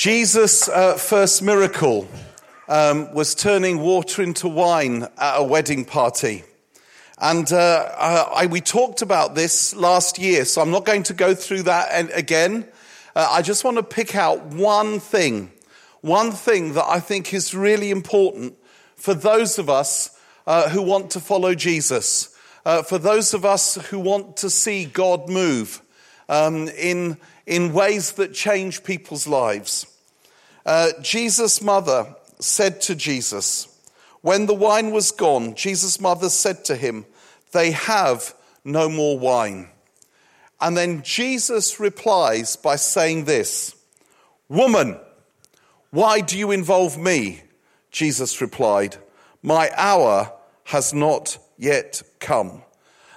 Jesus' 0.00 0.66
uh, 0.66 0.94
first 0.94 1.42
miracle 1.42 2.08
um, 2.68 3.12
was 3.12 3.34
turning 3.34 3.80
water 3.80 4.22
into 4.22 4.48
wine 4.48 5.02
at 5.18 5.36
a 5.36 5.44
wedding 5.44 5.84
party. 5.84 6.42
And 7.18 7.52
uh, 7.52 8.26
I, 8.34 8.46
we 8.46 8.62
talked 8.62 9.02
about 9.02 9.34
this 9.34 9.76
last 9.76 10.18
year, 10.18 10.46
so 10.46 10.62
I'm 10.62 10.70
not 10.70 10.86
going 10.86 11.02
to 11.02 11.12
go 11.12 11.34
through 11.34 11.64
that 11.64 12.16
again. 12.16 12.66
Uh, 13.14 13.28
I 13.30 13.42
just 13.42 13.62
want 13.62 13.76
to 13.76 13.82
pick 13.82 14.16
out 14.16 14.42
one 14.46 15.00
thing, 15.00 15.52
one 16.00 16.32
thing 16.32 16.72
that 16.72 16.86
I 16.88 16.98
think 16.98 17.34
is 17.34 17.52
really 17.52 17.90
important 17.90 18.56
for 18.96 19.12
those 19.12 19.58
of 19.58 19.68
us 19.68 20.18
uh, 20.46 20.70
who 20.70 20.80
want 20.80 21.10
to 21.10 21.20
follow 21.20 21.54
Jesus, 21.54 22.34
uh, 22.64 22.82
for 22.82 22.96
those 22.96 23.34
of 23.34 23.44
us 23.44 23.74
who 23.74 23.98
want 23.98 24.38
to 24.38 24.48
see 24.48 24.86
God 24.86 25.28
move 25.28 25.82
um, 26.30 26.68
in, 26.68 27.18
in 27.50 27.72
ways 27.72 28.12
that 28.12 28.32
change 28.32 28.84
people's 28.84 29.26
lives. 29.26 29.84
Uh, 30.64 30.92
Jesus' 31.02 31.60
mother 31.60 32.14
said 32.38 32.80
to 32.82 32.94
Jesus, 32.94 33.66
when 34.22 34.46
the 34.46 34.54
wine 34.54 34.92
was 34.92 35.10
gone, 35.10 35.56
Jesus' 35.56 36.00
mother 36.00 36.28
said 36.28 36.64
to 36.66 36.76
him, 36.76 37.06
They 37.52 37.72
have 37.72 38.34
no 38.64 38.88
more 38.88 39.18
wine. 39.18 39.68
And 40.60 40.76
then 40.76 41.02
Jesus 41.02 41.80
replies 41.80 42.54
by 42.54 42.76
saying 42.76 43.24
this 43.24 43.74
Woman, 44.48 45.00
why 45.90 46.20
do 46.20 46.38
you 46.38 46.52
involve 46.52 46.96
me? 46.96 47.42
Jesus 47.90 48.40
replied, 48.40 48.96
My 49.42 49.70
hour 49.76 50.32
has 50.64 50.94
not 50.94 51.38
yet 51.58 52.02
come. 52.20 52.62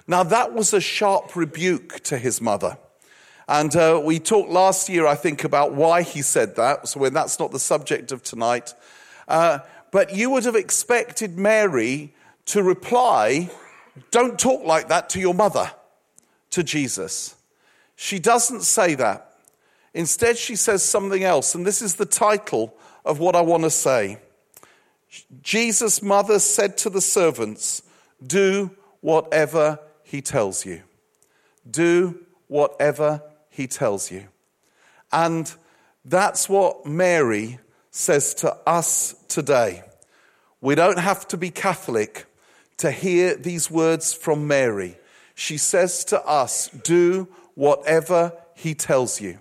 Now, 0.07 0.23
that 0.23 0.53
was 0.53 0.73
a 0.73 0.81
sharp 0.81 1.35
rebuke 1.35 1.99
to 2.05 2.17
his 2.17 2.41
mother. 2.41 2.77
And 3.47 3.75
uh, 3.75 4.01
we 4.03 4.19
talked 4.19 4.49
last 4.49 4.89
year, 4.89 5.05
I 5.05 5.15
think, 5.15 5.43
about 5.43 5.73
why 5.73 6.01
he 6.01 6.21
said 6.21 6.55
that. 6.55 6.87
So 6.87 6.99
when 6.99 7.13
that's 7.13 7.39
not 7.39 7.51
the 7.51 7.59
subject 7.59 8.11
of 8.11 8.23
tonight. 8.23 8.73
Uh, 9.27 9.59
but 9.91 10.15
you 10.15 10.29
would 10.31 10.45
have 10.45 10.55
expected 10.55 11.37
Mary 11.37 12.13
to 12.47 12.63
reply, 12.63 13.49
Don't 14.11 14.39
talk 14.39 14.65
like 14.65 14.87
that 14.87 15.09
to 15.09 15.19
your 15.19 15.33
mother, 15.33 15.71
to 16.51 16.63
Jesus. 16.63 17.35
She 17.95 18.19
doesn't 18.19 18.61
say 18.61 18.95
that. 18.95 19.37
Instead, 19.93 20.37
she 20.37 20.55
says 20.55 20.83
something 20.83 21.23
else. 21.23 21.53
And 21.53 21.65
this 21.65 21.81
is 21.81 21.95
the 21.95 22.05
title 22.05 22.73
of 23.05 23.19
what 23.19 23.35
I 23.35 23.41
want 23.41 23.63
to 23.63 23.69
say. 23.69 24.17
Jesus' 25.41 26.01
mother 26.01 26.39
said 26.39 26.77
to 26.79 26.89
the 26.89 27.01
servants, 27.01 27.83
Do 28.25 28.71
whatever 29.01 29.79
he 30.03 30.21
tells 30.21 30.65
you. 30.65 30.81
Do 31.69 32.25
whatever 32.47 33.21
he 33.53 33.67
tells 33.67 34.11
you. 34.11 34.27
And 35.11 35.53
that's 36.03 36.49
what 36.49 36.85
Mary 36.85 37.59
says 37.91 38.33
to 38.35 38.57
us 38.67 39.15
today. 39.27 39.83
We 40.59 40.75
don't 40.75 40.97
have 40.99 41.27
to 41.29 41.37
be 41.37 41.51
Catholic 41.51 42.25
to 42.77 42.91
hear 42.91 43.35
these 43.35 43.69
words 43.69 44.13
from 44.13 44.47
Mary. 44.47 44.97
She 45.35 45.57
says 45.57 46.03
to 46.05 46.21
us, 46.25 46.69
Do 46.69 47.27
whatever 47.53 48.33
he 48.55 48.73
tells 48.73 49.21
you. 49.21 49.37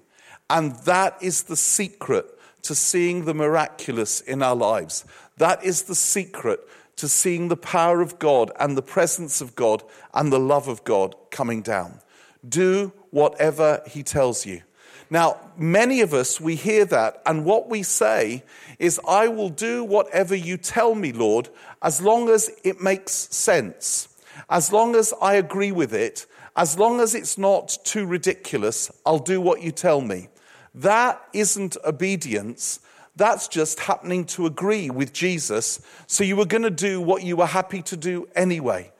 And 0.51 0.77
that 0.85 1.17
is 1.23 1.45
the 1.45 1.57
secret 1.57 2.27
to 2.63 2.75
seeing 2.75 3.25
the 3.25 3.35
miraculous 3.35 4.21
in 4.21 4.43
our 4.43 4.55
lives. 4.55 5.07
That 5.39 5.65
is 5.65 5.85
the 5.85 5.95
secret 5.95 6.61
to 6.97 7.09
seeing 7.09 7.49
the 7.49 7.57
power 7.57 8.03
of 8.03 8.19
God 8.19 8.53
and 8.61 8.77
the 8.77 8.83
presence 8.83 9.41
of 9.41 9.55
God 9.55 9.83
and 10.13 10.31
the 10.31 10.39
love 10.39 10.69
of 10.69 10.85
God 10.85 11.15
coming 11.31 11.63
down. 11.63 12.01
Do 12.47 12.93
whatever 13.13 13.81
he 13.87 14.03
tells 14.03 14.45
you. 14.45 14.63
Now, 15.09 15.39
many 15.57 16.01
of 16.01 16.15
us, 16.15 16.41
we 16.41 16.57
hear 16.57 16.85
that, 16.87 17.23
and 17.27 17.45
what 17.45 17.69
we 17.69 17.83
say 17.83 18.43
is, 18.79 18.99
I 19.07 19.29
will 19.29 19.51
do 19.51 19.85
whatever 19.85 20.35
you 20.35 20.57
tell 20.57 20.95
me, 20.95 21.13
Lord, 21.13 21.51
as 21.83 22.01
long 22.01 22.31
as 22.31 22.51
it 22.65 22.81
makes 22.81 23.13
sense, 23.13 24.09
as 24.49 24.73
long 24.73 24.97
as 24.97 25.13
I 25.21 25.35
agree 25.35 25.71
with 25.71 25.93
it, 25.93 26.27
as 26.57 26.79
long 26.79 27.01
as 27.01 27.15
it's 27.15 27.37
not 27.37 27.77
too 27.85 28.07
ridiculous, 28.07 28.91
I'll 29.05 29.19
do 29.19 29.41
what 29.41 29.63
you 29.63 29.71
tell 29.71 30.01
me. 30.01 30.29
That 30.75 31.23
isn't 31.33 31.77
obedience. 31.85 32.81
That's 33.17 33.49
just 33.49 33.81
happening 33.81 34.25
to 34.27 34.47
agree 34.47 34.89
with 34.89 35.13
Jesus. 35.13 35.81
So 36.07 36.25
you 36.25 36.37
were 36.37 36.47
going 36.47 36.63
to 36.63 36.71
do 36.71 37.01
what 37.01 37.23
you 37.23 37.37
were 37.37 37.47
happy 37.47 37.83
to 37.83 37.97
do 37.97 38.29
anyway. 38.35 38.92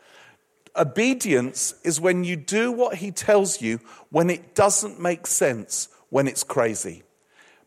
Obedience 0.77 1.75
is 1.85 2.01
when 2.01 2.25
you 2.25 2.37
do 2.37 2.73
what 2.73 2.97
he 2.97 3.11
tells 3.11 3.61
you 3.61 3.79
when 4.11 4.31
it 4.31 4.55
doesn't 4.55 5.01
make 5.01 5.27
sense, 5.27 5.89
when 6.09 6.27
it's 6.27 6.45
crazy. 6.45 7.03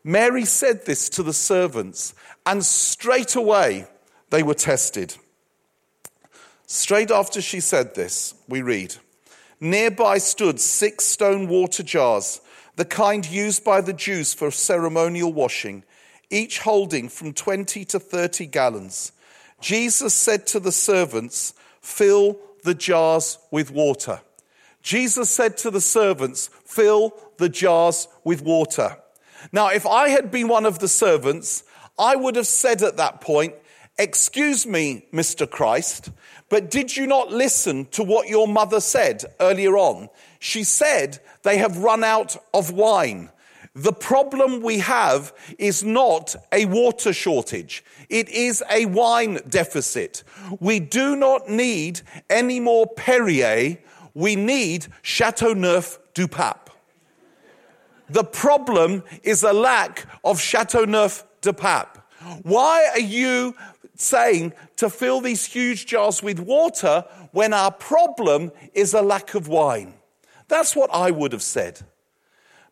Mary 0.02 0.44
said 0.44 0.86
this 0.86 1.08
to 1.10 1.22
the 1.22 1.32
servants, 1.32 2.14
and 2.44 2.64
straight 2.64 3.34
away 3.34 3.86
they 4.30 4.42
were 4.42 4.54
tested. 4.54 5.16
Straight 6.66 7.10
after 7.10 7.40
she 7.40 7.60
said 7.60 7.94
this, 7.94 8.34
we 8.48 8.62
read 8.62 8.94
Nearby 9.60 10.18
stood 10.18 10.60
six 10.60 11.04
stone 11.04 11.48
water 11.48 11.82
jars, 11.82 12.40
the 12.76 12.84
kind 12.84 13.24
used 13.28 13.64
by 13.64 13.80
the 13.80 13.92
Jews 13.92 14.34
for 14.34 14.50
ceremonial 14.50 15.32
washing, 15.32 15.82
each 16.28 16.58
holding 16.58 17.08
from 17.08 17.32
20 17.32 17.84
to 17.86 17.98
30 17.98 18.46
gallons. 18.46 19.12
Jesus 19.60 20.12
said 20.12 20.46
to 20.48 20.60
the 20.60 20.72
servants, 20.72 21.54
Fill 21.80 22.38
the 22.66 22.74
jars 22.74 23.38
with 23.50 23.70
water. 23.70 24.20
Jesus 24.82 25.30
said 25.30 25.56
to 25.58 25.70
the 25.70 25.80
servants, 25.80 26.50
Fill 26.66 27.14
the 27.38 27.48
jars 27.48 28.08
with 28.24 28.42
water. 28.42 28.98
Now, 29.52 29.68
if 29.68 29.86
I 29.86 30.10
had 30.10 30.30
been 30.30 30.48
one 30.48 30.66
of 30.66 30.80
the 30.80 30.88
servants, 30.88 31.64
I 31.98 32.14
would 32.14 32.36
have 32.36 32.46
said 32.46 32.82
at 32.82 32.98
that 32.98 33.22
point, 33.22 33.54
Excuse 33.98 34.66
me, 34.66 35.06
Mr. 35.10 35.48
Christ, 35.48 36.10
but 36.50 36.70
did 36.70 36.94
you 36.94 37.06
not 37.06 37.32
listen 37.32 37.86
to 37.86 38.02
what 38.02 38.28
your 38.28 38.46
mother 38.46 38.80
said 38.80 39.24
earlier 39.40 39.78
on? 39.78 40.10
She 40.38 40.64
said 40.64 41.18
they 41.42 41.56
have 41.56 41.78
run 41.78 42.04
out 42.04 42.36
of 42.52 42.70
wine. 42.70 43.30
The 43.76 43.92
problem 43.92 44.62
we 44.62 44.78
have 44.78 45.34
is 45.58 45.84
not 45.84 46.34
a 46.50 46.64
water 46.64 47.12
shortage. 47.12 47.84
It 48.08 48.30
is 48.30 48.64
a 48.70 48.86
wine 48.86 49.38
deficit. 49.46 50.24
We 50.60 50.80
do 50.80 51.14
not 51.14 51.50
need 51.50 52.00
any 52.30 52.58
more 52.58 52.86
Perrier. 52.86 53.76
We 54.14 54.34
need 54.34 54.86
Chateauneuf 55.02 55.98
du 56.14 56.26
Pape. 56.26 56.70
The 58.08 58.24
problem 58.24 59.04
is 59.22 59.42
a 59.42 59.52
lack 59.52 60.06
of 60.24 60.40
Chateauneuf 60.40 61.26
du 61.42 61.52
Pape. 61.52 61.98
Why 62.44 62.88
are 62.94 63.00
you 63.00 63.54
saying 63.94 64.54
to 64.76 64.88
fill 64.88 65.20
these 65.20 65.44
huge 65.44 65.84
jars 65.84 66.22
with 66.22 66.40
water 66.40 67.04
when 67.32 67.52
our 67.52 67.72
problem 67.72 68.52
is 68.72 68.94
a 68.94 69.02
lack 69.02 69.34
of 69.34 69.48
wine? 69.48 69.92
That's 70.48 70.74
what 70.74 70.88
I 70.94 71.10
would 71.10 71.32
have 71.32 71.42
said. 71.42 71.82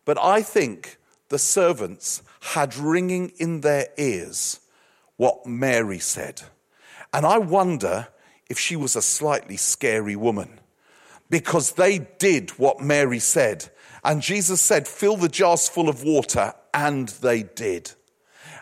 But 0.05 0.17
I 0.19 0.41
think 0.41 0.97
the 1.29 1.39
servants 1.39 2.21
had 2.39 2.77
ringing 2.77 3.33
in 3.37 3.61
their 3.61 3.87
ears 3.97 4.59
what 5.17 5.45
Mary 5.45 5.99
said. 5.99 6.43
And 7.11 7.25
I 7.25 7.39
wonder 7.39 8.07
if 8.49 8.59
she 8.59 8.75
was 8.75 8.95
a 8.95 9.01
slightly 9.01 9.57
scary 9.57 10.15
woman 10.15 10.59
because 11.29 11.73
they 11.73 11.99
did 12.19 12.51
what 12.51 12.81
Mary 12.81 13.19
said. 13.19 13.69
And 14.03 14.21
Jesus 14.21 14.61
said, 14.61 14.87
Fill 14.87 15.17
the 15.17 15.29
jars 15.29 15.67
full 15.67 15.89
of 15.89 16.03
water, 16.03 16.53
and 16.73 17.07
they 17.07 17.43
did. 17.43 17.91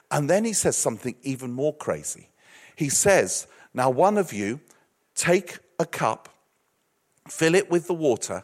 And 0.09 0.29
then 0.29 0.45
he 0.45 0.53
says 0.53 0.77
something 0.77 1.15
even 1.23 1.51
more 1.51 1.75
crazy. 1.75 2.29
He 2.75 2.89
says, 2.89 3.47
Now, 3.73 3.89
one 3.89 4.17
of 4.17 4.31
you, 4.31 4.61
take 5.15 5.57
a 5.79 5.85
cup, 5.85 6.29
fill 7.27 7.55
it 7.55 7.69
with 7.69 7.87
the 7.87 7.93
water, 7.93 8.43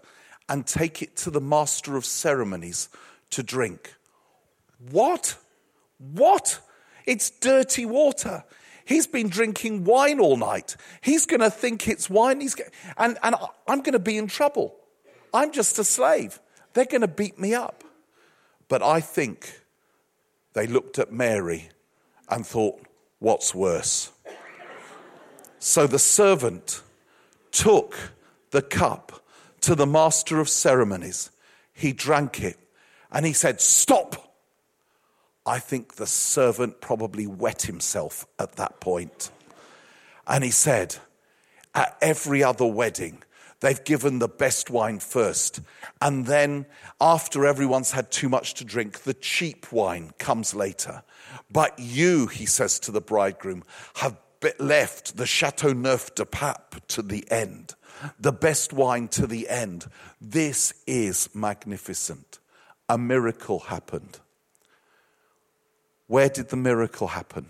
and 0.50 0.66
take 0.66 1.02
it 1.02 1.16
to 1.18 1.30
the 1.30 1.40
master 1.40 1.96
of 1.96 2.06
ceremonies 2.06 2.90
to 3.30 3.44
drink. 3.44 3.94
What? 4.92 5.38
What? 5.98 6.60
It's 7.06 7.30
dirty 7.30 7.86
water. 7.86 8.44
He's 8.86 9.06
been 9.06 9.30
drinking 9.30 9.84
wine 9.84 10.20
all 10.20 10.36
night. 10.36 10.76
He's 11.02 11.28
going 11.28 11.42
to 11.42 11.52
think 11.52 11.88
it's 11.88 12.10
wine. 12.10 12.42
He's 12.42 12.56
and, 12.98 13.18
and 13.22 13.36
I'm 13.68 13.82
going 13.82 13.94
to 13.94 14.00
be 14.00 14.18
in 14.18 14.28
trouble. 14.28 14.76
I'm 15.34 15.52
just 15.52 15.78
a 15.78 15.84
slave. 15.84 16.40
They're 16.74 16.86
going 16.86 17.02
to 17.02 17.08
beat 17.08 17.40
me 17.40 17.54
up. 17.54 17.84
But 18.68 18.82
I 18.82 19.00
think 19.00 19.62
they 20.54 20.66
looked 20.66 20.98
at 20.98 21.12
Mary 21.12 21.70
and 22.30 22.46
thought, 22.46 22.82
what's 23.20 23.54
worse? 23.54 24.12
So 25.60 25.86
the 25.86 26.00
servant 26.00 26.82
took 27.52 28.14
the 28.52 28.62
cup 28.62 29.24
to 29.62 29.76
the 29.76 29.86
master 29.86 30.40
of 30.40 30.50
ceremonies. 30.50 31.32
He 31.74 31.94
drank 31.94 32.42
it 32.42 32.58
and 33.12 33.26
he 33.26 33.34
said, 33.34 33.62
Stop. 33.62 34.26
I 35.46 35.60
think 35.60 35.96
the 35.96 36.06
servant 36.06 36.82
probably 36.82 37.26
wet 37.26 37.64
himself 37.64 38.26
at 38.38 38.54
that 38.58 38.80
point. 38.80 39.32
And 40.28 40.44
he 40.44 40.52
said, 40.52 40.98
At 41.74 41.98
every 42.02 42.44
other 42.44 42.66
wedding, 42.66 43.24
They've 43.62 43.84
given 43.84 44.20
the 44.20 44.30
best 44.30 44.70
wine 44.70 45.00
first. 45.00 45.60
And 46.02 46.26
then, 46.26 46.66
after 47.02 47.46
everyone's 47.46 47.92
had 47.92 48.10
too 48.12 48.30
much 48.30 48.54
to 48.56 48.66
drink, 48.66 49.02
the 49.02 49.14
cheap 49.14 49.72
wine 49.72 50.14
comes 50.18 50.56
later. 50.56 51.04
But 51.52 51.78
you, 51.78 52.28
he 52.28 52.46
says 52.46 52.80
to 52.82 52.92
the 52.92 53.02
bridegroom, 53.02 53.64
have 53.96 54.18
left 54.60 55.18
the 55.18 55.26
Chateau 55.26 55.74
Neuf 55.74 56.16
de 56.16 56.26
Pape 56.26 56.88
to 56.88 57.02
the 57.02 57.30
end, 57.30 57.76
the 58.20 58.32
best 58.32 58.74
wine 58.74 59.08
to 59.10 59.28
the 59.28 59.50
end. 59.50 59.88
This 60.20 60.74
is 60.88 61.30
magnificent. 61.34 62.40
A 62.88 62.98
miracle 62.98 63.60
happened. 63.60 64.20
Where 66.08 66.30
did 66.30 66.50
the 66.50 66.58
miracle 66.58 67.08
happen? 67.08 67.48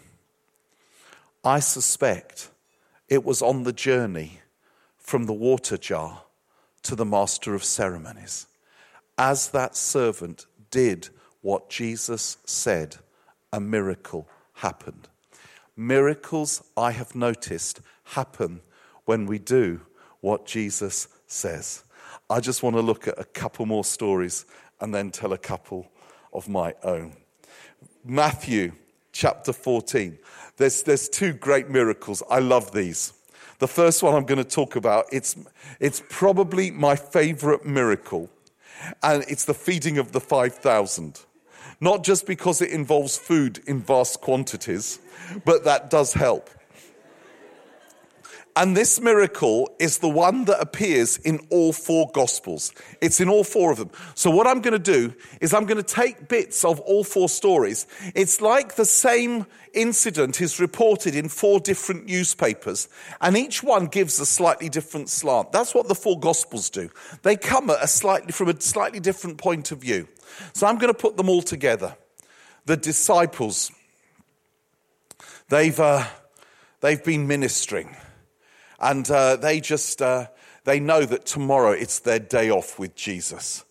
I 1.43 1.59
suspect 1.59 2.49
it 3.07 3.23
was 3.23 3.41
on 3.41 3.63
the 3.63 3.73
journey 3.73 4.39
from 4.97 5.25
the 5.25 5.33
water 5.33 5.77
jar 5.77 6.23
to 6.83 6.95
the 6.95 7.05
master 7.05 7.55
of 7.55 7.63
ceremonies. 7.63 8.47
As 9.17 9.49
that 9.49 9.75
servant 9.75 10.45
did 10.71 11.09
what 11.41 11.69
Jesus 11.69 12.37
said, 12.45 12.97
a 13.51 13.59
miracle 13.59 14.27
happened. 14.55 15.07
Miracles, 15.75 16.61
I 16.75 16.91
have 16.91 17.15
noticed, 17.15 17.79
happen 18.03 18.61
when 19.05 19.25
we 19.25 19.39
do 19.39 19.81
what 20.21 20.45
Jesus 20.45 21.07
says. 21.27 21.83
I 22.29 22.39
just 22.39 22.63
want 22.63 22.75
to 22.75 22.81
look 22.81 23.07
at 23.07 23.19
a 23.19 23.23
couple 23.23 23.65
more 23.65 23.83
stories 23.83 24.45
and 24.79 24.93
then 24.93 25.11
tell 25.11 25.33
a 25.33 25.37
couple 25.37 25.89
of 26.33 26.47
my 26.47 26.75
own. 26.83 27.15
Matthew 28.03 28.73
chapter 29.11 29.53
14. 29.53 30.17
There's, 30.57 30.83
there's 30.83 31.09
two 31.09 31.33
great 31.33 31.69
miracles. 31.69 32.23
I 32.29 32.39
love 32.39 32.71
these. 32.71 33.13
The 33.59 33.67
first 33.67 34.01
one 34.01 34.15
I'm 34.15 34.25
going 34.25 34.43
to 34.43 34.49
talk 34.49 34.75
about, 34.75 35.05
it's, 35.11 35.35
it's 35.79 36.01
probably 36.09 36.71
my 36.71 36.95
favorite 36.95 37.65
miracle, 37.65 38.29
and 39.03 39.25
it's 39.27 39.45
the 39.45 39.53
feeding 39.53 39.97
of 39.97 40.13
the 40.13 40.21
5,000. 40.21 41.19
Not 41.81 42.03
just 42.03 42.25
because 42.25 42.61
it 42.61 42.71
involves 42.71 43.17
food 43.17 43.61
in 43.67 43.81
vast 43.81 44.21
quantities, 44.21 44.99
but 45.45 45.65
that 45.65 45.89
does 45.89 46.13
help. 46.13 46.49
And 48.59 48.75
this 48.75 48.99
miracle 48.99 49.73
is 49.79 49.99
the 49.99 50.09
one 50.09 50.43
that 50.43 50.59
appears 50.59 51.15
in 51.15 51.39
all 51.49 51.71
four 51.71 52.11
gospels. 52.13 52.73
It's 52.99 53.21
in 53.21 53.29
all 53.29 53.45
four 53.45 53.71
of 53.71 53.77
them. 53.77 53.89
So 54.15 54.29
what 54.29 54.47
I'm 54.47 54.59
going 54.59 54.73
to 54.73 54.79
do 54.79 55.13
is 55.39 55.53
I'm 55.53 55.65
going 55.65 55.81
to 55.81 55.93
take 55.95 56.27
bits 56.27 56.65
of 56.65 56.81
all 56.81 57.05
four 57.05 57.29
stories. 57.29 57.87
It's 58.15 58.41
like 58.41 58.75
the 58.75 58.83
same 58.83 59.45
incident 59.73 60.41
is 60.41 60.59
reported 60.59 61.15
in 61.15 61.29
four 61.29 61.61
different 61.61 62.07
newspapers 62.07 62.89
and 63.21 63.37
each 63.37 63.63
one 63.63 63.85
gives 63.85 64.19
a 64.19 64.25
slightly 64.25 64.67
different 64.67 65.07
slant. 65.07 65.53
That's 65.53 65.73
what 65.73 65.87
the 65.87 65.95
four 65.95 66.19
gospels 66.19 66.69
do. 66.69 66.89
They 67.21 67.37
come 67.37 67.69
at 67.69 67.81
a 67.81 67.87
slightly, 67.87 68.33
from 68.33 68.49
a 68.49 68.59
slightly 68.59 68.99
different 68.99 69.37
point 69.37 69.71
of 69.71 69.79
view. 69.79 70.09
So 70.51 70.67
I'm 70.67 70.79
going 70.79 70.93
to 70.93 70.99
put 70.99 71.15
them 71.15 71.29
all 71.29 71.43
together. 71.43 71.95
The 72.65 72.75
disciples, 72.75 73.71
they've, 75.47 75.79
uh, 75.79 76.03
they've 76.81 77.01
been 77.01 77.25
ministering 77.25 77.95
and 78.79 79.09
uh, 79.09 79.35
they 79.35 79.59
just, 79.59 80.01
uh, 80.01 80.27
they 80.63 80.79
know 80.79 81.05
that 81.05 81.25
tomorrow 81.25 81.71
it's 81.71 81.99
their 81.99 82.19
day 82.19 82.49
off 82.49 82.79
with 82.79 82.95
Jesus. 82.95 83.65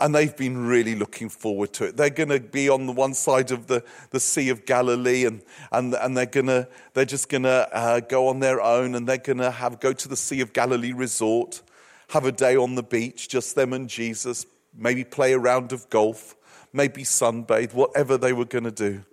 And 0.00 0.14
they've 0.14 0.36
been 0.36 0.66
really 0.66 0.94
looking 0.94 1.28
forward 1.28 1.72
to 1.74 1.84
it. 1.84 1.96
They're 1.96 2.10
going 2.10 2.28
to 2.28 2.40
be 2.40 2.68
on 2.68 2.86
the 2.86 2.92
one 2.92 3.14
side 3.14 3.50
of 3.50 3.66
the, 3.66 3.84
the 4.10 4.20
Sea 4.20 4.48
of 4.48 4.64
Galilee 4.64 5.24
and, 5.24 5.42
and, 5.70 5.94
and 5.94 6.16
they're, 6.16 6.26
gonna, 6.26 6.68
they're 6.94 7.04
just 7.04 7.28
going 7.28 7.44
to 7.44 7.68
uh, 7.72 8.00
go 8.00 8.28
on 8.28 8.40
their 8.40 8.60
own 8.60 8.94
and 8.94 9.08
they're 9.08 9.18
going 9.18 9.38
to 9.38 9.50
have, 9.50 9.80
go 9.80 9.92
to 9.92 10.08
the 10.08 10.16
Sea 10.16 10.40
of 10.40 10.52
Galilee 10.52 10.92
resort, 10.92 11.62
have 12.10 12.24
a 12.24 12.32
day 12.32 12.56
on 12.56 12.74
the 12.74 12.82
beach, 12.82 13.28
just 13.28 13.54
them 13.54 13.72
and 13.72 13.88
Jesus, 13.88 14.46
maybe 14.76 15.04
play 15.04 15.32
a 15.32 15.38
round 15.38 15.72
of 15.72 15.88
golf, 15.90 16.36
maybe 16.72 17.02
sunbathe, 17.02 17.74
whatever 17.74 18.16
they 18.16 18.32
were 18.32 18.44
going 18.44 18.64
to 18.64 18.70
do. 18.70 19.04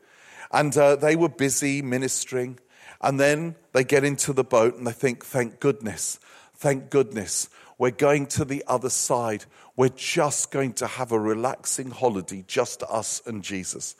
And 0.51 0.75
uh, 0.75 0.95
they 0.95 1.15
were 1.15 1.29
busy 1.29 1.81
ministering. 1.81 2.59
And 3.01 3.19
then 3.19 3.55
they 3.73 3.83
get 3.83 4.03
into 4.03 4.33
the 4.33 4.43
boat 4.43 4.75
and 4.75 4.85
they 4.85 4.91
think, 4.91 5.25
thank 5.25 5.59
goodness, 5.59 6.19
thank 6.55 6.89
goodness, 6.89 7.49
we're 7.77 7.91
going 7.91 8.25
to 8.27 8.43
the 8.43 8.63
other 8.67 8.89
side. 8.89 9.45
We're 9.77 9.87
just 9.87 10.51
going 10.51 10.73
to 10.73 10.87
have 10.87 11.13
a 11.13 11.19
relaxing 11.19 11.91
holiday, 11.91 12.43
just 12.45 12.83
us 12.83 13.21
and 13.25 13.41
Jesus. 13.41 13.95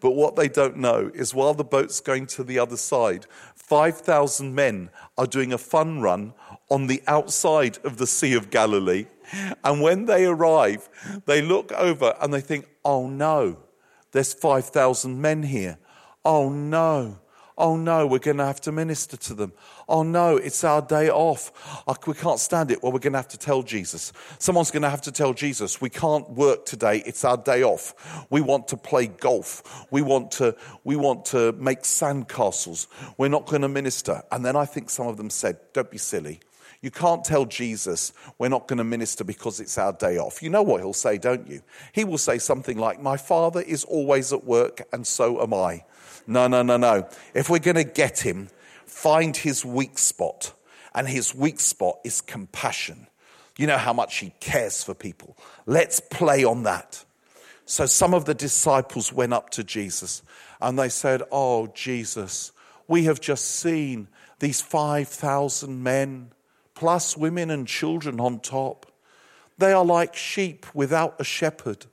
But 0.00 0.10
what 0.10 0.34
they 0.34 0.48
don't 0.48 0.78
know 0.78 1.12
is 1.14 1.32
while 1.32 1.54
the 1.54 1.62
boat's 1.62 2.00
going 2.00 2.26
to 2.26 2.42
the 2.42 2.58
other 2.58 2.76
side, 2.76 3.26
5,000 3.54 4.52
men 4.52 4.90
are 5.16 5.28
doing 5.28 5.52
a 5.52 5.58
fun 5.58 6.00
run 6.00 6.34
on 6.68 6.88
the 6.88 7.00
outside 7.06 7.78
of 7.84 7.98
the 7.98 8.06
Sea 8.08 8.34
of 8.34 8.50
Galilee. 8.50 9.06
And 9.62 9.80
when 9.80 10.06
they 10.06 10.26
arrive, 10.26 10.88
they 11.26 11.40
look 11.40 11.70
over 11.70 12.16
and 12.20 12.34
they 12.34 12.40
think, 12.40 12.66
oh 12.84 13.08
no, 13.08 13.58
there's 14.10 14.34
5,000 14.34 15.20
men 15.20 15.44
here. 15.44 15.78
Oh 16.24 16.48
no. 16.48 17.20
Oh 17.60 17.76
no, 17.76 18.06
we're 18.06 18.18
going 18.18 18.38
to 18.38 18.46
have 18.46 18.62
to 18.62 18.72
minister 18.72 19.18
to 19.18 19.34
them. 19.34 19.52
Oh 19.86 20.02
no, 20.02 20.38
it's 20.38 20.64
our 20.64 20.80
day 20.80 21.10
off. 21.10 21.52
we 22.06 22.14
can't 22.14 22.40
stand 22.40 22.70
it. 22.70 22.82
Well, 22.82 22.90
we're 22.90 23.00
going 23.00 23.12
to 23.12 23.18
have 23.18 23.28
to 23.28 23.38
tell 23.38 23.62
Jesus. 23.62 24.14
Someone's 24.38 24.70
going 24.70 24.82
to 24.82 24.88
have 24.88 25.02
to 25.02 25.12
tell 25.12 25.34
Jesus, 25.34 25.78
we 25.78 25.90
can't 25.90 26.28
work 26.30 26.64
today. 26.64 27.02
It's 27.04 27.22
our 27.22 27.36
day 27.36 27.62
off. 27.62 28.26
We 28.30 28.40
want 28.40 28.66
to 28.68 28.78
play 28.78 29.08
golf. 29.08 29.86
We 29.90 30.00
want 30.00 30.30
to, 30.32 30.56
we 30.84 30.96
want 30.96 31.26
to 31.26 31.52
make 31.52 31.82
sandcastles. 31.82 32.86
We're 33.18 33.28
not 33.28 33.44
going 33.44 33.62
to 33.62 33.68
minister. 33.68 34.22
And 34.32 34.42
then 34.42 34.56
I 34.56 34.64
think 34.64 34.88
some 34.88 35.08
of 35.08 35.18
them 35.18 35.28
said, 35.28 35.58
don't 35.74 35.90
be 35.90 35.98
silly. 35.98 36.40
You 36.82 36.90
can't 36.90 37.22
tell 37.22 37.44
Jesus 37.44 38.14
we're 38.38 38.48
not 38.48 38.66
going 38.66 38.78
to 38.78 38.84
minister 38.84 39.22
because 39.22 39.60
it's 39.60 39.76
our 39.76 39.92
day 39.92 40.16
off. 40.16 40.42
You 40.42 40.48
know 40.48 40.62
what 40.62 40.80
he'll 40.80 40.94
say, 40.94 41.18
don't 41.18 41.46
you? 41.46 41.60
He 41.92 42.04
will 42.04 42.16
say 42.16 42.38
something 42.38 42.78
like, 42.78 43.02
My 43.02 43.18
father 43.18 43.60
is 43.60 43.84
always 43.84 44.32
at 44.32 44.44
work, 44.44 44.80
and 44.90 45.06
so 45.06 45.42
am 45.42 45.52
I. 45.52 45.84
No, 46.26 46.46
no, 46.46 46.62
no, 46.62 46.76
no. 46.76 47.08
If 47.34 47.50
we're 47.50 47.58
going 47.58 47.76
to 47.76 47.84
get 47.84 48.20
him, 48.20 48.48
find 48.86 49.36
his 49.36 49.64
weak 49.64 49.98
spot. 49.98 50.52
And 50.94 51.08
his 51.08 51.34
weak 51.34 51.60
spot 51.60 51.98
is 52.04 52.20
compassion. 52.20 53.06
You 53.56 53.66
know 53.66 53.78
how 53.78 53.92
much 53.92 54.18
he 54.18 54.32
cares 54.40 54.82
for 54.82 54.94
people. 54.94 55.36
Let's 55.66 56.00
play 56.00 56.44
on 56.44 56.62
that. 56.64 57.04
So 57.66 57.86
some 57.86 58.14
of 58.14 58.24
the 58.24 58.34
disciples 58.34 59.12
went 59.12 59.32
up 59.32 59.50
to 59.50 59.62
Jesus 59.62 60.22
and 60.60 60.78
they 60.78 60.88
said, 60.88 61.22
Oh, 61.30 61.68
Jesus, 61.68 62.52
we 62.88 63.04
have 63.04 63.20
just 63.20 63.44
seen 63.44 64.08
these 64.40 64.60
5,000 64.60 65.82
men, 65.82 66.32
plus 66.74 67.16
women 67.16 67.50
and 67.50 67.68
children 67.68 68.18
on 68.18 68.40
top. 68.40 68.90
They 69.58 69.72
are 69.72 69.84
like 69.84 70.16
sheep 70.16 70.66
without 70.74 71.20
a 71.20 71.24
shepherd, 71.24 71.86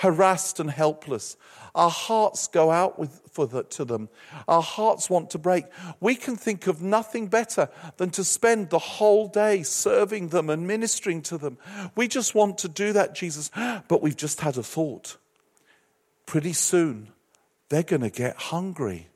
harassed 0.00 0.58
and 0.60 0.70
helpless. 0.70 1.36
Our 1.74 1.90
hearts 1.90 2.48
go 2.48 2.70
out 2.70 2.98
with, 2.98 3.20
for 3.30 3.46
the, 3.46 3.62
to 3.64 3.84
them. 3.84 4.08
Our 4.48 4.62
hearts 4.62 5.10
want 5.10 5.30
to 5.30 5.38
break. 5.38 5.66
We 6.00 6.14
can 6.14 6.36
think 6.36 6.66
of 6.66 6.82
nothing 6.82 7.28
better 7.28 7.68
than 7.98 8.10
to 8.10 8.24
spend 8.24 8.70
the 8.70 8.78
whole 8.78 9.28
day 9.28 9.62
serving 9.62 10.28
them 10.28 10.48
and 10.48 10.66
ministering 10.66 11.20
to 11.22 11.38
them. 11.38 11.58
We 11.94 12.08
just 12.08 12.34
want 12.34 12.58
to 12.58 12.68
do 12.68 12.92
that, 12.94 13.14
Jesus. 13.14 13.50
But 13.88 14.02
we've 14.02 14.16
just 14.16 14.40
had 14.40 14.56
a 14.56 14.62
thought. 14.62 15.16
Pretty 16.24 16.54
soon, 16.54 17.08
they're 17.68 17.82
going 17.82 18.02
to 18.02 18.10
get 18.10 18.36
hungry. 18.36 19.08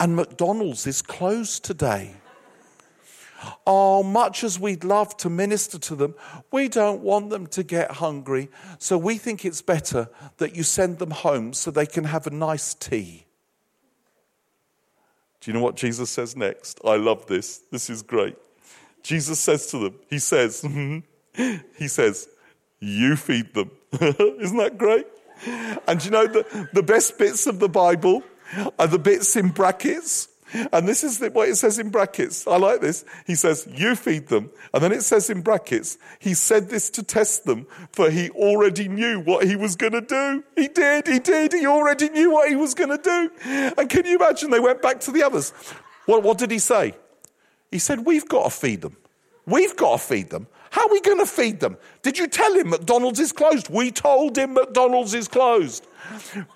And 0.00 0.16
McDonald's 0.16 0.86
is 0.86 1.02
closed 1.02 1.64
today. 1.64 2.16
Oh, 3.66 4.02
much 4.02 4.44
as 4.44 4.58
we'd 4.58 4.84
love 4.84 5.16
to 5.18 5.30
minister 5.30 5.78
to 5.78 5.94
them, 5.94 6.14
we 6.50 6.68
don't 6.68 7.00
want 7.00 7.30
them 7.30 7.46
to 7.48 7.62
get 7.62 7.92
hungry. 7.92 8.48
So 8.78 8.96
we 8.96 9.18
think 9.18 9.44
it's 9.44 9.62
better 9.62 10.08
that 10.38 10.56
you 10.56 10.62
send 10.62 10.98
them 10.98 11.10
home 11.10 11.52
so 11.52 11.70
they 11.70 11.86
can 11.86 12.04
have 12.04 12.26
a 12.26 12.30
nice 12.30 12.74
tea. 12.74 13.26
Do 15.40 15.50
you 15.50 15.52
know 15.52 15.62
what 15.62 15.76
Jesus 15.76 16.10
says 16.10 16.36
next? 16.36 16.80
I 16.84 16.96
love 16.96 17.26
this. 17.26 17.58
This 17.70 17.90
is 17.90 18.02
great. 18.02 18.36
Jesus 19.02 19.38
says 19.38 19.66
to 19.68 19.78
them, 19.78 19.94
He 20.08 20.18
says, 20.18 20.62
mm-hmm. 20.62 21.00
He 21.76 21.88
says, 21.88 22.28
You 22.80 23.16
feed 23.16 23.52
them. 23.52 23.70
Isn't 24.00 24.56
that 24.56 24.78
great? 24.78 25.06
And 25.86 26.02
you 26.04 26.10
know, 26.10 26.26
the, 26.26 26.68
the 26.72 26.82
best 26.82 27.18
bits 27.18 27.46
of 27.46 27.58
the 27.58 27.68
Bible 27.68 28.22
are 28.78 28.86
the 28.86 28.98
bits 28.98 29.36
in 29.36 29.48
brackets 29.48 30.28
and 30.72 30.86
this 30.88 31.02
is 31.02 31.20
what 31.32 31.48
it 31.48 31.56
says 31.56 31.78
in 31.78 31.90
brackets. 31.90 32.46
I 32.46 32.56
like 32.56 32.80
this. 32.80 33.04
He 33.26 33.34
says, 33.34 33.66
You 33.70 33.96
feed 33.96 34.28
them. 34.28 34.50
And 34.72 34.82
then 34.82 34.92
it 34.92 35.02
says 35.02 35.28
in 35.30 35.40
brackets, 35.40 35.98
He 36.18 36.34
said 36.34 36.68
this 36.68 36.90
to 36.90 37.02
test 37.02 37.44
them, 37.44 37.66
for 37.92 38.10
He 38.10 38.30
already 38.30 38.88
knew 38.88 39.20
what 39.20 39.46
He 39.46 39.56
was 39.56 39.76
going 39.76 39.92
to 39.92 40.00
do. 40.00 40.44
He 40.56 40.68
did, 40.68 41.06
He 41.06 41.18
did. 41.18 41.52
He 41.52 41.66
already 41.66 42.08
knew 42.08 42.30
what 42.30 42.48
He 42.48 42.56
was 42.56 42.74
going 42.74 42.90
to 42.90 42.98
do. 42.98 43.30
And 43.76 43.88
can 43.88 44.06
you 44.06 44.16
imagine? 44.16 44.50
They 44.50 44.60
went 44.60 44.80
back 44.80 45.00
to 45.00 45.12
the 45.12 45.22
others. 45.24 45.50
What, 46.06 46.22
what 46.22 46.38
did 46.38 46.50
He 46.50 46.58
say? 46.58 46.94
He 47.70 47.78
said, 47.78 48.06
We've 48.06 48.28
got 48.28 48.44
to 48.44 48.50
feed 48.50 48.82
them. 48.82 48.96
We've 49.46 49.76
got 49.76 50.00
to 50.00 50.06
feed 50.06 50.30
them. 50.30 50.46
How 50.74 50.88
are 50.88 50.90
we 50.90 51.00
going 51.02 51.18
to 51.18 51.26
feed 51.26 51.60
them? 51.60 51.76
Did 52.02 52.18
you 52.18 52.26
tell 52.26 52.52
him 52.52 52.70
McDonald's 52.70 53.20
is 53.20 53.30
closed? 53.30 53.70
We 53.70 53.92
told 53.92 54.36
him 54.36 54.54
McDonald's 54.54 55.14
is 55.14 55.28
closed. 55.28 55.86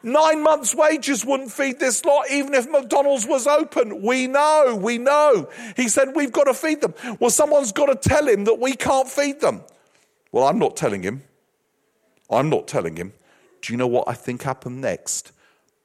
Nine 0.02 0.42
months' 0.42 0.74
wages 0.74 1.24
wouldn't 1.24 1.52
feed 1.52 1.78
this 1.78 2.04
lot, 2.04 2.28
even 2.28 2.52
if 2.52 2.68
McDonald's 2.68 3.28
was 3.28 3.46
open. 3.46 4.02
We 4.02 4.26
know, 4.26 4.76
we 4.82 4.98
know. 4.98 5.48
He 5.76 5.88
said, 5.88 6.16
We've 6.16 6.32
got 6.32 6.44
to 6.44 6.54
feed 6.54 6.80
them. 6.80 6.94
Well, 7.20 7.30
someone's 7.30 7.70
got 7.70 7.86
to 7.86 8.08
tell 8.08 8.26
him 8.26 8.42
that 8.46 8.58
we 8.58 8.74
can't 8.74 9.06
feed 9.06 9.40
them. 9.40 9.60
Well, 10.32 10.48
I'm 10.48 10.58
not 10.58 10.76
telling 10.76 11.04
him. 11.04 11.22
I'm 12.28 12.50
not 12.50 12.66
telling 12.66 12.96
him. 12.96 13.12
Do 13.62 13.72
you 13.72 13.76
know 13.76 13.86
what 13.86 14.08
I 14.08 14.14
think 14.14 14.42
happened 14.42 14.80
next? 14.80 15.30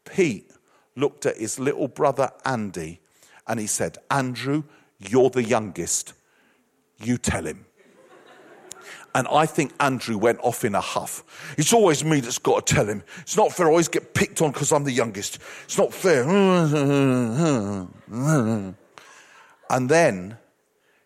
Pete 0.06 0.50
looked 0.96 1.28
at 1.28 1.38
his 1.38 1.60
little 1.60 1.88
brother 1.88 2.32
Andy 2.46 3.00
and 3.46 3.60
he 3.60 3.68
said, 3.68 4.00
Andrew, 4.10 4.63
you're 4.98 5.30
the 5.30 5.44
youngest. 5.44 6.13
You 6.98 7.20
tell 7.20 7.46
him. 7.46 7.68
And 9.15 9.27
I 9.27 9.46
think 9.46 9.74
Andrew 9.79 10.17
went 10.17 10.39
off 10.41 10.65
in 10.65 10.74
a 10.74 10.82
huff. 10.82 11.24
It's 11.58 11.72
always 11.72 12.03
me 12.03 12.20
that's 12.20 12.39
got 12.39 12.65
to 12.65 12.75
tell 12.75 12.88
him. 12.88 13.03
It's 13.22 13.38
not 13.38 13.53
fair. 13.53 13.67
I 13.67 13.70
always 13.70 13.88
get 13.88 14.15
picked 14.15 14.41
on 14.41 14.51
because 14.51 14.72
I'm 14.72 14.84
the 14.84 14.91
youngest. 14.91 15.38
It's 15.65 15.77
not 15.77 15.93
fair. 15.93 16.24
And 19.70 19.89
then 19.89 20.38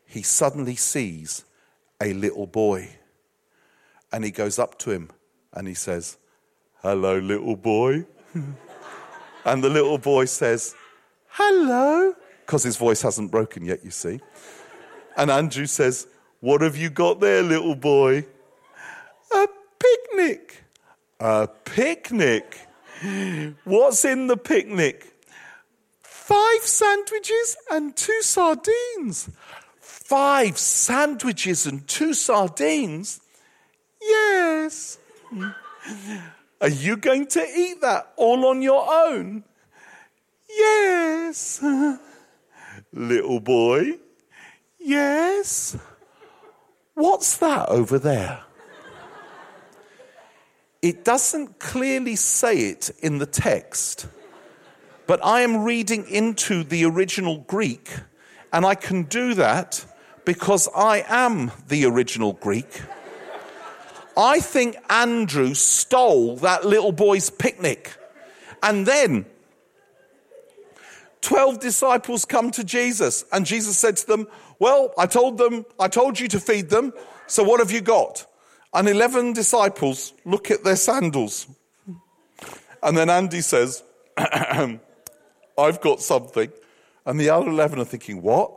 he 0.06 0.24
suddenly 0.24 0.76
sees 0.76 1.46
a 2.02 2.12
little 2.14 2.48
boy. 2.48 2.90
And 4.12 4.26
he 4.26 4.32
goes 4.32 4.60
up 4.60 4.78
to 4.80 4.92
him 4.92 5.10
and 5.54 5.70
he 5.70 5.74
says, 5.74 6.18
Hello, 6.82 7.18
little 7.18 7.56
boy. 7.56 8.06
and 9.46 9.64
the 9.64 9.70
little 9.70 9.98
boy 9.98 10.26
says, 10.26 10.76
Hello. 11.30 12.14
Because 12.46 12.64
his 12.64 12.76
voice 12.76 13.02
hasn't 13.02 13.32
broken 13.32 13.64
yet, 13.64 13.86
you 13.86 13.92
see. 13.92 14.20
And 15.16 15.32
Andrew 15.32 15.66
says, 15.66 16.08
What 16.40 16.62
have 16.62 16.78
you 16.78 16.90
got 16.90 17.20
there, 17.20 17.42
little 17.42 17.76
boy? 17.76 18.26
A 19.34 19.48
picnic. 19.80 20.64
A 21.20 21.48
picnic. 21.48 22.60
What's 23.64 24.06
in 24.06 24.28
the 24.28 24.38
picnic? 24.38 25.14
Five 26.02 26.62
sandwiches 26.62 27.58
and 27.72 27.96
two 27.96 28.22
sardines. 28.22 29.30
Five 29.80 30.58
sandwiches 30.58 31.66
and 31.66 31.88
two 31.88 32.14
sardines? 32.14 33.20
Yes. 34.02 35.00
Are 36.62 36.70
you 36.70 36.98
going 36.98 37.28
to 37.28 37.46
eat 37.56 37.82
that 37.82 38.14
all 38.16 38.46
on 38.46 38.62
your 38.62 38.86
own? 38.90 39.44
Yes. 40.50 41.64
Little 42.94 43.40
boy, 43.40 43.94
yes. 44.80 45.78
What's 46.98 47.38
that 47.38 47.70
over 47.70 48.00
there? 48.00 48.40
It 50.82 51.06
doesn't 51.06 51.60
clearly 51.60 52.16
say 52.16 52.70
it 52.70 52.90
in 53.02 53.20
the 53.20 53.28
text, 53.28 54.08
but 55.06 55.24
I 55.24 55.42
am 55.42 55.64
reading 55.64 56.10
into 56.10 56.64
the 56.64 56.86
original 56.86 57.38
Greek, 57.38 57.92
and 58.52 58.66
I 58.66 58.74
can 58.74 59.04
do 59.04 59.36
that 59.36 59.86
because 60.26 60.68
I 60.76 61.06
am 61.08 61.52
the 61.68 61.86
original 61.86 62.34
Greek. 62.34 62.82
I 64.18 64.40
think 64.40 64.76
Andrew 64.90 65.54
stole 65.54 66.38
that 66.38 66.66
little 66.66 66.92
boy's 66.92 67.30
picnic. 67.30 67.96
And 68.64 68.88
then 68.88 69.28
12 71.22 71.60
disciples 71.60 72.26
come 72.26 72.50
to 72.50 72.64
Jesus, 72.64 73.24
and 73.32 73.46
Jesus 73.46 73.78
said 73.78 73.98
to 73.98 74.08
them, 74.08 74.28
Well, 74.60 74.94
I 74.98 75.06
told 75.06 75.38
them, 75.38 75.66
I 75.80 75.88
told 75.88 76.20
you 76.20 76.28
to 76.30 76.40
feed 76.40 76.70
them, 76.70 76.94
so 77.28 77.44
what 77.44 77.60
have 77.60 77.72
you 77.72 77.82
got? 77.82 78.26
And 78.74 78.88
11 78.88 79.34
disciples 79.34 80.14
look 80.26 80.52
at 80.52 80.64
their 80.64 80.76
sandals. 80.76 81.48
And 82.84 82.98
then 82.98 83.10
Andy 83.10 83.42
says, 83.42 83.84
I've 84.18 85.82
got 85.82 86.02
something. 86.02 86.52
And 87.06 87.20
the 87.20 87.30
other 87.30 87.50
11 87.50 87.80
are 87.80 87.86
thinking, 87.86 88.22
What? 88.22 88.52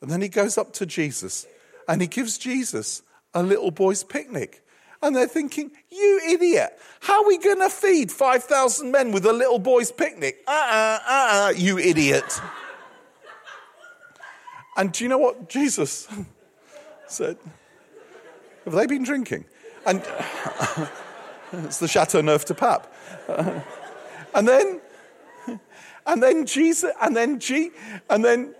And 0.00 0.10
then 0.10 0.20
he 0.20 0.28
goes 0.28 0.58
up 0.58 0.72
to 0.74 0.86
Jesus 0.86 1.46
and 1.88 2.00
he 2.00 2.06
gives 2.06 2.38
Jesus 2.38 3.02
a 3.34 3.42
little 3.42 3.70
boy's 3.70 4.04
picnic. 4.04 4.62
And 5.02 5.14
they're 5.14 5.28
thinking, 5.28 5.70
you 5.90 6.20
idiot, 6.30 6.78
how 7.00 7.22
are 7.22 7.28
we 7.28 7.38
going 7.38 7.60
to 7.60 7.68
feed 7.68 8.10
5,000 8.10 8.90
men 8.90 9.12
with 9.12 9.26
a 9.26 9.32
little 9.32 9.58
boy's 9.58 9.92
picnic? 9.92 10.42
Uh 10.46 10.50
uh-uh, 10.50 10.98
uh, 11.06 11.12
uh-uh, 11.12 11.50
you 11.50 11.78
idiot. 11.78 12.40
And 14.76 14.92
do 14.92 15.04
you 15.04 15.08
know 15.08 15.18
what 15.18 15.48
Jesus 15.48 16.08
said? 17.06 17.36
Have 18.64 18.74
they 18.74 18.86
been 18.86 19.04
drinking? 19.04 19.44
And 19.86 19.98
it's 21.52 21.78
the 21.78 21.88
Chateau 21.88 22.20
Neuf 22.20 22.44
de 22.44 22.54
Pape. 22.54 22.82
and 24.34 24.48
then, 24.48 24.80
and 26.06 26.22
then 26.22 26.46
Jesus, 26.46 26.92
and 27.00 27.16
then 27.16 27.38
G, 27.38 27.70
and 28.10 28.24
then, 28.24 28.54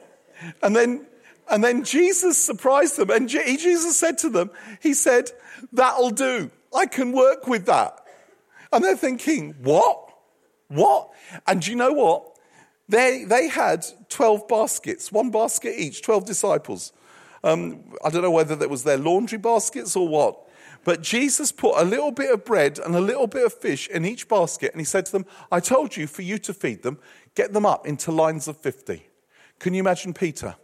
and 0.63 0.77
then, 0.77 1.07
and 1.51 1.63
then 1.63 1.85
Jesus 1.85 2.39
surprised 2.39 2.97
them. 2.97 3.11
And 3.11 3.29
Jesus 3.29 3.97
said 3.97 4.19
to 4.19 4.31
them, 4.31 4.51
He 4.81 4.95
said, 4.95 5.31
That'll 5.73 6.11
do. 6.11 6.51
I 6.75 6.87
can 6.87 7.13
work 7.13 7.47
with 7.47 7.67
that. 7.67 8.01
And 8.73 8.85
they're 8.85 8.97
thinking, 8.97 9.55
What? 9.63 10.09
What? 10.69 11.11
And 11.47 11.63
do 11.63 11.71
you 11.71 11.77
know 11.77 11.93
what? 11.93 12.36
They, 12.89 13.25
they 13.25 13.49
had 13.49 13.85
12 14.09 14.47
baskets, 14.49 15.11
one 15.11 15.31
basket 15.31 15.75
each, 15.77 16.03
12 16.03 16.25
disciples. 16.25 16.93
Um, 17.43 17.85
I 18.05 18.11
don't 18.11 18.23
know 18.23 18.31
whether 18.31 18.57
that 18.57 18.71
was 18.71 18.85
their 18.85 18.97
laundry 18.97 19.39
baskets 19.39 19.97
or 19.97 20.07
what. 20.07 20.39
But 20.85 21.03
Jesus 21.03 21.51
put 21.51 21.77
a 21.77 21.85
little 21.85 22.13
bit 22.13 22.31
of 22.31 22.45
bread 22.45 22.79
and 22.79 22.95
a 22.95 23.01
little 23.01 23.27
bit 23.27 23.45
of 23.45 23.53
fish 23.53 23.89
in 23.89 24.05
each 24.05 24.29
basket, 24.29 24.71
and 24.71 24.81
he 24.81 24.85
said 24.85 25.07
to 25.07 25.13
them, 25.13 25.27
I 25.51 25.59
told 25.59 25.97
you 25.97 26.07
for 26.07 26.23
you 26.23 26.39
to 26.39 26.55
feed 26.55 26.85
them, 26.85 26.99
get 27.35 27.53
them 27.53 27.67
up 27.67 27.87
into 27.89 28.13
lines 28.13 28.47
of 28.47 28.57
50. 28.59 29.05
Can 29.59 29.75
you 29.75 29.81
imagine 29.81 30.15
Peter? 30.15 30.55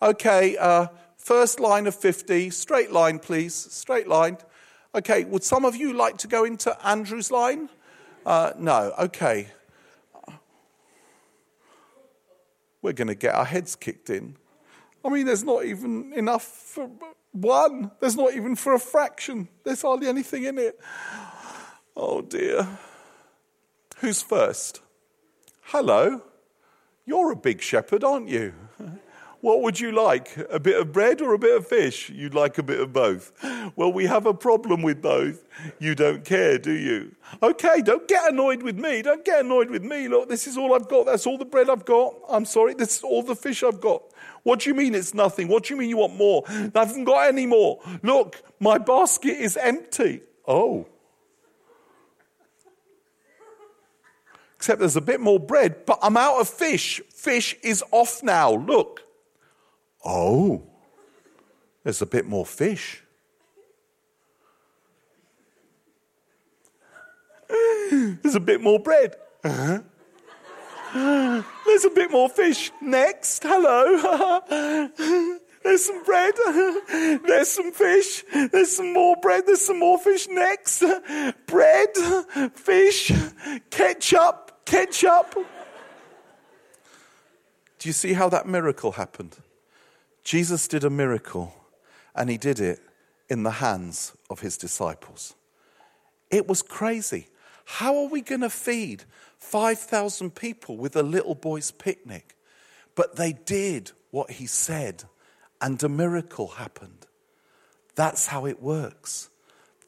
Okay, 0.00 0.56
uh, 0.56 0.86
first 1.16 1.58
line 1.58 1.88
of 1.88 1.96
50, 1.96 2.50
straight 2.50 2.92
line, 2.92 3.18
please, 3.18 3.54
straight 3.54 4.06
line. 4.06 4.38
Okay, 4.94 5.24
would 5.24 5.42
some 5.42 5.64
of 5.64 5.74
you 5.74 5.94
like 5.94 6.16
to 6.18 6.28
go 6.28 6.44
into 6.44 6.76
Andrew's 6.86 7.32
line? 7.32 7.68
Uh, 8.24 8.52
no, 8.58 8.92
okay. 8.98 9.48
We're 12.82 12.92
going 12.92 13.08
to 13.08 13.14
get 13.14 13.34
our 13.34 13.44
heads 13.44 13.76
kicked 13.76 14.10
in. 14.10 14.36
I 15.04 15.08
mean, 15.08 15.26
there's 15.26 15.44
not 15.44 15.64
even 15.64 16.12
enough 16.12 16.44
for 16.44 16.90
one, 17.32 17.90
there's 18.00 18.16
not 18.16 18.34
even 18.34 18.56
for 18.56 18.74
a 18.74 18.78
fraction. 18.78 19.48
There's 19.64 19.82
hardly 19.82 20.08
anything 20.08 20.44
in 20.44 20.58
it. 20.58 20.78
Oh 21.96 22.20
dear. 22.20 22.68
Who's 23.98 24.22
first? 24.22 24.80
Hello. 25.62 26.22
You're 27.06 27.32
a 27.32 27.36
big 27.36 27.62
shepherd, 27.62 28.04
aren't 28.04 28.28
you? 28.28 28.52
What 29.42 29.62
would 29.62 29.80
you 29.80 29.90
like? 29.90 30.36
A 30.50 30.60
bit 30.60 30.80
of 30.80 30.92
bread 30.92 31.20
or 31.20 31.34
a 31.34 31.38
bit 31.38 31.56
of 31.56 31.66
fish? 31.66 32.08
You'd 32.08 32.32
like 32.32 32.58
a 32.58 32.62
bit 32.62 32.78
of 32.78 32.92
both. 32.92 33.32
Well, 33.74 33.92
we 33.92 34.06
have 34.06 34.24
a 34.24 34.32
problem 34.32 34.82
with 34.82 35.02
both. 35.02 35.44
You 35.80 35.96
don't 35.96 36.24
care, 36.24 36.58
do 36.58 36.70
you? 36.70 37.16
Okay, 37.42 37.82
don't 37.82 38.06
get 38.06 38.30
annoyed 38.30 38.62
with 38.62 38.78
me. 38.78 39.02
Don't 39.02 39.24
get 39.24 39.40
annoyed 39.40 39.68
with 39.68 39.82
me. 39.82 40.06
Look, 40.06 40.28
this 40.28 40.46
is 40.46 40.56
all 40.56 40.72
I've 40.76 40.88
got. 40.88 41.06
That's 41.06 41.26
all 41.26 41.38
the 41.38 41.44
bread 41.44 41.68
I've 41.68 41.84
got. 41.84 42.14
I'm 42.28 42.44
sorry, 42.44 42.74
this 42.74 42.98
is 42.98 43.02
all 43.02 43.24
the 43.24 43.34
fish 43.34 43.64
I've 43.64 43.80
got. 43.80 44.04
What 44.44 44.60
do 44.60 44.70
you 44.70 44.76
mean 44.76 44.94
it's 44.94 45.12
nothing? 45.12 45.48
What 45.48 45.64
do 45.64 45.74
you 45.74 45.80
mean 45.80 45.88
you 45.88 45.96
want 45.96 46.14
more? 46.14 46.44
I 46.46 46.70
haven't 46.72 47.02
got 47.02 47.26
any 47.26 47.46
more. 47.46 47.80
Look, 48.04 48.40
my 48.60 48.78
basket 48.78 49.40
is 49.40 49.56
empty. 49.56 50.20
Oh. 50.46 50.86
Except 54.54 54.78
there's 54.78 54.94
a 54.94 55.00
bit 55.00 55.20
more 55.20 55.40
bread, 55.40 55.84
but 55.84 55.98
I'm 56.00 56.16
out 56.16 56.40
of 56.40 56.48
fish. 56.48 57.02
Fish 57.12 57.56
is 57.64 57.82
off 57.90 58.22
now. 58.22 58.52
Look. 58.52 59.02
Oh, 60.04 60.62
there's 61.84 62.02
a 62.02 62.06
bit 62.06 62.26
more 62.26 62.46
fish. 62.46 63.02
There's 67.90 68.34
a 68.34 68.40
bit 68.40 68.60
more 68.60 68.78
bread. 68.78 69.16
Uh-huh. 69.44 69.80
There's 71.66 71.84
a 71.84 71.90
bit 71.90 72.10
more 72.10 72.28
fish. 72.28 72.70
Next, 72.80 73.42
hello. 73.42 74.40
There's 75.62 75.84
some 75.84 76.02
bread. 76.02 76.34
There's 77.26 77.48
some 77.48 77.72
fish. 77.72 78.24
There's 78.32 78.76
some 78.76 78.92
more 78.92 79.16
bread. 79.22 79.44
There's 79.46 79.60
some 79.60 79.78
more 79.78 79.98
fish. 79.98 80.26
Next, 80.28 80.82
bread, 81.46 81.88
fish, 82.54 83.12
ketchup, 83.70 84.64
ketchup. 84.64 85.34
Do 87.78 87.88
you 87.88 87.92
see 87.92 88.12
how 88.14 88.28
that 88.28 88.46
miracle 88.46 88.92
happened? 88.92 89.36
Jesus 90.24 90.68
did 90.68 90.84
a 90.84 90.90
miracle, 90.90 91.54
and 92.14 92.30
he 92.30 92.38
did 92.38 92.60
it 92.60 92.80
in 93.28 93.42
the 93.42 93.50
hands 93.50 94.12
of 94.30 94.40
his 94.40 94.56
disciples. 94.56 95.34
It 96.30 96.48
was 96.48 96.62
crazy. 96.62 97.28
How 97.64 97.96
are 97.98 98.08
we 98.08 98.20
going 98.20 98.40
to 98.40 98.50
feed 98.50 99.04
5,000 99.38 100.34
people 100.34 100.76
with 100.76 100.96
a 100.96 101.02
little 101.02 101.34
boy's 101.34 101.70
picnic? 101.70 102.36
But 102.94 103.16
they 103.16 103.32
did 103.32 103.92
what 104.10 104.32
he 104.32 104.46
said, 104.46 105.04
and 105.60 105.82
a 105.82 105.88
miracle 105.88 106.48
happened. 106.48 107.06
That's 107.94 108.26
how 108.26 108.46
it 108.46 108.62
works. 108.62 109.28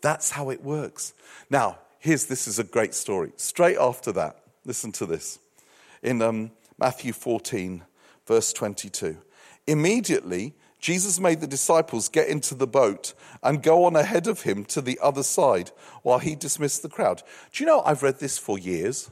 That's 0.00 0.30
how 0.30 0.50
it 0.50 0.62
works. 0.62 1.14
Now, 1.48 1.78
here's 1.98 2.26
this 2.26 2.46
is 2.46 2.58
a 2.58 2.64
great 2.64 2.94
story. 2.94 3.32
Straight 3.36 3.78
after 3.78 4.12
that, 4.12 4.40
listen 4.64 4.92
to 4.92 5.06
this. 5.06 5.38
In 6.02 6.20
um, 6.20 6.50
Matthew 6.78 7.12
14, 7.12 7.82
verse 8.26 8.52
22. 8.52 9.16
Immediately, 9.66 10.54
Jesus 10.78 11.18
made 11.18 11.40
the 11.40 11.46
disciples 11.46 12.08
get 12.08 12.28
into 12.28 12.54
the 12.54 12.66
boat 12.66 13.14
and 13.42 13.62
go 13.62 13.84
on 13.84 13.96
ahead 13.96 14.26
of 14.26 14.42
him 14.42 14.64
to 14.66 14.82
the 14.82 14.98
other 15.02 15.22
side 15.22 15.70
while 16.02 16.18
he 16.18 16.34
dismissed 16.34 16.82
the 16.82 16.90
crowd. 16.90 17.22
Do 17.52 17.64
you 17.64 17.66
know, 17.66 17.80
I've 17.80 18.02
read 18.02 18.18
this 18.18 18.36
for 18.36 18.58
years, 18.58 19.10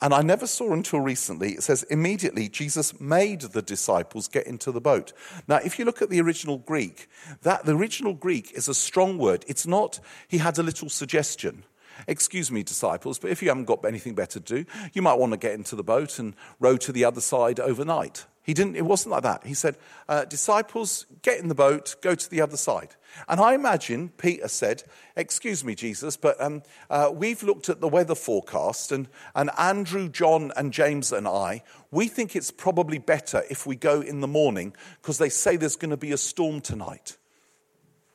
and 0.00 0.12
I 0.14 0.22
never 0.22 0.46
saw 0.46 0.72
until 0.74 1.00
recently. 1.00 1.52
It 1.52 1.62
says, 1.62 1.82
immediately 1.84 2.48
Jesus 2.48 3.00
made 3.00 3.40
the 3.40 3.62
disciples 3.62 4.28
get 4.28 4.46
into 4.46 4.70
the 4.70 4.80
boat. 4.80 5.12
Now, 5.48 5.56
if 5.56 5.78
you 5.78 5.84
look 5.84 6.02
at 6.02 6.10
the 6.10 6.20
original 6.20 6.58
Greek, 6.58 7.08
that 7.42 7.64
the 7.64 7.74
original 7.74 8.12
Greek 8.12 8.52
is 8.52 8.68
a 8.68 8.74
strong 8.74 9.18
word. 9.18 9.44
It's 9.48 9.66
not, 9.66 9.98
he 10.28 10.38
had 10.38 10.58
a 10.58 10.62
little 10.62 10.88
suggestion. 10.88 11.64
Excuse 12.06 12.50
me, 12.50 12.62
disciples, 12.62 13.18
but 13.18 13.30
if 13.30 13.42
you 13.42 13.48
haven't 13.48 13.64
got 13.64 13.84
anything 13.84 14.14
better 14.14 14.40
to 14.40 14.62
do, 14.62 14.64
you 14.92 15.02
might 15.02 15.18
want 15.18 15.32
to 15.32 15.38
get 15.38 15.54
into 15.54 15.76
the 15.76 15.82
boat 15.82 16.18
and 16.18 16.34
row 16.60 16.76
to 16.76 16.92
the 16.92 17.04
other 17.04 17.20
side 17.20 17.58
overnight. 17.60 18.26
He 18.48 18.54
didn't, 18.54 18.76
it 18.76 18.86
wasn't 18.86 19.12
like 19.12 19.24
that. 19.24 19.46
He 19.46 19.52
said, 19.52 19.76
uh, 20.08 20.24
Disciples, 20.24 21.04
get 21.20 21.38
in 21.38 21.48
the 21.48 21.54
boat, 21.54 21.96
go 22.00 22.14
to 22.14 22.30
the 22.30 22.40
other 22.40 22.56
side. 22.56 22.96
And 23.28 23.40
I 23.40 23.52
imagine 23.52 24.08
Peter 24.16 24.48
said, 24.48 24.84
Excuse 25.16 25.62
me, 25.62 25.74
Jesus, 25.74 26.16
but 26.16 26.40
um, 26.40 26.62
uh, 26.88 27.10
we've 27.12 27.42
looked 27.42 27.68
at 27.68 27.82
the 27.82 27.88
weather 27.88 28.14
forecast, 28.14 28.90
and, 28.90 29.06
and 29.34 29.50
Andrew, 29.58 30.08
John, 30.08 30.50
and 30.56 30.72
James 30.72 31.12
and 31.12 31.28
I, 31.28 31.62
we 31.90 32.08
think 32.08 32.34
it's 32.34 32.50
probably 32.50 32.96
better 32.96 33.42
if 33.50 33.66
we 33.66 33.76
go 33.76 34.00
in 34.00 34.20
the 34.20 34.26
morning 34.26 34.74
because 35.02 35.18
they 35.18 35.28
say 35.28 35.56
there's 35.56 35.76
going 35.76 35.90
to 35.90 35.98
be 35.98 36.12
a 36.12 36.16
storm 36.16 36.62
tonight. 36.62 37.18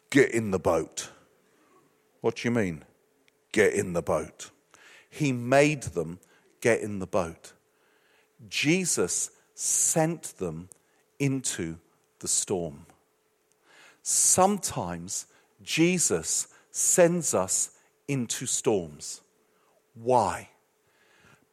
Get 0.09 0.31
in 0.31 0.49
the 0.49 0.57
boat. 0.57 1.11
What 2.21 2.37
do 2.37 2.47
you 2.47 2.51
mean? 2.51 2.85
Get 3.53 3.73
in 3.73 3.93
the 3.93 4.01
boat. 4.01 4.49
He 5.09 5.31
made 5.31 5.83
them 5.83 6.19
get 6.59 6.81
in 6.81 6.99
the 6.99 7.07
boat. 7.07 7.53
Jesus 8.49 9.31
sent 9.55 10.37
them 10.37 10.69
into 11.19 11.77
the 12.19 12.27
storm. 12.27 12.85
Sometimes 14.01 15.27
Jesus 15.61 16.47
sends 16.71 17.33
us 17.33 17.71
into 18.07 18.45
storms. 18.45 19.21
Why? 19.93 20.49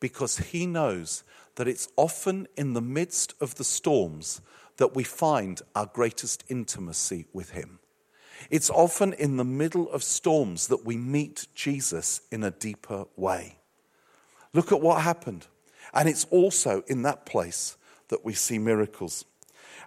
Because 0.00 0.38
he 0.38 0.66
knows 0.66 1.22
that 1.56 1.68
it's 1.68 1.88
often 1.96 2.48
in 2.56 2.72
the 2.72 2.80
midst 2.80 3.34
of 3.40 3.56
the 3.56 3.64
storms 3.64 4.40
that 4.78 4.94
we 4.94 5.04
find 5.04 5.60
our 5.74 5.84
greatest 5.84 6.42
intimacy 6.48 7.26
with 7.34 7.50
him. 7.50 7.79
It's 8.48 8.70
often 8.70 9.12
in 9.12 9.36
the 9.36 9.44
middle 9.44 9.90
of 9.90 10.02
storms 10.02 10.68
that 10.68 10.84
we 10.84 10.96
meet 10.96 11.46
Jesus 11.54 12.22
in 12.30 12.42
a 12.42 12.50
deeper 12.50 13.04
way. 13.16 13.58
Look 14.52 14.72
at 14.72 14.80
what 14.80 15.02
happened. 15.02 15.46
And 15.92 16.08
it's 16.08 16.24
also 16.30 16.82
in 16.86 17.02
that 17.02 17.26
place 17.26 17.76
that 18.08 18.24
we 18.24 18.32
see 18.32 18.58
miracles. 18.58 19.24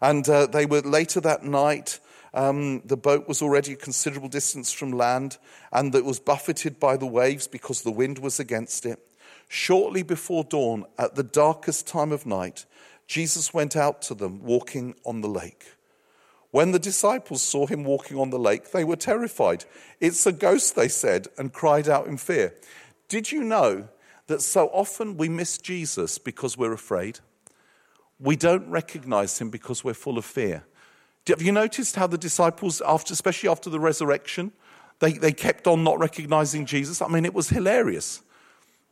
And 0.02 0.28
uh, 0.28 0.48
they 0.48 0.66
were 0.66 0.82
later 0.82 1.22
that 1.22 1.44
night. 1.44 2.00
Um, 2.34 2.82
the 2.86 2.98
boat 2.98 3.28
was 3.28 3.42
already 3.42 3.74
a 3.74 3.78
considerable 3.78 4.30
distance 4.30 4.72
from 4.72 4.92
land, 4.92 5.38
and 5.72 5.94
it 5.94 6.04
was 6.04 6.20
buffeted 6.20 6.80
by 6.80 6.98
the 6.98 7.06
waves 7.06 7.48
because 7.48 7.82
the 7.82 7.92
wind 7.92 8.20
was 8.20 8.40
against 8.40 8.86
it. 8.86 9.00
Shortly 9.48 10.04
before 10.04 10.44
dawn, 10.44 10.86
at 10.98 11.16
the 11.16 11.24
darkest 11.24 11.88
time 11.88 12.12
of 12.12 12.26
night, 12.26 12.66
Jesus 13.08 13.54
went 13.54 13.76
out 13.76 14.02
to 14.04 14.16
them 14.16 14.42
walking 14.42 14.96
on 15.06 15.22
the 15.22 15.28
lake. 15.28 15.73
When 16.54 16.72
the 16.72 16.80
disciples 16.80 17.42
saw 17.42 17.68
him 17.68 17.84
walking 17.84 18.18
on 18.18 18.30
the 18.30 18.40
lake, 18.40 18.72
they 18.72 18.84
were 18.84 18.96
terrified. 18.96 19.66
It's 20.00 20.26
a 20.26 20.32
ghost, 20.32 20.76
they 20.76 20.88
said, 20.88 21.28
and 21.38 21.52
cried 21.52 21.90
out 21.90 22.08
in 22.08 22.18
fear. 22.18 22.54
Did 23.10 23.32
you 23.32 23.44
know 23.44 23.90
that 24.28 24.42
so 24.42 24.68
often 24.68 25.18
we 25.18 25.28
miss 25.28 25.58
Jesus 25.58 26.18
because 26.18 26.58
we're 26.58 26.72
afraid? 26.72 27.20
we 28.24 28.38
don't 28.38 28.68
recognize 28.70 29.40
him 29.40 29.50
because 29.50 29.84
we're 29.84 29.94
full 29.94 30.18
of 30.18 30.26
fear. 30.26 30.64
Have 31.28 31.42
you 31.42 31.52
noticed 31.52 31.96
how 31.96 32.08
the 32.08 32.18
disciples, 32.18 32.82
after, 32.82 33.14
especially 33.14 33.50
after 33.50 33.70
the 33.70 33.80
resurrection, 33.80 34.52
they, 35.00 35.14
they 35.14 35.34
kept 35.34 35.68
on 35.68 35.84
not 35.84 36.00
recognizing 36.00 36.66
Jesus? 36.66 37.02
I 37.02 37.08
mean, 37.08 37.26
it 37.26 37.34
was 37.34 37.50
hilarious. 37.50 38.22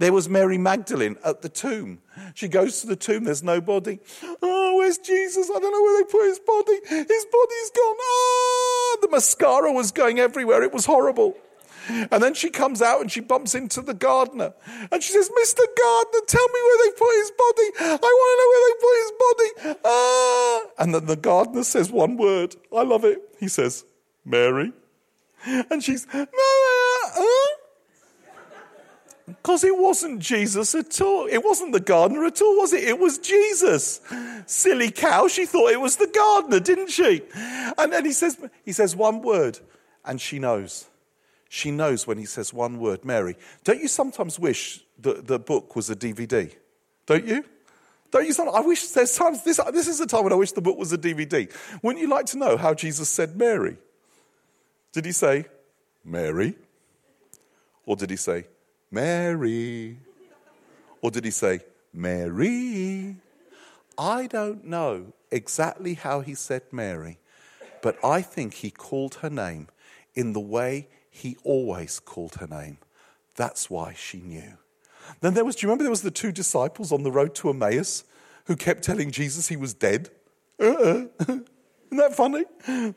There 0.02 0.12
was 0.12 0.28
Mary 0.28 0.58
Magdalene 0.58 1.18
at 1.24 1.44
the 1.44 1.48
tomb. 1.48 2.00
She 2.34 2.48
goes 2.48 2.82
to 2.82 2.88
the 2.88 2.96
tomb, 2.96 3.26
there's 3.26 3.44
nobody. 3.44 4.00
Oh, 4.42 4.78
where's 4.78 4.98
Jesus? 4.98 5.48
I 5.48 5.60
don't 5.60 5.72
know 5.72 5.84
where 5.84 6.02
they 6.02 6.12
put 6.12 6.26
his 6.26 6.40
body. 6.40 6.80
His 6.90 7.26
body's 7.26 7.70
gone. 7.70 7.96
Ah, 8.02 8.98
the 9.02 9.10
mascara 9.12 9.72
was 9.72 9.92
going 9.92 10.18
everywhere. 10.18 10.64
It 10.64 10.74
was 10.74 10.88
horrible. 10.88 11.38
And 11.88 12.24
then 12.24 12.34
she 12.34 12.50
comes 12.50 12.82
out 12.82 13.02
and 13.02 13.12
she 13.12 13.20
bumps 13.20 13.54
into 13.54 13.80
the 13.84 13.94
gardener. 13.94 14.56
And 14.92 15.04
she 15.04 15.14
says, 15.14 15.30
Mr. 15.30 15.62
Gardener, 15.78 16.22
tell 16.26 16.48
me 16.48 16.60
where 16.64 16.78
they 16.84 16.92
put 16.98 17.16
his 17.20 17.32
body. 17.38 17.68
I 17.80 18.00
want 18.02 18.32
to 18.32 18.38
know 18.42 18.50
where 18.50 18.64
they 18.66 18.78
put 18.82 18.96
his 19.04 19.14
body. 19.22 19.80
Ah. 19.86 20.62
And 20.80 20.96
then 20.96 21.06
the 21.06 21.16
gardener 21.16 21.64
says 21.64 21.92
one 21.92 22.18
word. 22.18 22.56
I 22.76 22.82
love 22.82 23.06
it. 23.06 23.20
He 23.40 23.48
says, 23.48 23.86
Mary. 24.26 24.74
And 25.46 25.84
she's, 25.84 26.08
no, 26.12 26.22
uh, 26.22 26.28
because 29.38 29.64
it 29.64 29.78
wasn't 29.78 30.20
Jesus 30.20 30.76
at 30.76 31.02
all. 31.02 31.28
It 31.28 31.44
wasn't 31.44 31.74
the 31.74 31.80
gardener 31.80 32.26
at 32.26 32.42
all, 32.42 32.58
was 32.58 32.74
it? 32.74 32.84
It 32.84 33.00
was 33.00 33.18
Jesus. 33.18 34.02
Silly 34.46 34.92
cow. 34.92 35.28
She 35.28 35.46
thought 35.46 35.72
it 35.72 35.80
was 35.80 35.98
the 35.98 36.08
gardener, 36.08 36.60
didn't 36.60 36.90
she? 36.90 37.22
And 37.78 37.94
then 37.94 38.06
he 38.06 38.12
says, 38.12 38.38
he 38.64 38.72
says 38.72 38.96
one 38.96 39.22
word, 39.22 39.60
and 40.06 40.20
she 40.20 40.40
knows. 40.40 40.88
She 41.50 41.72
knows 41.72 42.08
when 42.08 42.18
he 42.18 42.26
says 42.26 42.54
one 42.54 42.80
word, 42.80 43.04
Mary. 43.04 43.36
Don't 43.64 43.82
you 43.82 43.88
sometimes 43.88 44.40
wish 44.40 44.84
that 45.00 45.28
the 45.28 45.40
book 45.40 45.76
was 45.76 45.90
a 45.90 45.96
DVD? 45.96 46.54
Don't 47.06 47.26
you? 47.26 47.44
Don't 48.12 48.28
you? 48.28 48.50
I 48.52 48.62
wish 48.62 48.88
there's 48.90 49.16
times, 49.16 49.44
this, 49.44 49.60
this 49.74 49.88
is 49.88 50.00
the 50.00 50.06
time 50.06 50.24
when 50.24 50.34
I 50.34 50.38
wish 50.38 50.52
the 50.52 50.62
book 50.62 50.78
was 50.78 50.94
a 50.94 50.98
DVD. 50.98 51.52
Wouldn't 51.82 52.02
you 52.02 52.10
like 52.10 52.26
to 52.28 52.38
know 52.38 52.58
how 52.58 52.74
Jesus 52.74 53.10
said 53.10 53.36
Mary? 53.38 53.78
Did 54.94 55.06
he 55.06 55.12
say, 55.12 55.46
Mary? 56.04 56.56
Or 57.86 57.96
did 57.96 58.10
he 58.10 58.16
say, 58.16 58.46
Mary? 58.92 59.98
Or 61.02 61.10
did 61.10 61.26
he 61.26 61.32
say, 61.32 61.62
Mary? 61.94 63.16
I 63.98 64.28
don't 64.28 64.66
know 64.66 65.14
exactly 65.32 65.94
how 65.96 66.20
he 66.20 66.36
said 66.36 66.64
Mary, 66.72 67.18
but 67.82 67.98
I 68.04 68.22
think 68.22 68.56
he 68.56 68.70
called 68.70 69.16
her 69.16 69.30
name 69.30 69.68
in 70.14 70.34
the 70.34 70.40
way 70.40 70.90
he 71.10 71.38
always 71.44 72.00
called 72.00 72.36
her 72.36 72.48
name. 72.48 72.78
That's 73.36 73.70
why 73.70 73.94
she 73.94 74.20
knew. 74.20 74.58
Then 75.22 75.34
there 75.34 75.46
was, 75.46 75.56
do 75.56 75.66
you 75.66 75.70
remember 75.70 75.84
there 75.84 75.92
was 75.92 76.02
the 76.04 76.12
two 76.12 76.32
disciples 76.32 76.92
on 76.92 77.04
the 77.04 77.12
road 77.12 77.34
to 77.36 77.50
Emmaus 77.50 78.04
who 78.46 78.56
kept 78.56 78.84
telling 78.84 79.12
Jesus 79.12 79.48
he 79.48 79.56
was 79.56 79.74
dead? 79.74 80.10
Uh-uh. 80.60 81.06
Isn't 81.92 81.98
that 81.98 82.16
funny? 82.16 82.46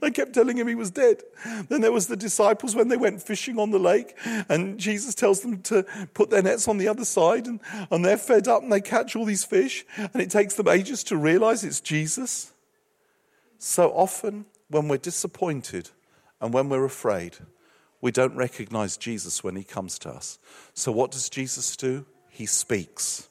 They 0.00 0.12
kept 0.12 0.34
telling 0.34 0.56
him 0.56 0.68
he 0.68 0.76
was 0.76 0.92
dead. 0.92 1.22
Then 1.68 1.80
there 1.80 1.90
was 1.90 2.06
the 2.06 2.16
disciples 2.16 2.76
when 2.76 2.86
they 2.86 2.96
went 2.96 3.20
fishing 3.20 3.58
on 3.58 3.72
the 3.72 3.78
lake, 3.78 4.16
and 4.48 4.78
Jesus 4.78 5.16
tells 5.16 5.40
them 5.40 5.62
to 5.62 5.84
put 6.14 6.30
their 6.30 6.42
nets 6.42 6.68
on 6.68 6.78
the 6.78 6.86
other 6.86 7.04
side, 7.04 7.48
and, 7.48 7.58
and 7.90 8.04
they're 8.04 8.16
fed 8.16 8.46
up 8.46 8.62
and 8.62 8.72
they 8.72 8.80
catch 8.80 9.16
all 9.16 9.24
these 9.24 9.44
fish, 9.44 9.84
and 9.96 10.22
it 10.22 10.30
takes 10.30 10.54
them 10.54 10.68
ages 10.68 11.02
to 11.04 11.16
realize 11.16 11.64
it's 11.64 11.80
Jesus. 11.80 12.52
So 13.58 13.90
often, 13.90 14.46
when 14.68 14.86
we're 14.86 14.98
disappointed 14.98 15.90
and 16.40 16.54
when 16.54 16.68
we're 16.68 16.84
afraid, 16.84 17.38
we 18.00 18.12
don't 18.12 18.36
recognize 18.36 18.96
Jesus 18.96 19.42
when 19.42 19.56
he 19.56 19.64
comes 19.64 19.98
to 20.00 20.10
us. 20.10 20.38
So, 20.74 20.92
what 20.92 21.10
does 21.10 21.28
Jesus 21.28 21.76
do? 21.76 22.06
He 22.28 22.46
speaks. 22.46 23.28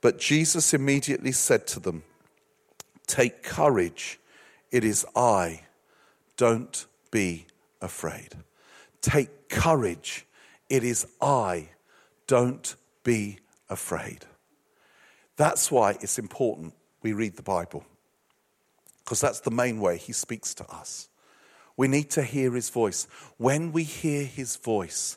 But 0.00 0.18
Jesus 0.18 0.74
immediately 0.74 1.32
said 1.32 1.66
to 1.68 1.80
them, 1.80 2.02
Take 3.06 3.42
courage, 3.42 4.18
it 4.74 4.82
is 4.82 5.06
I. 5.14 5.60
Don't 6.36 6.86
be 7.12 7.46
afraid. 7.80 8.34
Take 9.00 9.48
courage, 9.48 10.26
it 10.68 10.82
is 10.82 11.06
I. 11.20 11.68
Don't 12.26 12.74
be 13.04 13.38
afraid. 13.70 14.24
That's 15.36 15.70
why 15.70 15.92
it's 16.00 16.18
important 16.18 16.74
we 17.02 17.12
read 17.12 17.36
the 17.36 17.42
Bible, 17.42 17.84
because 19.04 19.20
that's 19.20 19.38
the 19.38 19.52
main 19.52 19.78
way 19.78 19.96
he 19.96 20.12
speaks 20.12 20.54
to 20.54 20.68
us. 20.68 21.08
We 21.76 21.86
need 21.86 22.10
to 22.10 22.24
hear 22.24 22.52
his 22.52 22.68
voice. 22.68 23.06
When 23.36 23.70
we 23.70 23.84
hear 23.84 24.24
his 24.24 24.56
voice, 24.56 25.16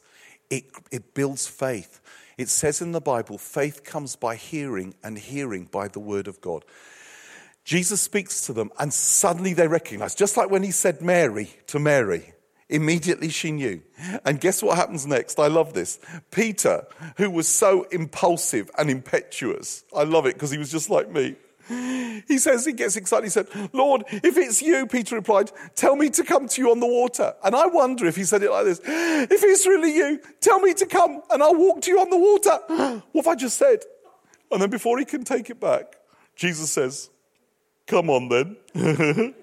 it, 0.51 0.65
it 0.91 1.15
builds 1.15 1.47
faith. 1.47 1.99
It 2.37 2.49
says 2.49 2.79
in 2.79 2.91
the 2.91 3.01
Bible, 3.01 3.39
faith 3.39 3.83
comes 3.83 4.15
by 4.15 4.35
hearing, 4.35 4.93
and 5.03 5.17
hearing 5.17 5.65
by 5.65 5.87
the 5.87 5.99
word 5.99 6.27
of 6.27 6.41
God. 6.41 6.63
Jesus 7.67 7.99
speaks 7.99 8.45
to 8.45 8.53
them, 8.53 8.71
and 8.79 8.93
suddenly 8.93 9.53
they 9.53 9.67
recognize, 9.67 10.15
just 10.15 10.37
like 10.37 10.49
when 10.49 10.63
he 10.63 10.71
said 10.71 11.01
Mary 11.01 11.49
to 11.67 11.79
Mary, 11.79 12.33
immediately 12.69 13.27
she 13.27 13.51
knew. 13.51 13.81
And 14.23 14.39
guess 14.39 14.63
what 14.63 14.77
happens 14.77 15.05
next? 15.05 15.37
I 15.37 15.47
love 15.47 15.73
this. 15.73 15.99
Peter, 16.31 16.87
who 17.17 17.29
was 17.29 17.45
so 17.45 17.83
impulsive 17.91 18.71
and 18.77 18.89
impetuous, 18.89 19.83
I 19.93 20.03
love 20.03 20.25
it 20.27 20.35
because 20.35 20.49
he 20.49 20.57
was 20.57 20.71
just 20.71 20.89
like 20.89 21.11
me. 21.11 21.35
He 21.67 22.37
says, 22.37 22.65
he 22.65 22.71
gets 22.71 22.95
excited. 22.95 23.25
He 23.25 23.29
said, 23.29 23.47
Lord, 23.73 24.05
if 24.11 24.37
it's 24.37 24.61
you, 24.61 24.87
Peter 24.87 25.17
replied, 25.17 25.51
tell 25.75 25.97
me 25.97 26.09
to 26.11 26.23
come 26.23 26.47
to 26.47 26.61
you 26.61 26.71
on 26.71 26.79
the 26.79 26.87
water. 26.87 27.33
And 27.43 27.53
I 27.53 27.67
wonder 27.67 28.05
if 28.05 28.15
he 28.15 28.23
said 28.23 28.43
it 28.43 28.49
like 28.49 28.63
this 28.63 28.79
If 28.85 29.43
it's 29.43 29.67
really 29.67 29.93
you, 29.93 30.21
tell 30.39 30.61
me 30.61 30.73
to 30.75 30.85
come 30.85 31.21
and 31.29 31.43
I'll 31.43 31.53
walk 31.53 31.81
to 31.81 31.91
you 31.91 31.99
on 31.99 32.09
the 32.09 32.17
water. 32.17 33.03
what 33.11 33.25
have 33.25 33.27
I 33.27 33.35
just 33.35 33.57
said? 33.57 33.79
And 34.53 34.61
then 34.61 34.69
before 34.69 34.97
he 34.99 35.03
can 35.03 35.25
take 35.25 35.49
it 35.49 35.59
back, 35.59 35.97
Jesus 36.37 36.71
says, 36.71 37.09
Come 37.87 38.09
on 38.09 38.27
then. 38.27 38.57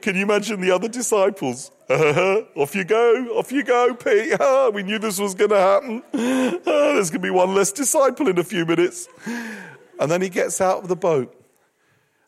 can 0.00 0.16
you 0.16 0.22
imagine 0.22 0.60
the 0.60 0.72
other 0.72 0.88
disciples? 0.88 1.70
off 1.90 2.74
you 2.74 2.84
go, 2.84 3.38
off 3.38 3.52
you 3.52 3.62
go, 3.62 3.94
Pete. 3.94 4.36
we 4.74 4.82
knew 4.82 4.98
this 4.98 5.20
was 5.20 5.34
going 5.34 5.50
to 5.50 5.58
happen. 5.58 6.02
there's 6.12 7.10
going 7.10 7.20
to 7.22 7.26
be 7.26 7.30
one 7.30 7.54
less 7.54 7.70
disciple 7.70 8.28
in 8.28 8.38
a 8.38 8.44
few 8.44 8.66
minutes. 8.66 9.08
And 10.00 10.10
then 10.10 10.20
he 10.20 10.28
gets 10.28 10.60
out 10.60 10.82
of 10.82 10.88
the 10.88 10.96
boat 10.96 11.32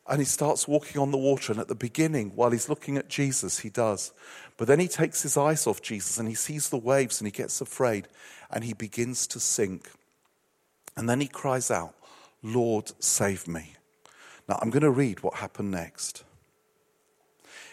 and 0.06 0.20
he 0.20 0.24
starts 0.24 0.68
walking 0.68 1.00
on 1.00 1.10
the 1.10 1.18
water. 1.18 1.52
And 1.52 1.60
at 1.60 1.66
the 1.66 1.74
beginning, 1.74 2.32
while 2.36 2.50
he's 2.50 2.68
looking 2.68 2.96
at 2.96 3.08
Jesus, 3.08 3.58
he 3.58 3.70
does. 3.70 4.12
But 4.56 4.68
then 4.68 4.78
he 4.78 4.86
takes 4.86 5.22
his 5.22 5.36
eyes 5.36 5.66
off 5.66 5.82
Jesus 5.82 6.18
and 6.18 6.28
he 6.28 6.34
sees 6.34 6.68
the 6.68 6.78
waves 6.78 7.20
and 7.20 7.26
he 7.26 7.32
gets 7.32 7.60
afraid 7.60 8.06
and 8.50 8.62
he 8.62 8.74
begins 8.74 9.26
to 9.28 9.40
sink. 9.40 9.90
And 10.96 11.08
then 11.08 11.20
he 11.20 11.26
cries 11.26 11.70
out, 11.70 11.94
Lord, 12.42 12.92
save 13.00 13.48
me. 13.48 13.72
Now, 14.48 14.58
I'm 14.60 14.70
going 14.70 14.82
to 14.82 14.90
read 14.90 15.22
what 15.22 15.34
happened 15.34 15.70
next. 15.70 16.24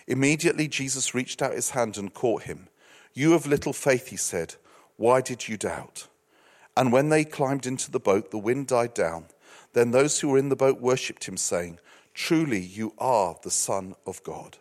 Immediately, 0.08 0.68
Jesus 0.68 1.14
reached 1.14 1.42
out 1.42 1.54
his 1.54 1.72
hand 1.72 1.98
and 1.98 2.14
caught 2.14 2.44
him. 2.44 2.68
You 3.14 3.34
of 3.34 3.46
little 3.46 3.74
faith, 3.74 4.08
he 4.08 4.18
said, 4.18 4.56
why 5.02 5.20
did 5.20 5.48
you 5.48 5.58
doubt? 5.58 6.08
And 6.78 6.94
when 6.94 7.10
they 7.10 7.26
climbed 7.26 7.66
into 7.66 7.90
the 7.90 8.00
boat, 8.00 8.30
the 8.30 8.38
wind 8.38 8.68
died 8.68 8.94
down. 8.94 9.26
Then 9.74 9.90
those 9.90 10.20
who 10.20 10.30
were 10.30 10.38
in 10.38 10.50
the 10.50 10.56
boat 10.56 10.80
worshipped 10.80 11.24
him, 11.24 11.38
saying, 11.38 11.80
Truly, 12.14 12.60
you 12.60 12.94
are 13.00 13.36
the 13.42 13.50
Son 13.50 13.96
of 14.06 14.24
God. 14.24 14.58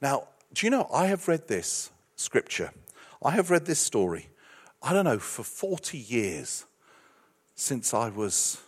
Now, 0.00 0.26
do 0.52 0.66
you 0.66 0.70
know, 0.72 0.88
I 0.92 1.06
have 1.06 1.28
read 1.28 1.46
this 1.46 1.90
scripture. 2.16 2.72
I 3.24 3.30
have 3.30 3.52
read 3.52 3.66
this 3.66 3.78
story, 3.78 4.30
I 4.82 4.92
don't 4.92 5.04
know, 5.04 5.20
for 5.20 5.44
40 5.44 5.96
years 5.96 6.64
since 7.54 7.94
I 7.94 8.08
was 8.08 8.60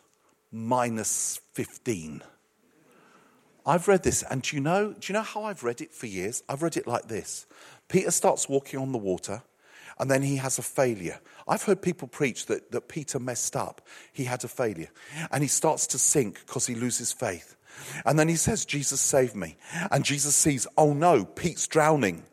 minus 0.52 1.40
15. 1.54 2.22
I've 3.66 3.88
read 3.88 4.02
this, 4.02 4.22
and 4.22 4.42
do 4.42 4.56
you 4.56 4.62
know, 4.62 4.92
do 4.92 5.12
you 5.12 5.14
know 5.14 5.22
how 5.22 5.44
I've 5.44 5.62
read 5.62 5.80
it 5.80 5.92
for 5.94 6.06
years? 6.06 6.42
I've 6.48 6.62
read 6.62 6.76
it 6.76 6.86
like 6.86 7.08
this. 7.08 7.46
Peter 7.88 8.10
starts 8.10 8.48
walking 8.48 8.78
on 8.78 8.92
the 8.92 8.98
water, 8.98 9.42
and 9.98 10.10
then 10.10 10.22
he 10.22 10.36
has 10.36 10.58
a 10.58 10.62
failure. 10.62 11.20
I've 11.46 11.62
heard 11.62 11.80
people 11.80 12.08
preach 12.08 12.46
that, 12.46 12.72
that 12.72 12.88
Peter 12.88 13.18
messed 13.18 13.56
up. 13.56 13.80
He 14.12 14.24
had 14.24 14.44
a 14.44 14.48
failure. 14.48 14.88
And 15.30 15.42
he 15.42 15.48
starts 15.48 15.86
to 15.88 15.98
sink 15.98 16.40
because 16.46 16.66
he 16.66 16.74
loses 16.74 17.12
faith. 17.12 17.56
And 18.04 18.18
then 18.18 18.28
he 18.28 18.36
says, 18.36 18.64
Jesus, 18.64 19.00
save 19.00 19.34
me. 19.34 19.56
And 19.90 20.04
Jesus 20.04 20.34
sees, 20.34 20.66
oh 20.76 20.92
no, 20.92 21.24
Pete's 21.24 21.66
drowning. 21.66 22.24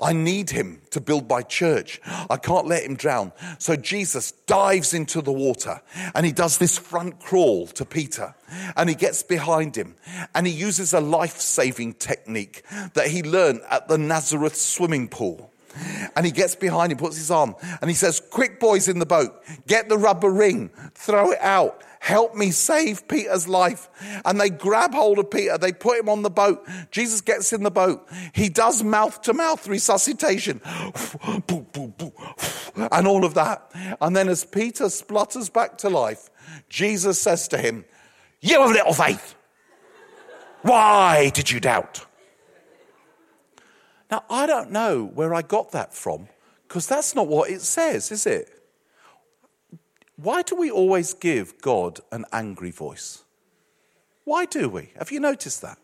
I 0.00 0.12
need 0.12 0.50
him 0.50 0.82
to 0.90 1.00
build 1.00 1.28
my 1.28 1.42
church. 1.42 2.00
I 2.28 2.36
can't 2.36 2.66
let 2.66 2.82
him 2.82 2.96
drown. 2.96 3.32
So 3.58 3.76
Jesus 3.76 4.32
dives 4.46 4.94
into 4.94 5.22
the 5.22 5.32
water 5.32 5.80
and 6.14 6.26
he 6.26 6.32
does 6.32 6.58
this 6.58 6.78
front 6.78 7.20
crawl 7.20 7.66
to 7.68 7.84
Peter 7.84 8.34
and 8.76 8.88
he 8.88 8.94
gets 8.94 9.22
behind 9.22 9.76
him 9.76 9.94
and 10.34 10.46
he 10.46 10.52
uses 10.52 10.92
a 10.92 11.00
life 11.00 11.38
saving 11.38 11.94
technique 11.94 12.64
that 12.94 13.08
he 13.08 13.22
learned 13.22 13.60
at 13.70 13.88
the 13.88 13.98
Nazareth 13.98 14.56
swimming 14.56 15.08
pool. 15.08 15.50
And 16.14 16.26
he 16.26 16.32
gets 16.32 16.54
behind 16.54 16.92
him, 16.92 16.98
puts 16.98 17.16
his 17.16 17.30
arm, 17.30 17.56
and 17.80 17.88
he 17.88 17.94
says, 17.94 18.20
Quick, 18.20 18.60
boys 18.60 18.88
in 18.88 18.98
the 18.98 19.06
boat, 19.06 19.42
get 19.66 19.88
the 19.88 19.96
rubber 19.96 20.30
ring, 20.30 20.68
throw 20.94 21.30
it 21.30 21.40
out, 21.40 21.82
help 22.02 22.34
me 22.34 22.50
save 22.50 23.06
Peter's 23.06 23.46
life. 23.46 23.88
And 24.24 24.40
they 24.40 24.50
grab 24.50 24.92
hold 24.92 25.20
of 25.20 25.30
Peter, 25.30 25.56
they 25.56 25.72
put 25.72 26.00
him 26.00 26.08
on 26.08 26.22
the 26.22 26.30
boat. 26.30 26.66
Jesus 26.90 27.20
gets 27.20 27.52
in 27.52 27.62
the 27.62 27.70
boat. 27.70 28.08
He 28.34 28.48
does 28.48 28.82
mouth 28.82 29.22
to 29.22 29.32
mouth 29.32 29.66
resuscitation, 29.68 30.60
and 30.66 33.06
all 33.06 33.24
of 33.24 33.34
that. 33.34 33.70
And 34.00 34.16
then 34.16 34.28
as 34.28 34.44
Peter 34.44 34.90
splutters 34.90 35.48
back 35.48 35.78
to 35.78 35.88
life, 35.88 36.28
Jesus 36.68 37.20
says 37.20 37.46
to 37.48 37.58
him, 37.58 37.84
You 38.40 38.60
have 38.60 38.72
little 38.72 38.94
faith. 38.94 39.36
Why 40.62 41.30
did 41.30 41.50
you 41.50 41.60
doubt? 41.60 42.04
Now, 44.10 44.24
I 44.28 44.46
don't 44.46 44.72
know 44.72 45.04
where 45.04 45.34
I 45.34 45.42
got 45.42 45.70
that 45.70 45.94
from, 45.94 46.28
because 46.66 46.86
that's 46.86 47.14
not 47.14 47.28
what 47.28 47.48
it 47.48 47.62
says, 47.62 48.10
is 48.10 48.26
it? 48.26 48.61
Why 50.16 50.42
do 50.42 50.54
we 50.56 50.70
always 50.70 51.14
give 51.14 51.60
God 51.60 52.00
an 52.10 52.24
angry 52.32 52.70
voice? 52.70 53.22
Why 54.24 54.44
do 54.44 54.68
we? 54.68 54.90
Have 54.98 55.10
you 55.10 55.20
noticed 55.20 55.62
that? 55.62 55.78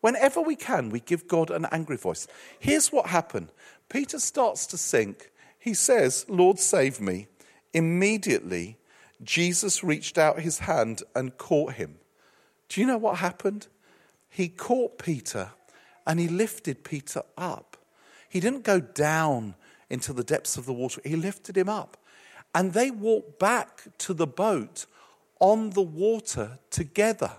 Whenever 0.00 0.40
we 0.40 0.56
can, 0.56 0.90
we 0.90 1.00
give 1.00 1.26
God 1.26 1.50
an 1.50 1.66
angry 1.72 1.96
voice. 1.96 2.26
Here's 2.58 2.92
what 2.92 3.06
happened 3.06 3.50
Peter 3.88 4.18
starts 4.18 4.66
to 4.66 4.78
sink. 4.78 5.30
He 5.58 5.74
says, 5.74 6.26
Lord, 6.28 6.58
save 6.58 7.00
me. 7.00 7.26
Immediately, 7.72 8.76
Jesus 9.22 9.82
reached 9.82 10.18
out 10.18 10.40
his 10.40 10.60
hand 10.60 11.02
and 11.14 11.38
caught 11.38 11.74
him. 11.74 11.96
Do 12.68 12.80
you 12.80 12.86
know 12.86 12.98
what 12.98 13.18
happened? 13.18 13.66
He 14.28 14.48
caught 14.48 14.98
Peter 14.98 15.52
and 16.06 16.20
he 16.20 16.28
lifted 16.28 16.84
Peter 16.84 17.22
up. 17.38 17.76
He 18.28 18.40
didn't 18.40 18.64
go 18.64 18.80
down 18.80 19.54
into 19.88 20.12
the 20.12 20.24
depths 20.24 20.56
of 20.56 20.66
the 20.66 20.72
water, 20.72 21.00
he 21.04 21.16
lifted 21.16 21.56
him 21.56 21.68
up. 21.68 21.96
And 22.54 22.72
they 22.72 22.90
walked 22.90 23.38
back 23.38 23.82
to 23.98 24.14
the 24.14 24.26
boat 24.26 24.86
on 25.40 25.70
the 25.70 25.82
water 25.82 26.58
together, 26.70 27.32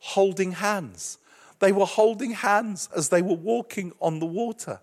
holding 0.00 0.52
hands. 0.52 1.18
They 1.58 1.72
were 1.72 1.86
holding 1.86 2.32
hands 2.32 2.88
as 2.96 3.10
they 3.10 3.22
were 3.22 3.34
walking 3.34 3.92
on 4.00 4.18
the 4.18 4.26
water. 4.26 4.80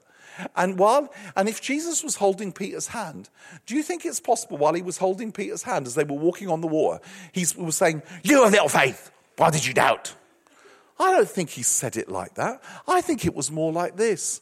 And 0.55 0.79
while 0.79 1.13
and 1.35 1.47
if 1.47 1.61
Jesus 1.61 2.03
was 2.03 2.15
holding 2.15 2.51
Peter's 2.51 2.87
hand, 2.87 3.29
do 3.65 3.75
you 3.75 3.83
think 3.83 4.05
it's 4.05 4.19
possible 4.19 4.57
while 4.57 4.73
he 4.73 4.81
was 4.81 4.97
holding 4.97 5.31
Peter's 5.31 5.63
hand 5.63 5.85
as 5.85 5.95
they 5.95 6.03
were 6.03 6.17
walking 6.17 6.49
on 6.49 6.61
the 6.61 6.67
water, 6.67 7.03
he 7.31 7.45
was 7.57 7.77
saying, 7.77 8.01
You 8.23 8.43
have 8.43 8.51
little 8.51 8.69
faith, 8.69 9.11
why 9.37 9.51
did 9.51 9.65
you 9.65 9.73
doubt? 9.73 10.15
I 10.99 11.11
don't 11.11 11.29
think 11.29 11.49
he 11.49 11.63
said 11.63 11.97
it 11.97 12.09
like 12.09 12.35
that. 12.35 12.61
I 12.87 13.01
think 13.01 13.25
it 13.25 13.35
was 13.35 13.51
more 13.51 13.71
like 13.71 13.97
this 13.97 14.41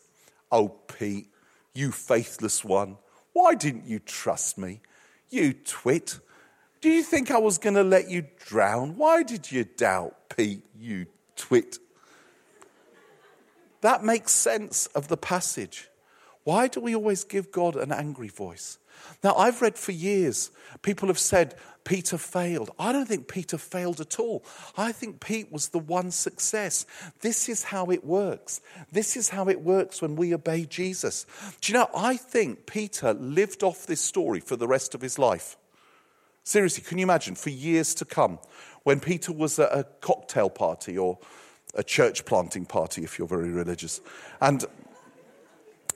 Oh, 0.51 0.69
Pete, 0.69 1.27
you 1.73 1.91
faithless 1.91 2.63
one, 2.63 2.97
why 3.33 3.55
didn't 3.55 3.85
you 3.85 3.99
trust 3.99 4.57
me? 4.57 4.81
You 5.31 5.53
twit. 5.53 6.19
Do 6.81 6.89
you 6.89 7.03
think 7.03 7.31
I 7.31 7.37
was 7.37 7.57
going 7.57 7.75
to 7.75 7.83
let 7.83 8.09
you 8.09 8.27
drown? 8.45 8.97
Why 8.97 9.23
did 9.23 9.51
you 9.51 9.63
doubt, 9.63 10.15
Pete, 10.35 10.63
you 10.77 11.07
twit? 11.35 11.79
That 13.79 14.03
makes 14.03 14.31
sense 14.31 14.87
of 14.87 15.07
the 15.07 15.17
passage. 15.17 15.87
Why 16.43 16.67
do 16.67 16.81
we 16.81 16.95
always 16.95 17.23
give 17.23 17.51
God 17.51 17.75
an 17.75 17.91
angry 17.91 18.27
voice? 18.27 18.77
Now, 19.23 19.35
I've 19.35 19.61
read 19.61 19.77
for 19.77 19.91
years, 19.91 20.51
people 20.81 21.07
have 21.07 21.19
said 21.19 21.55
Peter 21.83 22.17
failed. 22.17 22.71
I 22.77 22.91
don't 22.91 23.07
think 23.07 23.27
Peter 23.27 23.57
failed 23.57 23.99
at 23.99 24.19
all. 24.19 24.43
I 24.77 24.91
think 24.91 25.19
Pete 25.19 25.51
was 25.51 25.69
the 25.69 25.79
one 25.79 26.11
success. 26.11 26.85
This 27.21 27.49
is 27.49 27.63
how 27.63 27.87
it 27.87 28.05
works. 28.05 28.61
This 28.91 29.17
is 29.17 29.29
how 29.29 29.49
it 29.49 29.61
works 29.61 30.01
when 30.01 30.15
we 30.15 30.33
obey 30.33 30.65
Jesus. 30.65 31.25
Do 31.59 31.71
you 31.71 31.79
know, 31.79 31.89
I 31.95 32.17
think 32.17 32.65
Peter 32.65 33.13
lived 33.13 33.63
off 33.63 33.87
this 33.87 34.01
story 34.01 34.39
for 34.39 34.55
the 34.55 34.67
rest 34.67 34.93
of 34.93 35.01
his 35.01 35.17
life. 35.17 35.57
Seriously, 36.43 36.83
can 36.83 36.97
you 36.97 37.03
imagine 37.03 37.35
for 37.35 37.49
years 37.49 37.93
to 37.95 38.05
come 38.05 38.39
when 38.83 38.99
Peter 38.99 39.31
was 39.31 39.59
at 39.59 39.71
a 39.71 39.85
cocktail 40.01 40.49
party 40.49 40.97
or 40.97 41.19
a 41.75 41.83
church 41.83 42.25
planting 42.25 42.65
party, 42.65 43.03
if 43.03 43.17
you're 43.17 43.27
very 43.27 43.49
religious, 43.49 44.01
and 44.41 44.65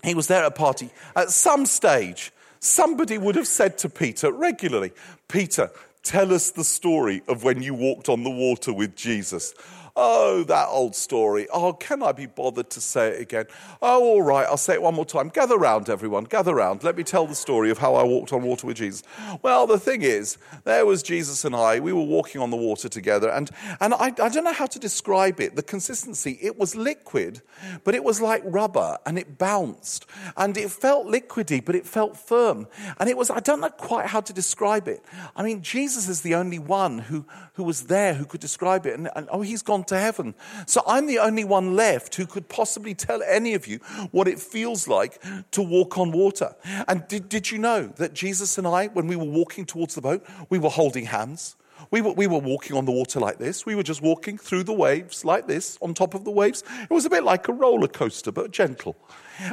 he 0.04 0.14
was 0.14 0.28
there 0.28 0.44
at 0.44 0.48
a 0.48 0.52
party. 0.52 0.90
At 1.16 1.32
some 1.32 1.66
stage, 1.66 2.32
somebody 2.66 3.18
would 3.18 3.36
have 3.36 3.48
said 3.48 3.78
to 3.80 3.90
Peter 3.90 4.32
regularly, 4.32 4.92
Peter, 5.28 5.72
tell 6.04 6.34
us 6.34 6.52
the 6.52 6.64
story 6.64 7.22
of 7.28 7.44
when 7.44 7.62
you 7.62 7.74
walked 7.74 8.10
on 8.10 8.24
the 8.24 8.30
water 8.30 8.74
with 8.74 8.96
Jesus. 8.96 9.54
Oh, 9.98 10.44
that 10.44 10.68
old 10.68 10.94
story. 10.94 11.48
Oh, 11.54 11.72
can 11.72 12.04
I 12.04 12.12
be 12.12 12.26
bothered 12.26 12.70
to 12.72 12.82
say 12.82 13.10
it 13.10 13.22
again? 13.22 13.46
Oh, 13.82 14.04
all 14.04 14.22
right, 14.22 14.46
I'll 14.46 14.58
say 14.58 14.74
it 14.74 14.82
one 14.82 14.94
more 14.94 15.06
time. 15.06 15.30
Gather 15.30 15.58
round, 15.58 15.90
everyone. 15.90 16.26
Gather 16.26 16.54
round. 16.54 16.84
Let 16.84 16.98
me 16.98 17.04
tell 17.04 17.26
the 17.28 17.36
story 17.36 17.70
of 17.70 17.78
how 17.78 17.96
I 17.96 18.04
walked 18.04 18.34
on 18.34 18.44
water 18.44 18.68
with 18.68 18.76
Jesus. 18.76 19.04
Well, 19.42 19.66
the 19.68 19.80
thing 19.80 20.02
is, 20.02 20.38
there 20.66 20.86
was 20.86 21.02
Jesus 21.02 21.46
and 21.46 21.56
I. 21.56 21.80
We 21.80 21.94
were 21.94 22.04
walking 22.04 22.42
on 22.42 22.50
the 22.50 22.58
water 22.58 22.90
together, 22.90 23.30
and, 23.30 23.50
and 23.80 23.94
I, 23.94 24.08
I 24.08 24.28
don't 24.30 24.44
know 24.44 24.52
how 24.52 24.66
to 24.66 24.80
describe 24.80 25.40
it. 25.40 25.56
The 25.56 25.64
consistency, 25.64 26.38
it 26.42 26.60
was 26.60 26.76
liquid, 26.76 27.42
but 27.86 27.96
it 27.96 28.04
was 28.04 28.20
like 28.20 28.42
rubber, 28.44 28.98
and 29.06 29.18
it 29.18 29.38
bounced. 29.38 30.06
And 30.36 30.58
it 30.58 30.72
felt 30.72 31.08
liquidy, 31.08 31.64
but 31.64 31.74
it 31.74 31.88
felt 31.88 32.18
firm. 32.18 32.68
And 33.00 33.10
it 33.10 33.16
was, 33.16 33.30
I 33.30 33.40
don't 33.40 33.62
know 33.62 33.70
quite 33.70 34.08
how 34.08 34.20
to 34.20 34.34
describe 34.34 34.90
it. 34.90 35.02
I 35.38 35.44
mean, 35.44 35.62
Jesus 35.62 36.10
is 36.10 36.20
the 36.20 36.36
only 36.36 36.60
one 36.60 37.00
who, 37.00 37.26
who 37.54 37.64
was 37.64 37.84
there 37.84 38.16
who 38.16 38.26
could 38.26 38.42
describe 38.42 38.86
it. 38.86 38.96
And, 38.98 39.10
and 39.16 39.30
oh, 39.32 39.42
he's 39.42 39.62
gone 39.62 39.85
to 39.88 40.00
heaven. 40.00 40.36
So 40.66 40.82
I'm 40.88 41.08
the 41.08 41.20
only 41.20 41.44
one 41.44 41.76
left 41.76 42.16
who 42.16 42.26
could 42.26 42.50
possibly 42.50 42.94
tell 42.94 43.22
any 43.24 43.54
of 43.54 43.68
you 43.68 43.78
what 44.12 44.28
it 44.28 44.40
feels 44.40 44.88
like 44.88 45.22
to 45.52 45.62
walk 45.62 45.98
on 45.98 46.12
water. 46.12 46.56
And 46.88 47.08
did, 47.08 47.30
did 47.30 47.52
you 47.52 47.58
know 47.58 47.88
that 47.98 48.14
Jesus 48.14 48.58
and 48.58 48.68
I, 48.68 48.88
when 48.88 49.08
we 49.08 49.16
were 49.16 49.26
walking 49.26 49.66
towards 49.66 49.96
the 49.96 50.02
boat, 50.02 50.26
we 50.50 50.60
were 50.60 50.70
holding 50.70 51.06
hands? 51.06 51.56
We 51.92 52.02
were, 52.02 52.12
we 52.12 52.28
were 52.28 52.40
walking 52.40 52.76
on 52.76 52.86
the 52.86 52.92
water 52.92 53.20
like 53.20 53.38
this. 53.38 53.66
We 53.66 53.76
were 53.76 53.84
just 53.84 54.02
walking 54.02 54.38
through 54.38 54.64
the 54.64 54.74
waves 54.74 55.24
like 55.24 55.48
this, 55.48 55.78
on 55.82 55.94
top 55.94 56.14
of 56.14 56.24
the 56.24 56.32
waves. 56.32 56.64
It 56.84 56.94
was 56.94 57.06
a 57.06 57.10
bit 57.10 57.24
like 57.24 57.48
a 57.48 57.54
roller 57.54 57.88
coaster, 57.88 58.32
but 58.32 58.52
gentle. 58.52 58.96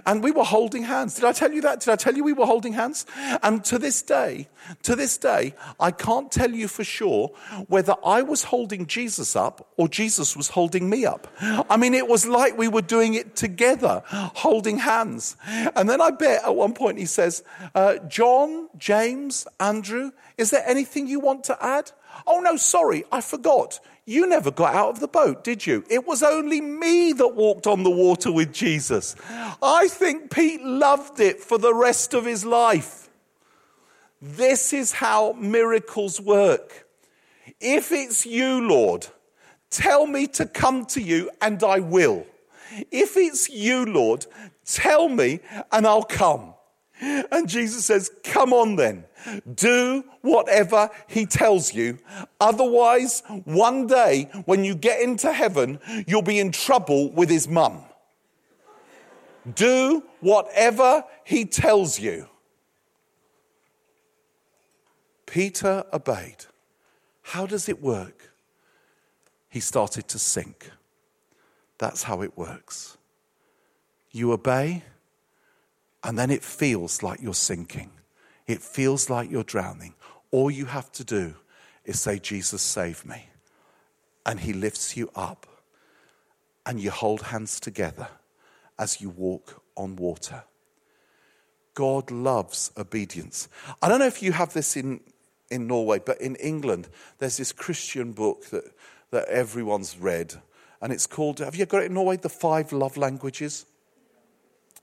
And 0.07 0.23
we 0.23 0.31
were 0.31 0.45
holding 0.45 0.85
hands. 0.85 1.15
Did 1.17 1.25
I 1.25 1.33
tell 1.33 1.53
you 1.53 1.61
that? 1.63 1.81
Did 1.81 1.91
I 1.91 1.97
tell 1.97 2.15
you 2.15 2.23
we 2.23 2.33
were 2.33 2.47
holding 2.47 2.73
hands? 2.73 3.05
And 3.43 3.65
to 3.65 3.79
this 3.79 4.01
day, 4.03 4.49
to 4.85 4.95
this 4.95 5.19
day, 5.19 5.55
I 5.81 5.91
can't 5.91 6.31
tell 6.31 6.53
you 6.53 6.69
for 6.69 6.85
sure 6.85 7.29
whether 7.67 7.97
I 8.05 8.23
was 8.23 8.45
holding 8.45 8.87
Jesus 8.87 9.35
up 9.35 9.73
or 9.77 9.89
Jesus 9.89 10.37
was 10.37 10.49
holding 10.49 10.89
me 10.89 11.05
up. 11.05 11.27
I 11.41 11.77
mean, 11.77 11.95
it 11.95 12.07
was 12.07 12.27
like 12.27 12.57
we 12.57 12.69
were 12.69 12.83
doing 12.83 13.15
it 13.15 13.35
together, 13.35 14.03
holding 14.07 14.79
hands. 14.79 15.37
And 15.47 15.89
then 15.91 16.01
I 16.01 16.11
bet 16.11 16.45
at 16.45 16.55
one 16.55 16.75
point 16.75 16.99
he 16.99 17.07
says, 17.07 17.43
uh, 17.75 17.97
John, 18.09 18.69
James, 18.79 19.47
Andrew, 19.59 20.13
is 20.39 20.51
there 20.51 20.63
anything 20.67 21.09
you 21.09 21.21
want 21.21 21.45
to 21.45 21.65
add? 21.65 21.91
Oh, 22.27 22.41
no, 22.41 22.57
sorry, 22.57 23.05
I 23.11 23.21
forgot. 23.21 23.81
You 24.05 24.27
never 24.27 24.51
got 24.51 24.75
out 24.75 24.91
of 24.91 25.01
the 25.01 25.09
boat, 25.09 25.45
did 25.45 25.67
you? 25.67 25.85
It 25.89 26.07
was 26.07 26.23
only 26.23 26.61
me 26.61 27.13
that 27.13 27.29
walked 27.29 27.67
on 27.67 27.85
the 27.85 27.91
water 27.91 28.33
with 28.33 28.53
Jesus. 28.53 29.15
I 29.63 29.89
think 29.89 30.31
Pete 30.31 30.63
loved 30.63 31.21
it 31.21 31.41
for 31.41 31.57
the 31.57 31.75
rest 31.75 32.13
of 32.13 32.25
his 32.25 32.45
life. 32.45 33.09
This 34.21 34.73
is 34.73 34.93
how 34.93 35.33
miracles 35.33 36.21
work. 36.21 36.87
If 37.61 37.93
it's 37.93 38.27
you, 38.27 38.67
Lord, 38.69 39.07
tell 39.71 40.07
me 40.07 40.27
to 40.29 40.47
come 40.47 40.85
to 40.87 41.01
you 41.01 41.31
and 41.41 41.63
I 41.63 41.79
will. 41.79 42.27
If 42.91 43.17
it's 43.17 43.51
you, 43.51 43.85
Lord, 43.85 44.27
tell 44.65 45.09
me 45.09 45.41
and 45.71 45.87
I'll 45.87 46.03
come. 46.03 46.52
And 47.03 47.49
Jesus 47.49 47.85
says, 47.85 48.11
Come 48.23 48.53
on 48.53 48.77
then. 48.77 49.05
Do 49.55 50.05
whatever 50.21 50.89
he 51.09 51.27
tells 51.27 51.75
you. 51.75 51.99
Otherwise, 52.41 53.23
one 53.45 53.89
day 53.89 54.31
when 54.45 54.65
you 54.65 54.77
get 54.77 55.01
into 55.01 55.33
heaven, 55.33 55.81
you'll 56.07 56.23
be 56.23 56.39
in 56.39 56.53
trouble 56.53 57.11
with 57.11 57.29
his 57.29 57.49
mum. 57.49 57.83
Do 59.53 60.05
whatever 60.21 61.05
he 61.25 61.45
tells 61.45 61.99
you. 61.99 62.29
Peter 65.27 65.85
obeyed. 65.93 66.47
How 67.23 67.47
does 67.47 67.69
it 67.69 67.83
work? 67.83 68.31
He 69.49 69.59
started 69.59 70.07
to 70.09 70.19
sink. 70.19 70.71
That's 71.79 72.05
how 72.05 72.23
it 72.23 72.37
works. 72.39 72.97
You 74.13 74.33
obey, 74.33 74.85
and 76.05 76.19
then 76.19 76.31
it 76.31 76.43
feels 76.43 77.03
like 77.03 77.21
you're 77.21 77.35
sinking. 77.35 77.91
It 78.47 78.61
feels 78.61 79.09
like 79.09 79.31
you're 79.31 79.45
drowning. 79.45 79.95
All 80.31 80.51
you 80.51 80.67
have 80.67 80.91
to 80.93 81.05
do 81.05 81.35
is 81.85 82.01
say, 82.01 82.19
Jesus, 82.19 82.63
save 82.63 83.05
me. 83.05 83.27
And 84.27 84.41
he 84.41 84.53
lifts 84.53 84.97
you 84.97 85.11
up. 85.15 85.47
And 86.65 86.81
you 86.81 86.91
hold 86.91 87.23
hands 87.23 87.59
together 87.59 88.09
as 88.79 89.01
you 89.01 89.11
walk 89.11 89.63
on 89.77 89.97
water. 89.97 90.45
God 91.75 92.11
loves 92.11 92.71
obedience. 92.77 93.49
I 93.81 93.89
don't 93.89 93.99
know 93.99 94.07
if 94.07 94.23
you 94.23 94.33
have 94.33 94.53
this 94.53 94.77
in, 94.77 95.01
in 95.51 95.67
Norway, 95.67 96.01
but 96.05 96.21
in 96.21 96.37
England, 96.37 96.89
there's 97.19 97.37
this 97.37 97.53
Christian 97.53 98.13
book 98.13 98.47
that, 98.47 98.65
that 99.11 99.29
everyone's 99.29 99.99
read. 99.99 100.35
And 100.81 100.93
it's 100.93 101.07
called, 101.07 101.39
have 101.39 101.57
you 101.57 101.67
got 101.67 101.83
it 101.83 101.87
in 101.87 101.95
Norway? 101.95 102.17
The 102.17 102.29
Five 102.29 102.73
Love 102.73 102.97
Languages. 102.97 103.67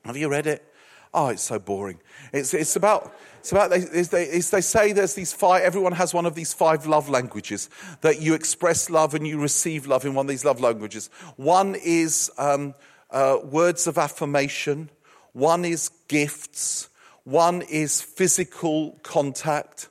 Have 0.05 0.17
you 0.17 0.29
read 0.29 0.47
it? 0.47 0.65
Oh, 1.13 1.30
it's 1.30 1.43
so 1.43 1.58
boring. 1.58 2.00
It's, 2.32 2.54
it's 2.54 2.76
about, 2.76 3.15
it's 3.39 3.52
about 3.52 3.72
they, 3.72 3.80
they, 3.80 4.26
they 4.39 4.62
say 4.62 4.91
there's 4.91 5.15
these 5.15 5.34
five, 5.34 5.63
everyone 5.63 5.93
has 5.93 6.13
one 6.13 6.26
of 6.26 6.36
these 6.36 6.54
five 6.54 6.86
love 6.86 7.10
languages 7.10 7.69
that 8.02 8.22
you 8.22 8.36
express 8.36 8.89
love 8.89 9.15
and 9.15 9.28
you 9.28 9.41
receive 9.41 9.88
love 9.88 10.06
in 10.06 10.13
one 10.13 10.26
of 10.28 10.30
these 10.30 10.45
love 10.45 10.62
languages. 10.62 11.10
One 11.36 11.76
is 11.76 12.30
um, 12.38 12.76
uh, 13.10 13.38
words 13.43 13.88
of 13.88 13.98
affirmation, 13.98 14.91
one 15.34 15.65
is 15.65 15.89
gifts, 16.08 16.89
one 17.24 17.63
is 17.63 18.02
physical 18.02 19.00
contact, 19.02 19.89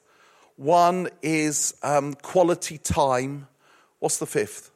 one 0.57 1.09
is 1.22 1.74
um, 1.83 2.14
quality 2.14 2.78
time. 2.78 3.48
What's 3.98 4.18
the 4.18 4.26
fifth? 4.26 4.70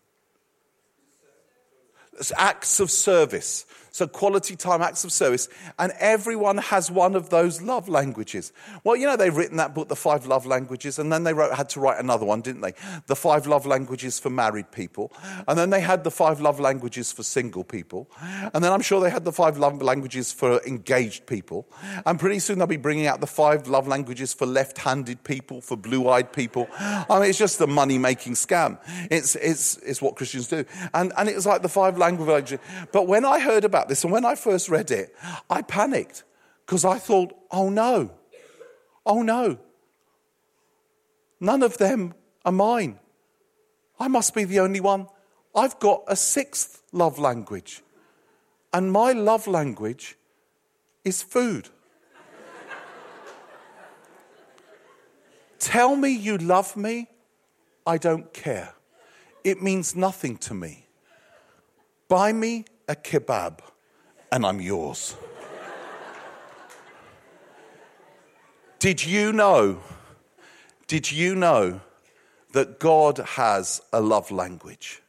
It's 2.15 2.33
acts 2.37 2.81
of 2.81 2.91
service. 2.91 3.65
So, 3.93 4.07
quality 4.09 4.57
time, 4.57 4.81
acts 4.81 5.05
of 5.05 5.13
service. 5.13 5.49
And 5.79 5.93
everyone 6.01 6.57
has 6.59 6.91
one 6.91 7.15
of 7.15 7.29
those 7.29 7.61
love 7.61 7.89
languages. 7.89 8.53
Well, 8.85 8.97
you 8.97 9.07
know, 9.07 9.17
they've 9.17 9.37
written 9.37 9.59
that 9.59 9.75
book, 9.75 9.89
The 9.89 9.97
Five 9.97 10.27
Love 10.27 10.47
Languages, 10.47 10.99
and 10.99 11.13
then 11.13 11.25
they 11.25 11.35
wrote, 11.35 11.55
had 11.55 11.69
to 11.71 11.81
write 11.81 12.01
another 12.01 12.25
one, 12.25 12.41
didn't 12.41 12.63
they? 12.63 12.73
The 13.07 13.17
Five 13.17 13.47
Love 13.47 13.67
Languages 13.67 14.19
for 14.19 14.31
Married 14.31 14.73
People. 14.73 15.13
And 15.47 15.59
then 15.59 15.69
they 15.71 15.81
had 15.81 16.05
the 16.05 16.11
Five 16.11 16.41
Love 16.41 16.59
Languages 16.59 17.13
for 17.13 17.23
Single 17.23 17.65
People. 17.65 18.11
And 18.55 18.65
then 18.65 18.73
I'm 18.73 18.81
sure 18.81 19.01
they 19.01 19.11
had 19.11 19.25
the 19.25 19.33
Five 19.33 19.59
Love 19.59 19.83
Languages 19.83 20.33
for 20.33 20.63
Engaged 20.67 21.27
People. 21.27 21.69
And 22.07 22.19
pretty 22.19 22.39
soon 22.39 22.59
they'll 22.59 22.67
be 22.67 22.79
bringing 22.79 23.07
out 23.07 23.21
the 23.21 23.27
Five 23.27 23.69
Love 23.69 23.87
Languages 23.87 24.33
for 24.33 24.47
Left 24.47 24.79
handed 24.79 25.23
people, 25.23 25.61
for 25.61 25.77
blue 25.77 26.09
eyed 26.09 26.33
people. 26.33 26.67
I 26.79 27.19
mean, 27.21 27.29
it's 27.29 27.39
just 27.39 27.61
a 27.61 27.67
money 27.67 27.99
making 27.99 28.35
scam. 28.35 28.79
It's, 29.11 29.37
it's, 29.37 29.77
it's 29.79 30.01
what 30.01 30.17
Christians 30.17 30.49
do. 30.49 30.65
And, 30.95 31.13
and 31.19 31.29
it 31.29 31.35
was 31.35 31.45
like 31.45 31.61
the 31.61 31.69
Five 31.69 31.99
Languages. 31.99 32.59
But 32.91 33.07
when 33.07 33.25
I 33.27 33.39
heard 33.39 33.65
about 33.65 33.82
about 33.83 33.89
this, 33.89 34.05
and 34.05 34.13
when 34.13 34.25
I 34.25 34.37
first 34.37 34.69
read 34.69 34.93
it, 34.93 35.13
I 35.51 35.63
panicked 35.63 36.23
because 36.65 36.85
I 36.85 36.99
thought, 36.99 37.35
oh 37.51 37.69
no, 37.69 38.13
oh 39.05 39.23
no, 39.23 39.59
none 41.41 41.65
of 41.65 41.79
them 41.79 42.15
are 42.45 42.53
mine. 42.53 43.01
I 43.99 44.07
must 44.07 44.35
be 44.35 44.45
the 44.45 44.61
only 44.61 44.79
one. 44.79 45.09
I've 45.53 45.81
got 45.81 46.05
a 46.07 46.15
sixth 46.15 46.83
love 46.93 47.19
language, 47.19 47.83
and 48.73 48.93
my 48.93 49.11
love 49.11 49.49
language 49.49 50.17
is 51.05 51.21
food. 51.23 51.69
Tell 55.59 55.97
me 55.97 56.11
you 56.11 56.39
love 56.39 56.77
me, 56.77 57.09
I 57.85 57.99
don't 57.99 58.33
care. 58.33 58.75
It 59.43 59.61
means 59.61 59.97
nothing 59.97 60.37
to 60.39 60.55
me. 60.55 60.87
Buy 62.09 62.33
me 62.33 62.65
a 62.87 62.95
kebab 62.95 63.59
and 64.33 64.47
I'm 64.47 64.61
yours. 64.63 65.15
Did 68.79 69.05
you 69.05 69.33
know? 69.33 69.81
Did 70.89 71.13
you 71.13 71.37
know 71.37 71.81
that 72.53 72.81
God 72.81 73.19
has 73.19 73.83
a 73.93 74.01
love 74.01 74.31
language? 74.31 75.03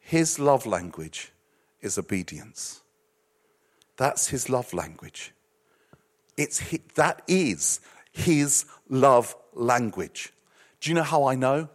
His 0.00 0.38
love 0.38 0.66
language 0.66 1.32
is 1.80 1.96
obedience. 1.96 2.80
That's 3.96 4.28
his 4.28 4.50
love 4.50 4.74
language. 4.74 5.32
It's 6.36 6.60
that 6.94 7.22
is 7.28 7.80
his 8.10 8.66
love 8.88 9.36
language. 9.54 10.32
Do 10.80 10.90
you 10.90 10.96
know 10.96 11.02
how 11.04 11.24
I 11.24 11.36
know? 11.36 11.68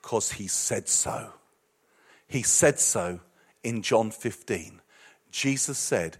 Because 0.00 0.32
he 0.32 0.46
said 0.46 0.88
so. 0.88 1.32
He 2.28 2.42
said 2.42 2.78
so 2.78 3.20
in 3.64 3.82
John 3.82 4.12
15. 4.12 4.80
Jesus 5.30 5.78
said, 5.78 6.16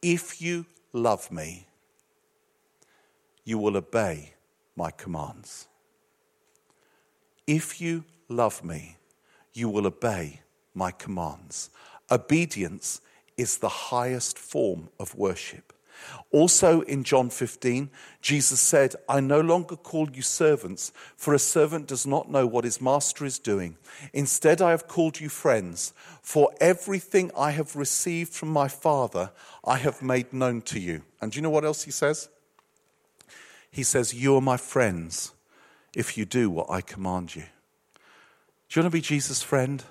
If 0.00 0.40
you 0.40 0.66
love 0.92 1.30
me, 1.30 1.66
you 3.44 3.58
will 3.58 3.76
obey 3.76 4.34
my 4.76 4.90
commands. 4.90 5.66
If 7.46 7.80
you 7.80 8.04
love 8.28 8.64
me, 8.64 8.96
you 9.52 9.68
will 9.68 9.86
obey 9.86 10.40
my 10.74 10.90
commands. 10.90 11.70
Obedience 12.10 13.00
is 13.36 13.58
the 13.58 13.68
highest 13.68 14.38
form 14.38 14.88
of 14.98 15.14
worship. 15.14 15.72
Also 16.30 16.80
in 16.82 17.04
John 17.04 17.30
15, 17.30 17.90
Jesus 18.20 18.60
said, 18.60 18.94
I 19.08 19.20
no 19.20 19.40
longer 19.40 19.76
call 19.76 20.08
you 20.10 20.22
servants, 20.22 20.92
for 21.16 21.34
a 21.34 21.38
servant 21.38 21.86
does 21.86 22.06
not 22.06 22.30
know 22.30 22.46
what 22.46 22.64
his 22.64 22.80
master 22.80 23.24
is 23.24 23.38
doing. 23.38 23.76
Instead, 24.12 24.62
I 24.62 24.70
have 24.70 24.88
called 24.88 25.20
you 25.20 25.28
friends, 25.28 25.92
for 26.22 26.52
everything 26.60 27.30
I 27.36 27.50
have 27.50 27.76
received 27.76 28.32
from 28.32 28.48
my 28.48 28.68
Father, 28.68 29.30
I 29.64 29.78
have 29.78 30.02
made 30.02 30.32
known 30.32 30.62
to 30.62 30.80
you. 30.80 31.02
And 31.20 31.32
do 31.32 31.36
you 31.36 31.42
know 31.42 31.50
what 31.50 31.64
else 31.64 31.84
he 31.84 31.90
says? 31.90 32.28
He 33.70 33.82
says, 33.82 34.14
You 34.14 34.36
are 34.36 34.40
my 34.40 34.56
friends 34.56 35.32
if 35.94 36.16
you 36.16 36.24
do 36.24 36.50
what 36.50 36.70
I 36.70 36.80
command 36.80 37.34
you. 37.34 37.44
Do 38.68 38.80
you 38.80 38.82
want 38.82 38.92
to 38.92 38.96
be 38.96 39.02
Jesus' 39.02 39.42
friend? 39.42 39.84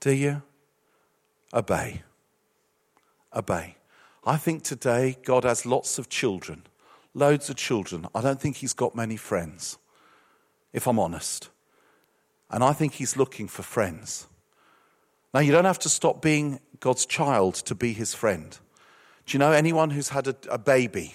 Do 0.00 0.12
you? 0.12 0.42
Obey. 1.52 2.02
Obey. 3.34 3.75
I 4.28 4.36
think 4.36 4.64
today 4.64 5.16
God 5.24 5.44
has 5.44 5.64
lots 5.64 6.00
of 6.00 6.08
children, 6.08 6.64
loads 7.14 7.48
of 7.48 7.54
children. 7.54 8.08
I 8.12 8.20
don't 8.20 8.40
think 8.40 8.56
He's 8.56 8.74
got 8.74 8.96
many 8.96 9.16
friends, 9.16 9.78
if 10.72 10.88
I'm 10.88 10.98
honest. 10.98 11.48
And 12.50 12.64
I 12.64 12.72
think 12.72 12.94
He's 12.94 13.16
looking 13.16 13.46
for 13.46 13.62
friends. 13.62 14.26
Now, 15.32 15.40
you 15.40 15.52
don't 15.52 15.64
have 15.64 15.78
to 15.80 15.88
stop 15.88 16.20
being 16.20 16.58
God's 16.80 17.06
child 17.06 17.54
to 17.54 17.76
be 17.76 17.92
His 17.92 18.14
friend. 18.14 18.58
Do 19.26 19.32
you 19.32 19.38
know 19.38 19.52
anyone 19.52 19.90
who's 19.90 20.08
had 20.08 20.26
a, 20.26 20.36
a 20.50 20.58
baby, 20.58 21.14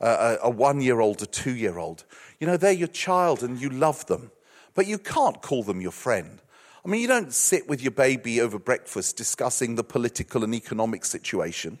a, 0.00 0.38
a 0.42 0.50
one 0.50 0.80
year 0.80 0.98
old, 0.98 1.22
a 1.22 1.26
two 1.26 1.54
year 1.54 1.78
old? 1.78 2.04
You 2.40 2.48
know, 2.48 2.56
they're 2.56 2.72
your 2.72 2.88
child 2.88 3.44
and 3.44 3.60
you 3.60 3.70
love 3.70 4.06
them. 4.06 4.32
but 4.74 4.86
you 4.86 4.98
can't 4.98 5.40
call 5.42 5.62
them 5.62 5.80
your 5.80 5.92
friend. 5.92 6.40
I 6.84 6.88
mean, 6.88 7.00
you 7.00 7.08
don't 7.08 7.32
sit 7.32 7.68
with 7.68 7.82
your 7.82 7.90
baby 7.90 8.40
over 8.40 8.58
breakfast 8.58 9.16
discussing 9.16 9.74
the 9.74 9.84
political 9.84 10.42
and 10.42 10.54
economic 10.54 11.04
situation. 11.04 11.78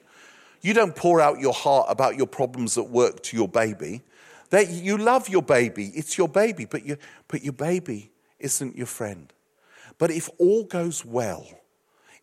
You 0.60 0.74
don't 0.74 0.94
pour 0.94 1.20
out 1.20 1.40
your 1.40 1.54
heart 1.54 1.86
about 1.88 2.16
your 2.16 2.26
problems 2.26 2.76
at 2.76 2.88
work 2.88 3.22
to 3.24 3.36
your 3.36 3.48
baby. 3.48 4.02
That 4.50 4.68
you 4.68 4.98
love 4.98 5.28
your 5.28 5.42
baby, 5.42 5.92
it's 5.94 6.18
your 6.18 6.28
baby, 6.28 6.64
but, 6.64 6.82
but 7.28 7.42
your 7.42 7.52
baby 7.52 8.10
isn't 8.38 8.76
your 8.76 8.86
friend. 8.86 9.32
But 9.96 10.10
if 10.10 10.28
all 10.38 10.64
goes 10.64 11.04
well, 11.04 11.46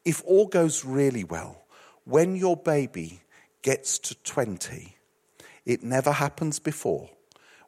if 0.03 0.21
all 0.25 0.47
goes 0.47 0.83
really 0.83 1.23
well, 1.23 1.63
when 2.03 2.35
your 2.35 2.57
baby 2.57 3.21
gets 3.61 3.97
to 3.99 4.15
20, 4.23 4.95
it 5.65 5.83
never 5.83 6.11
happens 6.11 6.59
before. 6.59 7.09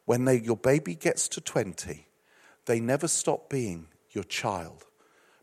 When 0.05 0.25
they, 0.25 0.39
your 0.39 0.58
baby 0.58 0.95
gets 0.95 1.27
to 1.29 1.41
20, 1.41 2.08
they 2.65 2.79
never 2.79 3.08
stop 3.08 3.49
being 3.49 3.88
your 4.12 4.23
child, 4.23 4.86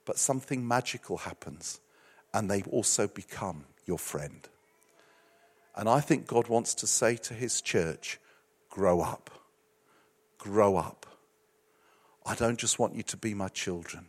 but 0.04 0.18
something 0.18 0.66
magical 0.66 1.18
happens 1.18 1.80
and 2.34 2.50
they 2.50 2.62
also 2.62 3.08
become 3.08 3.64
your 3.86 3.98
friend. 3.98 4.48
And 5.76 5.88
I 5.88 6.00
think 6.00 6.26
God 6.26 6.48
wants 6.48 6.74
to 6.74 6.86
say 6.86 7.16
to 7.16 7.34
his 7.34 7.60
church, 7.60 8.18
grow 8.70 9.00
up. 9.02 9.30
Grow 10.38 10.76
up. 10.76 11.06
I 12.24 12.34
don't 12.34 12.58
just 12.58 12.78
want 12.78 12.94
you 12.94 13.02
to 13.04 13.16
be 13.16 13.34
my 13.34 13.48
children. 13.48 14.06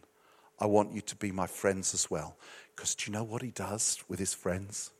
I 0.60 0.66
want 0.66 0.94
you 0.94 1.02
to 1.02 1.16
be 1.16 1.32
my 1.32 1.46
friends 1.46 1.94
as 1.94 2.10
well. 2.10 2.38
Because 2.76 2.96
do 2.96 3.10
you 3.12 3.18
know 3.18 3.24
what 3.24 3.42
he 3.42 3.52
does 3.52 4.04
with 4.08 4.20
his 4.20 4.34
friends? 4.34 4.92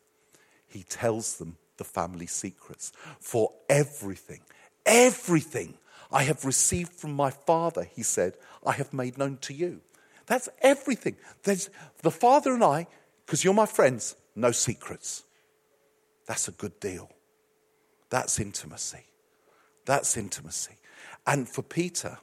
He 0.68 0.84
tells 0.84 1.38
them 1.38 1.58
the 1.78 1.84
family 1.84 2.28
secrets. 2.28 2.92
For 3.20 3.54
everything, 3.70 4.42
everything 4.86 5.76
I 6.12 6.24
have 6.24 6.46
received 6.46 6.94
from 6.94 7.14
my 7.14 7.30
Father, 7.30 7.84
he 7.84 8.04
said, 8.04 8.34
I 8.66 8.74
have 8.74 8.94
made 8.94 9.18
known 9.18 9.38
to 9.42 9.54
you. 9.54 9.82
That's 10.26 10.50
everything. 10.62 11.16
There's 11.44 11.70
the 12.02 12.12
Father 12.12 12.54
and 12.54 12.64
I, 12.64 12.88
because 13.26 13.44
you're 13.44 13.54
my 13.54 13.66
friends, 13.66 14.16
no 14.36 14.52
secrets. 14.52 15.24
That's 16.28 16.48
a 16.48 16.52
good 16.52 16.80
deal. 16.80 17.10
That's 18.10 18.40
intimacy. 18.40 19.06
That's 19.86 20.16
intimacy. 20.18 20.76
And 21.26 21.48
for 21.50 21.62
Peter, 21.64 22.20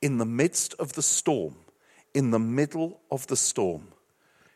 in 0.00 0.18
the 0.18 0.24
midst 0.24 0.74
of 0.78 0.94
the 0.94 1.02
storm, 1.02 1.56
in 2.14 2.30
the 2.30 2.38
middle 2.38 3.00
of 3.10 3.26
the 3.26 3.36
storm, 3.36 3.88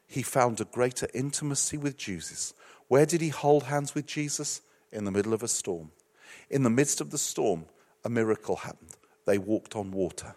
he 0.07 0.23
found 0.23 0.61
a 0.61 0.65
greater 0.65 1.09
intimacy 1.13 1.77
with 1.77 1.97
Jesus. 1.97 2.55
Where 2.89 3.07
did 3.07 3.21
he 3.21 3.29
hold 3.29 3.65
hands 3.65 3.95
with 3.95 4.07
Jesus? 4.07 4.63
In 4.93 5.05
the 5.05 5.11
middle 5.11 5.35
of 5.35 5.43
a 5.43 5.49
storm. 5.49 5.91
In 6.51 6.63
the 6.63 6.71
midst 6.71 7.01
of 7.01 7.11
the 7.11 7.19
storm, 7.19 7.67
a 8.05 8.09
miracle 8.09 8.57
happened. 8.57 8.97
They 9.27 9.39
walked 9.39 9.75
on 9.75 9.91
water. 9.91 10.37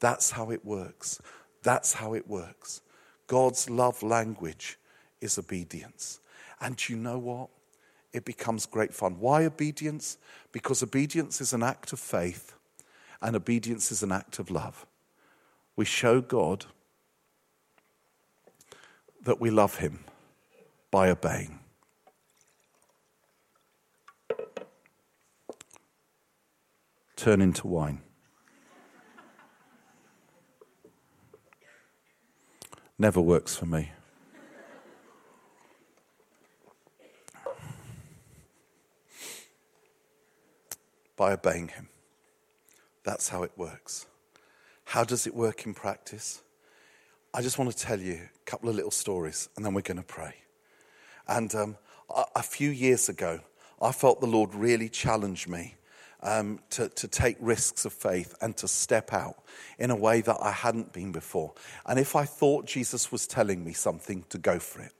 That's 0.00 0.30
how 0.30 0.50
it 0.50 0.64
works. 0.64 1.20
That's 1.62 1.92
how 1.94 2.14
it 2.14 2.26
works. 2.26 2.80
God's 3.26 3.68
love 3.68 4.02
language 4.02 4.78
is 5.20 5.38
obedience. 5.38 6.20
And 6.60 6.88
you 6.88 6.96
know 6.96 7.18
what? 7.18 7.48
It 8.12 8.24
becomes 8.24 8.66
great 8.66 8.92
fun. 8.92 9.18
Why 9.18 9.44
obedience? 9.44 10.18
Because 10.52 10.82
obedience 10.82 11.40
is 11.40 11.52
an 11.52 11.62
act 11.62 11.92
of 11.92 11.98
faith 12.00 12.54
and 13.22 13.36
obedience 13.36 13.90
is 13.90 14.02
an 14.02 14.12
act 14.12 14.38
of 14.38 14.50
love. 14.50 14.84
We 15.76 15.84
show 15.84 16.20
God 16.20 16.66
that 19.24 19.40
we 19.40 19.50
love 19.50 19.78
Him 19.78 20.04
by 20.90 21.08
obeying. 21.08 21.60
Turn 27.16 27.40
into 27.40 27.68
wine. 27.68 28.02
Never 32.98 33.20
works 33.20 33.56
for 33.56 33.66
me. 33.66 33.90
By 41.16 41.32
obeying 41.32 41.68
Him. 41.68 41.88
That's 43.04 43.28
how 43.28 43.42
it 43.42 43.52
works. 43.56 44.06
How 44.84 45.04
does 45.04 45.26
it 45.26 45.34
work 45.34 45.66
in 45.66 45.74
practice? 45.74 46.42
I 47.34 47.40
just 47.40 47.58
want 47.58 47.70
to 47.72 47.76
tell 47.76 47.98
you 47.98 48.14
a 48.14 48.44
couple 48.44 48.68
of 48.68 48.76
little 48.76 48.90
stories 48.90 49.48
and 49.56 49.64
then 49.64 49.74
we're 49.74 49.80
going 49.80 49.96
to 49.96 50.02
pray. 50.02 50.34
And 51.26 51.54
um, 51.54 51.76
a, 52.14 52.24
a, 52.36 52.42
few 52.42 52.70
years 52.70 53.08
ago, 53.08 53.40
I 53.80 53.92
felt 53.92 54.20
the 54.20 54.26
Lord 54.26 54.54
really 54.54 54.88
challenge 54.88 55.48
me 55.48 55.76
um, 56.22 56.60
to, 56.70 56.88
to 56.90 57.08
take 57.08 57.36
risks 57.40 57.84
of 57.84 57.92
faith 57.92 58.34
and 58.40 58.56
to 58.58 58.68
step 58.68 59.12
out 59.12 59.36
in 59.78 59.90
a 59.90 59.96
way 59.96 60.20
that 60.20 60.36
I 60.40 60.50
hadn't 60.50 60.92
been 60.92 61.10
before. 61.10 61.54
And 61.86 61.98
if 61.98 62.14
I 62.14 62.24
thought 62.24 62.66
Jesus 62.66 63.10
was 63.10 63.26
telling 63.26 63.64
me 63.64 63.72
something, 63.72 64.24
to 64.28 64.38
go 64.38 64.58
for 64.58 64.82
it. 64.82 64.92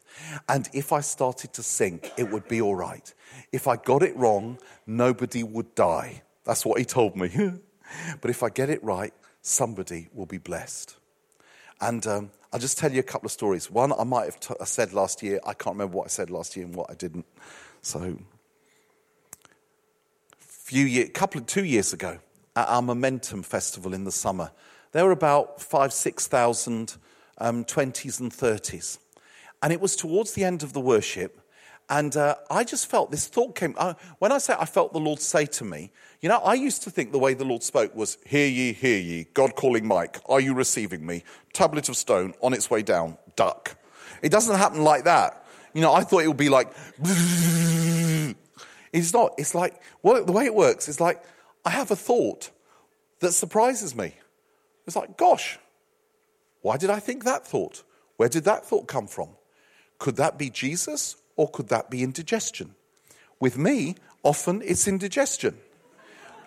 And 0.49 0.69
if 0.73 0.93
I 0.93 1.01
started 1.01 1.53
to 1.55 1.63
sink, 1.63 2.13
it 2.17 2.31
would 2.31 2.49
be 2.49 2.61
all 2.61 2.77
right. 2.77 3.13
If 3.53 3.67
I 3.69 3.77
got 3.77 4.03
it 4.03 4.17
wrong, 4.17 4.59
nobody 4.87 5.43
would 5.43 5.75
die. 5.75 6.23
That's 6.45 6.67
what 6.67 6.79
he 6.79 6.85
told 6.85 7.17
me. 7.17 7.31
but 8.21 8.31
if 8.31 8.43
I 8.43 8.49
get 8.49 8.71
it 8.71 8.83
right, 8.83 9.13
somebody 9.43 10.09
will 10.13 10.27
be 10.27 10.39
blessed. 10.39 10.97
And 11.81 12.07
um, 12.07 12.31
I'll 12.53 12.61
just 12.61 12.79
tell 12.79 12.93
you 12.93 13.01
a 13.01 13.05
couple 13.05 13.27
of 13.27 13.33
stories. 13.33 13.71
One 13.71 13.93
I 13.93 14.05
might 14.05 14.27
have 14.27 14.39
t- 14.39 14.55
I 14.61 14.65
said 14.65 14.93
last 14.93 15.23
year. 15.23 15.41
I 15.45 15.55
can't 15.55 15.75
remember 15.75 15.97
what 15.97 16.05
I 16.05 16.09
said 16.09 16.31
last 16.31 16.57
year 16.57 16.67
and 16.67 16.75
what 16.75 16.91
I 16.91 16.95
didn't. 16.95 17.27
So, 17.83 18.19
few 20.39 20.87
year, 20.87 21.09
couple 21.09 21.41
of 21.41 21.47
two 21.47 21.65
years 21.65 21.93
ago, 21.93 22.19
at 22.55 22.69
our 22.69 22.83
Momentum 22.83 23.43
Festival 23.43 23.95
in 23.95 24.05
the 24.05 24.13
summer, 24.13 24.53
there 24.93 25.05
were 25.05 25.13
about 25.13 25.61
five, 25.61 25.93
six 25.93 26.29
thousand 26.29 26.97
um, 27.39 27.65
20s 27.65 28.21
and 28.21 28.31
30s, 28.31 28.99
and 29.63 29.73
it 29.73 29.81
was 29.81 29.97
towards 29.97 30.33
the 30.33 30.45
end 30.45 30.63
of 30.63 30.73
the 30.73 30.81
worship. 30.81 31.41
And 31.89 32.17
uh, 32.17 32.37
I 32.51 32.65
just 32.65 32.87
felt 32.87 33.11
this 33.11 33.27
thought 33.27 33.55
came. 33.55 33.75
Uh, 33.77 33.95
when 34.19 34.33
I 34.33 34.39
say 34.39 34.55
I 34.59 34.65
felt 34.65 34.93
the 34.93 35.01
Lord 35.01 35.21
say 35.21 35.47
to 35.47 35.65
me, 35.65 35.91
you 36.21 36.29
know, 36.29 36.39
I 36.39 36.55
used 36.55 36.83
to 36.85 36.91
think 36.91 37.13
the 37.13 37.19
way 37.19 37.35
the 37.35 37.45
Lord 37.45 37.63
spoke 37.63 37.95
was, 37.95 38.19
Hear 38.25 38.47
ye, 38.47 38.73
hear 38.73 38.99
ye, 38.99 39.27
God 39.35 39.55
calling 39.57 39.87
Mike, 39.87 40.19
are 40.27 40.41
you 40.41 40.55
receiving 40.55 41.05
me? 41.05 41.25
Tablet 41.53 41.89
of 41.89 41.97
stone 41.97 42.35
on 42.41 42.55
its 42.55 42.71
way 42.71 42.83
down, 42.83 43.19
duck. 43.37 43.77
It 44.23 44.31
doesn't 44.31 44.57
happen 44.57 44.83
like 44.83 45.05
that. 45.05 45.45
You 45.75 45.81
know, 45.81 45.93
I 45.93 46.03
thought 46.03 46.23
it 46.23 46.29
would 46.29 46.37
be 46.37 46.49
like, 46.49 46.73
it's 48.93 49.13
not. 49.13 49.35
It's 49.39 49.55
like, 49.55 49.81
well, 50.03 50.25
the 50.25 50.33
way 50.33 50.45
it 50.45 50.55
works 50.55 50.89
is 50.89 51.01
like, 51.01 51.23
I 51.65 51.71
have 51.71 51.91
a 51.91 51.97
thought 51.97 52.51
that 53.21 53.33
surprises 53.33 53.95
me. 53.95 54.15
It's 54.87 54.97
like, 54.97 55.17
gosh, 55.17 55.59
why 56.61 56.77
did 56.77 56.91
I 56.91 57.01
think 57.01 57.25
that 57.25 57.47
thought? 57.47 57.83
Where 58.17 58.29
did 58.29 58.45
that 58.45 58.65
thought 58.65 58.87
come 58.87 59.07
from? 59.07 59.31
Could 60.03 60.17
that 60.17 60.37
be 60.37 60.51
Jesus 60.51 61.15
or 61.37 61.49
could 61.49 61.69
that 61.69 61.89
be 61.89 62.03
indigestion? 62.03 62.75
With 63.39 63.57
me, 63.57 63.95
often 64.25 64.61
it's 64.65 64.89
indigestion. 64.89 65.57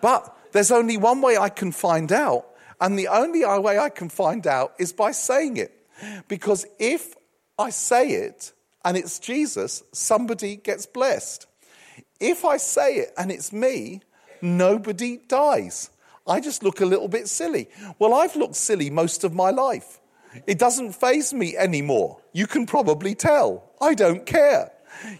But 0.02 0.36
there's 0.52 0.70
only 0.70 0.98
one 0.98 1.22
way 1.22 1.38
I 1.38 1.48
can 1.48 1.72
find 1.72 2.12
out, 2.12 2.44
and 2.82 2.98
the 2.98 3.08
only 3.08 3.46
way 3.46 3.78
I 3.78 3.88
can 3.88 4.10
find 4.10 4.46
out 4.46 4.74
is 4.78 4.92
by 4.92 5.12
saying 5.12 5.56
it. 5.56 5.72
Because 6.28 6.66
if 6.78 7.14
I 7.58 7.70
say 7.70 8.10
it 8.10 8.52
and 8.84 8.94
it's 8.94 9.18
Jesus, 9.18 9.82
somebody 9.90 10.56
gets 10.56 10.84
blessed. 10.84 11.46
If 12.20 12.44
I 12.44 12.58
say 12.58 12.96
it 12.96 13.14
and 13.16 13.32
it's 13.32 13.54
me, 13.54 14.02
nobody 14.42 15.16
dies. 15.28 15.88
I 16.26 16.40
just 16.40 16.62
look 16.62 16.82
a 16.82 16.86
little 16.92 17.08
bit 17.08 17.26
silly. 17.26 17.70
Well, 17.98 18.12
I've 18.12 18.36
looked 18.36 18.56
silly 18.56 18.90
most 18.90 19.24
of 19.24 19.32
my 19.32 19.50
life. 19.50 19.98
It 20.46 20.58
doesn't 20.58 20.92
faze 20.92 21.32
me 21.32 21.56
anymore. 21.56 22.18
You 22.32 22.46
can 22.46 22.66
probably 22.66 23.14
tell. 23.14 23.64
I 23.80 23.94
don't 23.94 24.26
care. 24.26 24.72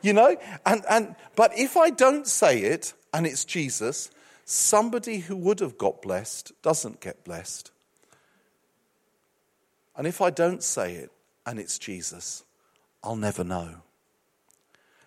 You 0.02 0.12
know? 0.12 0.36
And, 0.64 0.84
and, 0.88 1.16
but 1.34 1.56
if 1.56 1.76
I 1.76 1.90
don't 1.90 2.26
say 2.26 2.60
it 2.60 2.94
and 3.12 3.26
it's 3.26 3.44
Jesus, 3.44 4.10
somebody 4.44 5.18
who 5.18 5.36
would 5.36 5.60
have 5.60 5.78
got 5.78 6.02
blessed 6.02 6.52
doesn't 6.62 7.00
get 7.00 7.24
blessed. 7.24 7.70
And 9.96 10.06
if 10.06 10.20
I 10.20 10.30
don't 10.30 10.62
say 10.62 10.94
it 10.94 11.10
and 11.46 11.58
it's 11.58 11.78
Jesus, 11.78 12.44
I'll 13.02 13.16
never 13.16 13.44
know. 13.44 13.76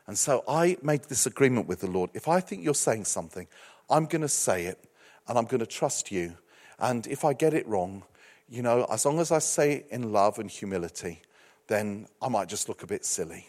And 0.07 0.17
so 0.17 0.43
I 0.47 0.77
made 0.81 1.03
this 1.03 1.27
agreement 1.27 1.67
with 1.67 1.81
the 1.81 1.91
Lord. 1.91 2.09
If 2.15 2.27
I 2.27 2.39
think 2.39 2.63
you're 2.63 2.73
saying 2.73 3.05
something, 3.05 3.47
I'm 3.89 4.05
going 4.05 4.23
to 4.23 4.27
say 4.27 4.65
it 4.65 4.83
and 5.27 5.37
I'm 5.37 5.45
going 5.45 5.59
to 5.59 5.67
trust 5.67 6.11
you. 6.11 6.35
And 6.79 7.05
if 7.07 7.23
I 7.23 7.33
get 7.33 7.53
it 7.53 7.67
wrong, 7.67 8.03
you 8.49 8.61
know, 8.61 8.85
as 8.89 9.05
long 9.05 9.19
as 9.19 9.31
I 9.31 9.39
say 9.39 9.73
it 9.73 9.87
in 9.91 10.11
love 10.11 10.39
and 10.39 10.49
humility, 10.49 11.21
then 11.67 12.07
I 12.21 12.29
might 12.29 12.49
just 12.49 12.67
look 12.67 12.83
a 12.83 12.87
bit 12.87 13.05
silly. 13.05 13.47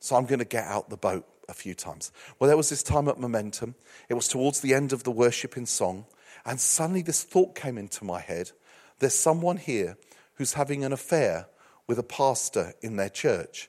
So 0.00 0.16
I'm 0.16 0.26
going 0.26 0.38
to 0.38 0.44
get 0.44 0.64
out 0.64 0.90
the 0.90 0.96
boat 0.96 1.26
a 1.48 1.54
few 1.54 1.74
times. 1.74 2.12
Well, 2.38 2.48
there 2.48 2.56
was 2.56 2.68
this 2.68 2.82
time 2.82 3.08
at 3.08 3.18
Momentum. 3.18 3.74
It 4.08 4.14
was 4.14 4.28
towards 4.28 4.60
the 4.60 4.74
end 4.74 4.92
of 4.92 5.04
the 5.04 5.10
worship 5.10 5.56
in 5.56 5.66
song. 5.66 6.04
And 6.44 6.60
suddenly 6.60 7.02
this 7.02 7.24
thought 7.24 7.54
came 7.54 7.78
into 7.78 8.04
my 8.04 8.20
head 8.20 8.52
there's 9.00 9.14
someone 9.14 9.58
here 9.58 9.96
who's 10.34 10.54
having 10.54 10.84
an 10.84 10.92
affair 10.92 11.46
with 11.86 12.00
a 12.00 12.02
pastor 12.02 12.74
in 12.82 12.96
their 12.96 13.08
church. 13.08 13.68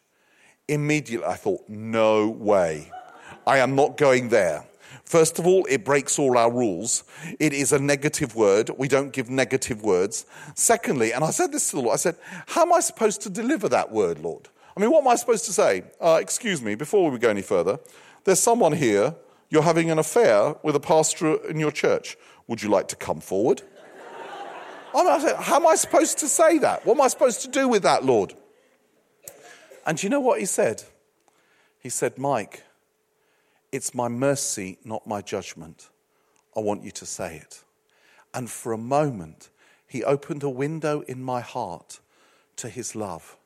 Immediately 0.67 1.27
I 1.27 1.35
thought, 1.35 1.69
no 1.69 2.27
way. 2.27 2.91
I 3.45 3.59
am 3.59 3.75
not 3.75 3.97
going 3.97 4.29
there. 4.29 4.65
First 5.09 5.39
of 5.39 5.47
all, 5.47 5.65
it 5.67 5.83
breaks 5.83 6.19
all 6.19 6.37
our 6.37 6.51
rules. 6.51 7.03
It 7.39 7.51
is 7.51 7.73
a 7.73 7.79
negative 7.79 8.35
word. 8.35 8.69
We 8.77 8.87
don't 8.87 9.11
give 9.11 9.27
negative 9.27 9.81
words. 9.81 10.27
Secondly, 10.53 11.13
and 11.13 11.23
I 11.23 11.31
said 11.31 11.51
this 11.51 11.71
to 11.71 11.77
the 11.77 11.81
Lord, 11.81 11.95
I 11.95 11.97
said, 11.97 12.15
How 12.45 12.61
am 12.61 12.71
I 12.71 12.79
supposed 12.79 13.21
to 13.21 13.29
deliver 13.31 13.67
that 13.69 13.91
word, 13.91 14.19
Lord? 14.19 14.49
I 14.77 14.79
mean, 14.79 14.91
what 14.91 15.01
am 15.01 15.07
I 15.07 15.15
supposed 15.15 15.45
to 15.45 15.51
say? 15.51 15.81
Uh, 15.99 16.19
excuse 16.21 16.61
me, 16.61 16.75
before 16.75 17.09
we 17.09 17.17
go 17.17 17.27
any 17.27 17.41
further, 17.41 17.79
there's 18.23 18.39
someone 18.39 18.71
here, 18.71 19.15
you're 19.49 19.63
having 19.63 19.89
an 19.89 19.97
affair 19.97 20.53
with 20.61 20.75
a 20.75 20.79
pastor 20.79 21.43
in 21.47 21.59
your 21.59 21.71
church. 21.71 22.15
Would 22.45 22.61
you 22.61 22.69
like 22.69 22.87
to 22.89 22.95
come 22.95 23.19
forward? 23.19 23.63
I 24.93 25.19
said, 25.19 25.37
How 25.37 25.55
am 25.55 25.65
I 25.65 25.73
supposed 25.73 26.19
to 26.19 26.27
say 26.27 26.59
that? 26.59 26.85
What 26.85 26.93
am 26.93 27.01
I 27.01 27.07
supposed 27.07 27.41
to 27.41 27.47
do 27.47 27.67
with 27.67 27.81
that, 27.81 28.05
Lord? 28.05 28.35
And 29.87 30.03
you 30.03 30.09
know 30.09 30.19
what 30.19 30.39
he 30.39 30.45
said? 30.45 30.83
He 31.79 31.89
said, 31.89 32.19
Mike, 32.19 32.63
it's 33.71 33.93
my 33.93 34.07
mercy, 34.07 34.77
not 34.83 35.05
my 35.05 35.21
judgment. 35.21 35.89
I 36.55 36.59
want 36.61 36.83
you 36.83 36.91
to 36.91 37.05
say 37.05 37.37
it. 37.37 37.63
And 38.33 38.49
for 38.49 38.73
a 38.73 38.77
moment, 38.77 39.49
he 39.87 40.03
opened 40.03 40.43
a 40.43 40.49
window 40.49 41.01
in 41.01 41.21
my 41.21 41.41
heart 41.41 41.99
to 42.57 42.69
his 42.69 42.95
love 42.95 43.37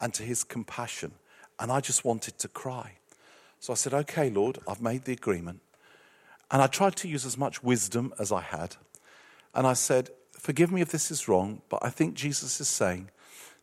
and 0.00 0.12
to 0.14 0.22
his 0.22 0.44
compassion. 0.44 1.12
And 1.58 1.70
I 1.70 1.80
just 1.80 2.04
wanted 2.04 2.38
to 2.38 2.48
cry. 2.48 2.96
So 3.60 3.72
I 3.72 3.76
said, 3.76 3.92
Okay, 3.94 4.30
Lord, 4.30 4.58
I've 4.66 4.80
made 4.80 5.04
the 5.04 5.12
agreement. 5.12 5.60
And 6.50 6.60
I 6.60 6.66
tried 6.66 6.96
to 6.96 7.08
use 7.08 7.24
as 7.24 7.38
much 7.38 7.62
wisdom 7.62 8.12
as 8.18 8.32
I 8.32 8.40
had. 8.40 8.76
And 9.54 9.66
I 9.66 9.74
said, 9.74 10.10
Forgive 10.32 10.72
me 10.72 10.80
if 10.80 10.90
this 10.90 11.10
is 11.10 11.28
wrong, 11.28 11.60
but 11.68 11.80
I 11.82 11.90
think 11.90 12.14
Jesus 12.14 12.60
is 12.60 12.68
saying, 12.68 13.10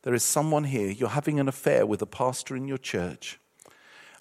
There 0.03 0.13
is 0.13 0.23
someone 0.23 0.65
here, 0.65 0.89
you're 0.89 1.09
having 1.09 1.39
an 1.39 1.47
affair 1.47 1.85
with 1.85 2.01
a 2.01 2.05
pastor 2.05 2.55
in 2.55 2.67
your 2.67 2.77
church. 2.77 3.39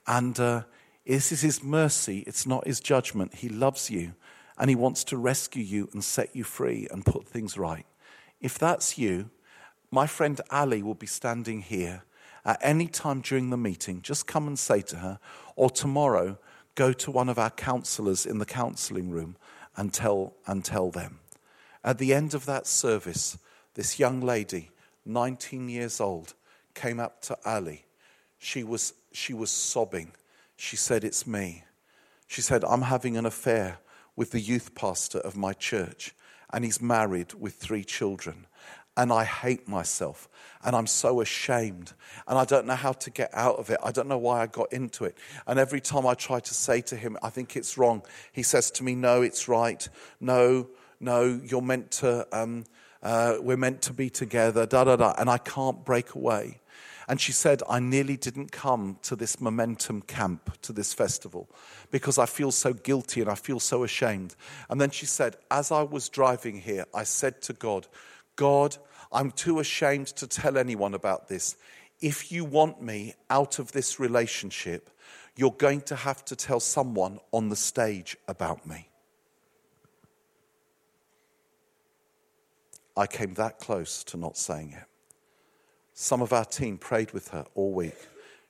And 0.07 0.39
uh, 0.41 0.63
this 1.07 1.33
is 1.33 1.41
His 1.41 1.63
mercy, 1.63 2.25
it's 2.27 2.47
not 2.47 2.67
His 2.67 2.81
judgment. 2.81 3.37
He 3.37 3.49
loves 3.49 3.91
you 3.91 4.15
and 4.59 4.69
He 4.69 4.77
wants 4.77 5.05
to 5.05 5.17
rescue 5.17 5.63
you 5.63 5.89
and 5.93 6.03
set 6.03 6.35
you 6.35 6.45
free 6.45 6.89
and 6.91 7.05
put 7.05 7.29
things 7.29 7.57
right. 7.57 7.87
If 8.41 8.59
that's 8.59 8.99
you, 8.99 9.31
my 9.91 10.07
friend 10.07 10.41
Ali 10.51 10.83
will 10.83 10.95
be 10.95 11.07
standing 11.07 11.63
here 11.63 12.05
at 12.45 12.59
any 12.61 12.87
time 12.87 13.21
during 13.21 13.51
the 13.51 13.57
meeting. 13.57 14.03
Just 14.03 14.27
come 14.27 14.47
and 14.47 14.59
say 14.59 14.81
to 14.83 14.97
her, 14.97 15.19
or 15.57 15.71
tomorrow, 15.71 16.39
go 16.75 16.93
to 16.93 17.11
one 17.11 17.29
of 17.29 17.39
our 17.39 17.51
counselors 17.51 18.27
in 18.27 18.39
the 18.39 18.45
counseling 18.45 19.11
room 19.11 19.37
and 19.77 19.93
tell, 19.93 20.35
and 20.47 20.65
tell 20.65 20.91
them. 20.91 21.21
At 21.83 21.99
the 21.99 22.13
end 22.13 22.35
of 22.35 22.47
that 22.47 22.67
service, 22.67 23.39
this 23.75 23.99
young 23.99 24.21
lady, 24.21 24.71
19 25.05 25.69
years 25.69 26.01
old, 26.01 26.35
came 26.75 27.01
up 27.01 27.23
to 27.23 27.39
Ali. 27.45 27.85
She 28.39 28.63
was, 28.65 28.93
she 29.13 29.33
was 29.33 29.51
sobbing 29.51 30.13
she 30.57 30.77
said, 30.77 31.05
It's 31.05 31.27
me. 31.27 31.65
She 32.27 32.41
said, 32.41 32.65
I'm 32.65 32.83
having 32.83 33.17
an 33.17 33.27
affair 33.27 33.79
with 34.17 34.31
the 34.31 34.41
youth 34.41 34.75
pastor 34.75 35.19
of 35.19 35.37
my 35.37 35.53
church, 35.53 36.15
and 36.53 36.65
he's 36.65 36.81
married 36.81 37.35
with 37.35 37.55
three 37.55 37.85
children. 37.85 38.47
And 38.99 39.13
I 39.13 39.25
hate 39.25 39.69
myself, 39.69 40.27
and 40.65 40.75
I'm 40.75 40.87
so 40.87 41.21
ashamed, 41.21 41.93
and 42.27 42.39
I 42.39 42.47
don't 42.47 42.67
know 42.67 42.77
how 42.77 42.93
to 42.93 43.11
get 43.11 43.31
out 43.35 43.57
of 43.57 43.69
it. 43.69 43.79
I 43.85 43.93
don't 43.93 44.09
know 44.09 44.17
why 44.17 44.41
I 44.41 44.47
got 44.47 44.73
into 44.73 45.05
it. 45.05 45.19
And 45.47 45.59
every 45.59 45.83
time 45.83 46.07
I 46.07 46.15
try 46.15 46.41
to 46.41 46.55
say 46.55 46.81
to 46.83 46.97
him, 46.97 47.19
I 47.23 47.29
think 47.29 47.57
it's 47.57 47.77
wrong, 47.77 48.03
he 48.33 48.43
says 48.43 48.71
to 48.73 48.85
me, 48.85 48.95
No, 48.95 49.21
it's 49.21 49.49
right. 49.49 49.87
No, 50.19 50.69
no, 50.99 51.41
you're 51.45 51.61
meant 51.61 51.91
to, 51.91 52.27
um, 52.33 52.65
uh, 53.03 53.37
we're 53.41 53.59
meant 53.59 53.83
to 53.83 53.93
be 53.93 54.09
together, 54.09 54.65
da 54.65 54.85
da 54.85 54.97
da. 54.97 55.15
And 55.19 55.29
I 55.29 55.39
can't 55.39 55.85
break 55.85 56.15
away. 56.15 56.61
And 57.09 57.21
she 57.21 57.33
said, 57.33 57.63
I 57.69 57.79
nearly 57.79 58.17
didn't 58.17 58.51
come 58.51 58.99
to 59.03 59.15
this 59.15 59.41
momentum 59.41 60.03
camp, 60.03 60.61
to 60.63 60.73
this 60.73 60.93
festival, 60.93 61.49
because 61.91 62.19
I 62.19 62.27
feel 62.27 62.51
so 62.51 62.73
guilty 62.73 63.21
and 63.21 63.31
I 63.31 63.37
feel 63.37 63.61
so 63.61 63.85
ashamed. 63.85 64.35
And 64.69 64.81
then 64.81 64.91
she 64.91 65.07
said, 65.07 65.37
As 65.51 65.71
I 65.71 65.83
was 65.83 66.09
driving 66.09 66.61
here, 66.61 66.85
I 66.93 67.05
said 67.05 67.43
to 67.43 67.53
God, 67.53 67.87
God, 68.35 68.77
I'm 69.13 69.31
too 69.31 69.61
ashamed 69.61 70.09
to 70.09 70.27
tell 70.27 70.59
anyone 70.59 70.95
about 70.95 71.29
this. 71.29 71.57
If 72.01 72.33
you 72.33 72.45
want 72.45 72.83
me 72.83 73.15
out 73.31 73.59
of 73.59 73.73
this 73.73 74.01
relationship, 74.01 74.91
you're 75.37 75.53
going 75.53 75.83
to 75.83 75.97
have 75.97 76.25
to 76.27 76.37
tell 76.37 76.61
someone 76.61 77.21
on 77.31 77.51
the 77.51 77.57
stage 77.57 78.17
about 78.27 78.67
me. 78.67 78.89
I 82.97 83.07
came 83.07 83.35
that 83.35 83.59
close 83.59 84.03
to 84.05 84.17
not 84.17 84.37
saying 84.37 84.73
it. 84.73 84.96
Some 85.99 86.21
of 86.21 86.31
our 86.31 86.45
team 86.45 86.77
prayed 86.77 87.13
with 87.13 87.29
her 87.29 87.47
all 87.55 87.73
week. 87.73 87.97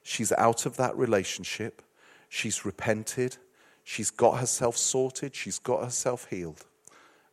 She's 0.02 0.32
out 0.32 0.66
of 0.66 0.76
that 0.78 0.96
relationship. 0.96 1.80
She's 2.28 2.64
repented. 2.64 3.36
She's 3.84 4.10
got 4.10 4.40
herself 4.40 4.76
sorted. 4.76 5.36
She's 5.36 5.60
got 5.60 5.84
herself 5.84 6.26
healed. 6.28 6.66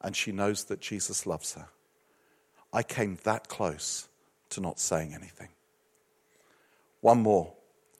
And 0.01 0.15
she 0.15 0.31
knows 0.31 0.65
that 0.65 0.81
Jesus 0.81 1.25
loves 1.25 1.55
her. 1.55 1.65
I 2.71 2.83
came 2.83 3.17
that 3.23 3.47
close 3.47 4.07
to 4.51 4.61
not 4.61 4.79
saying 4.79 5.15
anything. 5.15 5.49
One 7.01 7.23
more 7.23 7.51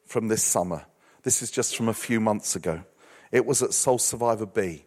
from 0.05 0.27
this 0.27 0.43
summer. 0.43 0.85
This 1.23 1.41
is 1.41 1.49
just 1.49 1.75
from 1.75 1.89
a 1.89 1.95
few 1.95 2.19
months 2.19 2.55
ago. 2.55 2.83
It 3.31 3.47
was 3.47 3.63
at 3.63 3.73
Soul 3.73 3.97
Survivor 3.97 4.45
B. 4.45 4.85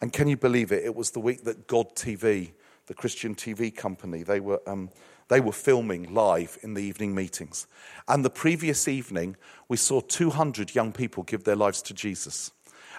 And 0.00 0.12
can 0.12 0.28
you 0.28 0.36
believe 0.36 0.70
it? 0.70 0.84
It 0.84 0.94
was 0.94 1.10
the 1.10 1.18
week 1.18 1.42
that 1.42 1.66
God 1.66 1.96
TV, 1.96 2.52
the 2.86 2.94
Christian 2.94 3.34
TV 3.34 3.74
company, 3.74 4.22
they 4.22 4.38
were 4.38 4.60
um, 4.64 4.90
they 5.28 5.40
were 5.40 5.52
filming 5.52 6.12
live 6.12 6.58
in 6.62 6.74
the 6.74 6.82
evening 6.82 7.14
meetings. 7.14 7.66
And 8.06 8.24
the 8.24 8.30
previous 8.30 8.88
evening, 8.88 9.36
we 9.68 9.76
saw 9.76 10.00
200 10.00 10.74
young 10.74 10.92
people 10.92 11.22
give 11.22 11.44
their 11.44 11.56
lives 11.56 11.82
to 11.82 11.94
Jesus. 11.94 12.50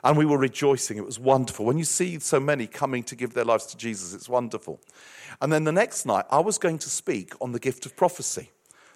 And 0.04 0.18
we 0.18 0.26
were 0.26 0.38
rejoicing. 0.38 0.98
It 0.98 1.06
was 1.06 1.20
wonderful. 1.20 1.66
When 1.66 1.78
you 1.78 1.84
see 1.84 2.20
so 2.20 2.40
many 2.40 2.68
coming 2.68 3.04
to 3.04 3.16
give 3.16 3.34
their 3.34 3.44
lives 3.44 3.66
to 3.68 3.78
Jesus, 3.78 4.14
it's 4.14 4.30
wonderful. 4.30 4.80
And 5.42 5.52
then 5.52 5.66
the 5.66 5.72
next 5.72 6.06
night, 6.06 6.26
I 6.30 6.40
was 6.40 6.58
going 6.58 6.78
to 6.80 6.90
speak 6.90 7.34
on 7.42 7.52
the 7.52 7.60
gift 7.60 7.86
of 7.86 7.96
prophecy. 7.96 8.52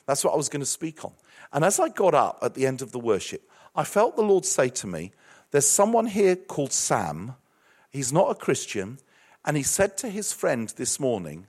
That's 0.06 0.24
what 0.24 0.34
I 0.34 0.38
was 0.38 0.50
going 0.50 0.62
to 0.62 0.66
speak 0.66 1.04
on. 1.04 1.14
And 1.52 1.66
as 1.66 1.80
I 1.80 1.90
got 1.90 2.14
up 2.14 2.40
at 2.42 2.54
the 2.54 2.66
end 2.66 2.82
of 2.82 2.92
the 2.92 3.00
worship, 3.00 3.50
I 3.76 3.84
felt 3.84 4.16
the 4.16 4.22
Lord 4.22 4.46
say 4.46 4.70
to 4.70 4.88
me, 4.88 5.12
There's 5.52 5.68
someone 5.68 6.06
here 6.06 6.36
called 6.36 6.72
Sam. 6.72 7.36
He's 7.90 8.14
not 8.14 8.32
a 8.32 8.36
Christian. 8.36 9.00
And 9.46 9.58
he 9.58 9.64
said 9.64 9.98
to 9.98 10.10
his 10.10 10.32
friend 10.32 10.70
this 10.78 11.00
morning, 11.00 11.48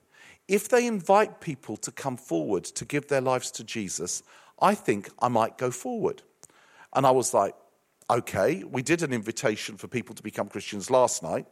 if 0.49 0.68
they 0.68 0.86
invite 0.86 1.40
people 1.40 1.76
to 1.78 1.90
come 1.90 2.16
forward 2.16 2.64
to 2.64 2.84
give 2.84 3.09
their 3.09 3.20
lives 3.20 3.51
to 3.53 3.64
Jesus, 3.64 4.22
I 4.61 4.74
think 4.74 5.11
I 5.20 5.28
might 5.28 5.59
go 5.59 5.70
forward. 5.70 6.22
And 6.95 7.07
I 7.07 7.11
was 7.11 7.34
like, 7.34 7.55
okay, 8.11 8.62
we 8.64 8.82
did 8.82 9.03
an 9.03 9.12
invitation 9.12 9.76
for 9.76 9.88
people 9.88 10.14
to 10.14 10.22
become 10.22 10.49
Christians 10.49 10.90
last 10.90 11.22
night. 11.22 11.47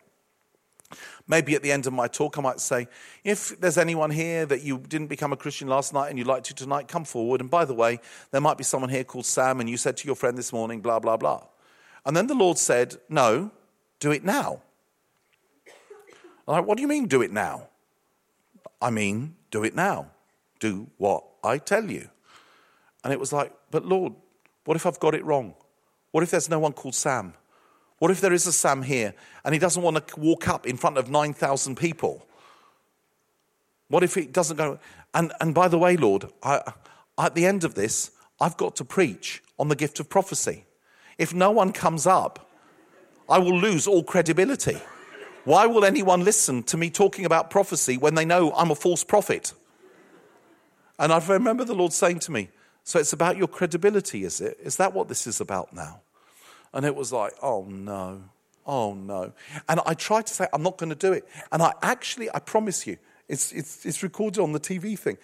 Maybe 1.27 1.55
at 1.55 1.63
the 1.63 1.73
end 1.73 1.87
of 1.87 1.95
my 1.95 2.07
talk, 2.07 2.37
I 2.37 2.43
might 2.43 2.61
say, 2.61 2.87
if 3.25 3.59
there's 3.59 3.79
anyone 3.79 4.11
here 4.11 4.45
that 4.45 4.63
you 4.63 4.79
didn't 4.79 5.07
become 5.07 5.33
a 5.33 5.37
Christian 5.37 5.67
last 5.67 5.95
night 5.95 6.11
and 6.11 6.19
you'd 6.19 6.27
like 6.27 6.45
to 6.45 6.55
tonight, 6.55 6.87
come 6.87 7.05
forward. 7.05 7.41
And 7.41 7.51
by 7.51 7.65
the 7.65 7.73
way, 7.73 7.99
there 8.31 8.43
might 8.43 8.59
be 8.59 8.65
someone 8.65 8.91
here 8.91 9.05
called 9.05 9.25
Sam, 9.25 9.61
and 9.61 9.71
you 9.71 9.79
said 9.79 9.97
to 9.97 10.07
your 10.07 10.17
friend 10.17 10.37
this 10.37 10.53
morning, 10.53 10.81
blah, 10.81 10.99
blah, 10.99 11.17
blah. 11.17 11.47
And 12.05 12.15
then 12.15 12.27
the 12.27 12.35
Lord 12.35 12.59
said, 12.59 12.97
no, 13.09 13.51
do 14.01 14.11
it 14.11 14.23
now. 14.23 14.61
I'm 16.47 16.57
like, 16.57 16.67
what 16.67 16.77
do 16.77 16.83
you 16.83 16.89
mean, 16.89 17.07
do 17.07 17.23
it 17.23 17.33
now? 17.33 17.69
I 18.83 18.91
mean, 18.91 19.37
do 19.51 19.65
it 19.65 19.75
now. 19.75 20.11
Do 20.59 20.91
what 20.99 21.25
I 21.43 21.59
tell 21.59 21.91
you. 21.91 22.09
And 23.05 23.13
it 23.13 23.21
was 23.21 23.33
like, 23.33 23.53
but 23.71 23.87
Lord, 23.87 24.13
what 24.65 24.77
if 24.77 24.85
I've 24.85 25.01
got 25.01 25.15
it 25.15 25.25
wrong? 25.25 25.55
What 26.11 26.23
if 26.23 26.31
there's 26.31 26.51
no 26.51 26.59
one 26.59 26.73
called 26.73 26.95
Sam? 26.95 27.35
What 27.99 28.11
if 28.11 28.21
there 28.21 28.33
is 28.33 28.47
a 28.47 28.53
Sam 28.53 28.83
here 28.83 29.15
and 29.45 29.55
he 29.55 29.59
doesn't 29.59 29.83
want 29.83 30.07
to 30.07 30.21
walk 30.21 30.49
up 30.49 30.67
in 30.67 30.77
front 30.77 30.99
of 30.99 31.09
9,000 31.09 31.77
people? 31.77 32.27
What 33.89 34.03
if 34.03 34.15
he 34.15 34.27
doesn't 34.27 34.57
go? 34.57 34.79
And, 35.15 35.33
and 35.41 35.55
by 35.55 35.69
the 35.69 35.79
way, 35.79 35.97
Lord, 35.97 36.27
I, 36.43 36.73
at 37.19 37.35
the 37.35 37.47
end 37.47 37.63
of 37.63 37.75
this, 37.75 38.11
I've 38.41 38.57
got 38.57 38.75
to 38.77 38.85
preach 38.85 39.43
on 39.59 39.69
the 39.69 39.77
gift 39.77 40.01
of 40.01 40.09
prophecy. 40.09 40.65
If 41.19 41.33
no 41.33 41.51
one 41.51 41.73
comes 41.73 42.07
up, 42.07 42.51
I 43.29 43.39
will 43.39 43.57
lose 43.57 43.87
all 43.87 44.03
credibility. 44.03 44.79
Why 45.45 45.67
will 45.67 45.85
anyone 45.85 46.25
listen 46.25 46.63
to 46.65 46.77
me 46.77 46.89
talking 46.91 47.25
about 47.25 47.51
prophecy 47.51 47.97
when 47.97 48.15
they 48.15 48.25
know 48.25 48.53
I'm 48.53 48.71
a 48.71 48.77
false 48.77 49.03
prophet? 49.03 49.53
And 50.99 51.13
I 51.13 51.19
remember 51.27 51.65
the 51.65 51.75
Lord 51.75 51.93
saying 51.93 52.21
to 52.21 52.33
me, 52.33 52.49
So 52.85 53.01
it's 53.01 53.13
about 53.13 53.37
your 53.37 53.49
credibility, 53.49 54.25
is 54.25 54.41
it? 54.41 54.59
Is 54.63 54.77
that 54.77 54.93
what 54.93 55.09
this 55.09 55.27
is 55.27 55.41
about 55.41 55.73
now? 55.73 56.01
And 56.73 56.87
it 56.87 56.95
was 56.95 57.13
like, 57.13 57.33
Oh 57.43 57.65
no, 57.65 58.23
oh 58.67 58.95
no. 58.95 59.33
And 59.69 59.81
I 59.85 59.95
tried 59.95 60.27
to 60.27 60.35
say, 60.35 60.47
I'm 60.53 60.63
not 60.63 60.79
going 60.79 60.91
to 60.91 60.97
do 60.97 61.13
it. 61.13 61.27
And 61.51 61.61
I 61.61 61.73
actually, 61.83 62.31
I 62.33 62.39
promise 62.39 62.87
you, 62.87 62.99
it's, 63.29 63.51
it's, 63.51 63.85
it's 63.85 64.03
recorded 64.03 64.41
on 64.41 64.53
the 64.53 64.61
TV 64.61 64.97
thing. 64.97 65.19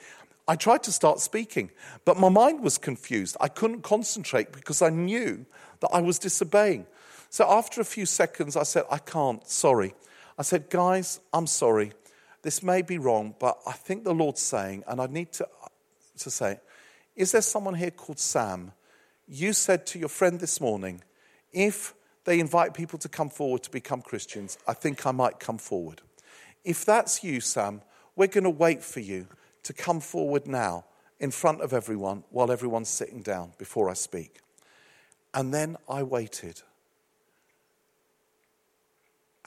I 0.49 0.57
tried 0.57 0.83
to 0.85 0.93
start 0.93 1.21
speaking, 1.21 1.71
but 2.05 2.19
my 2.19 2.31
mind 2.31 2.61
was 2.61 2.79
confused. 2.79 3.37
I 3.39 3.49
couldn't 3.49 3.83
concentrate 3.83 4.51
because 4.51 4.81
I 4.83 4.89
knew 4.89 5.45
that 5.81 5.91
I 5.93 6.01
was 6.01 6.19
disobeying. 6.19 6.87
So 7.31 7.49
after 7.49 7.81
a 7.81 7.85
few 7.85 8.07
seconds, 8.07 8.57
I 8.57 8.63
said, 8.63 8.85
I 8.91 8.99
can't, 8.99 9.47
sorry. 9.47 9.95
I 10.39 10.43
said, 10.43 10.71
Guys, 10.71 11.21
I'm 11.33 11.47
sorry. 11.47 11.93
This 12.43 12.63
may 12.63 12.83
be 12.83 12.99
wrong, 12.99 13.35
but 13.39 13.59
I 13.67 13.73
think 13.73 14.05
the 14.05 14.15
Lord's 14.15 14.41
saying, 14.41 14.85
and 14.87 15.01
I 15.01 15.07
need 15.07 15.33
to, 15.33 15.49
to 16.19 16.31
say, 16.31 16.61
is 17.17 17.33
there 17.33 17.43
someone 17.43 17.75
here 17.75 17.91
called 17.91 18.21
Sam? 18.21 18.73
You 19.27 19.53
said 19.53 19.85
to 19.87 19.99
your 19.99 20.09
friend 20.09 20.39
this 20.39 20.61
morning, 20.61 21.03
if 21.53 21.95
they 22.29 22.41
invite 22.41 22.75
people 22.75 22.99
to 22.99 23.09
come 23.09 23.31
forward 23.31 23.63
to 23.63 23.71
become 23.71 24.03
Christians. 24.03 24.59
I 24.69 24.75
think 24.75 25.07
I 25.07 25.13
might 25.13 25.41
come 25.41 25.57
forward. 25.57 26.03
If 26.63 26.85
that's 26.85 27.25
you, 27.25 27.41
Sam, 27.41 27.81
we're 28.17 28.27
going 28.27 28.45
to 28.45 28.51
wait 28.51 28.83
for 28.83 29.01
you 29.01 29.29
to 29.63 29.73
come 29.73 29.99
forward 29.99 30.47
now 30.47 30.85
in 31.19 31.31
front 31.31 31.63
of 31.63 31.73
everyone 31.73 32.25
while 32.29 32.53
everyone's 32.53 32.91
sitting 32.91 33.23
down 33.23 33.53
before 33.57 33.89
I 33.89 33.95
speak. 33.95 34.41
And 35.33 35.55
then 35.55 35.79
I 35.89 36.03
waited, 36.03 36.61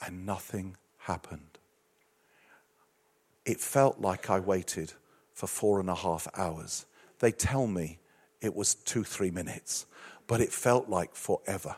and 0.04 0.26
nothing 0.26 0.76
happened. 1.02 1.58
It 3.44 3.60
felt 3.60 4.00
like 4.00 4.30
I 4.30 4.38
waited 4.38 4.92
for 5.34 5.46
four 5.46 5.80
and 5.80 5.90
a 5.90 5.94
half 5.94 6.28
hours. 6.36 6.86
They 7.18 7.32
tell 7.32 7.66
me 7.66 7.98
it 8.40 8.54
was 8.54 8.74
two, 8.74 9.02
three 9.04 9.30
minutes, 9.30 9.86
but 10.26 10.40
it 10.40 10.52
felt 10.52 10.88
like 10.88 11.14
forever, 11.14 11.76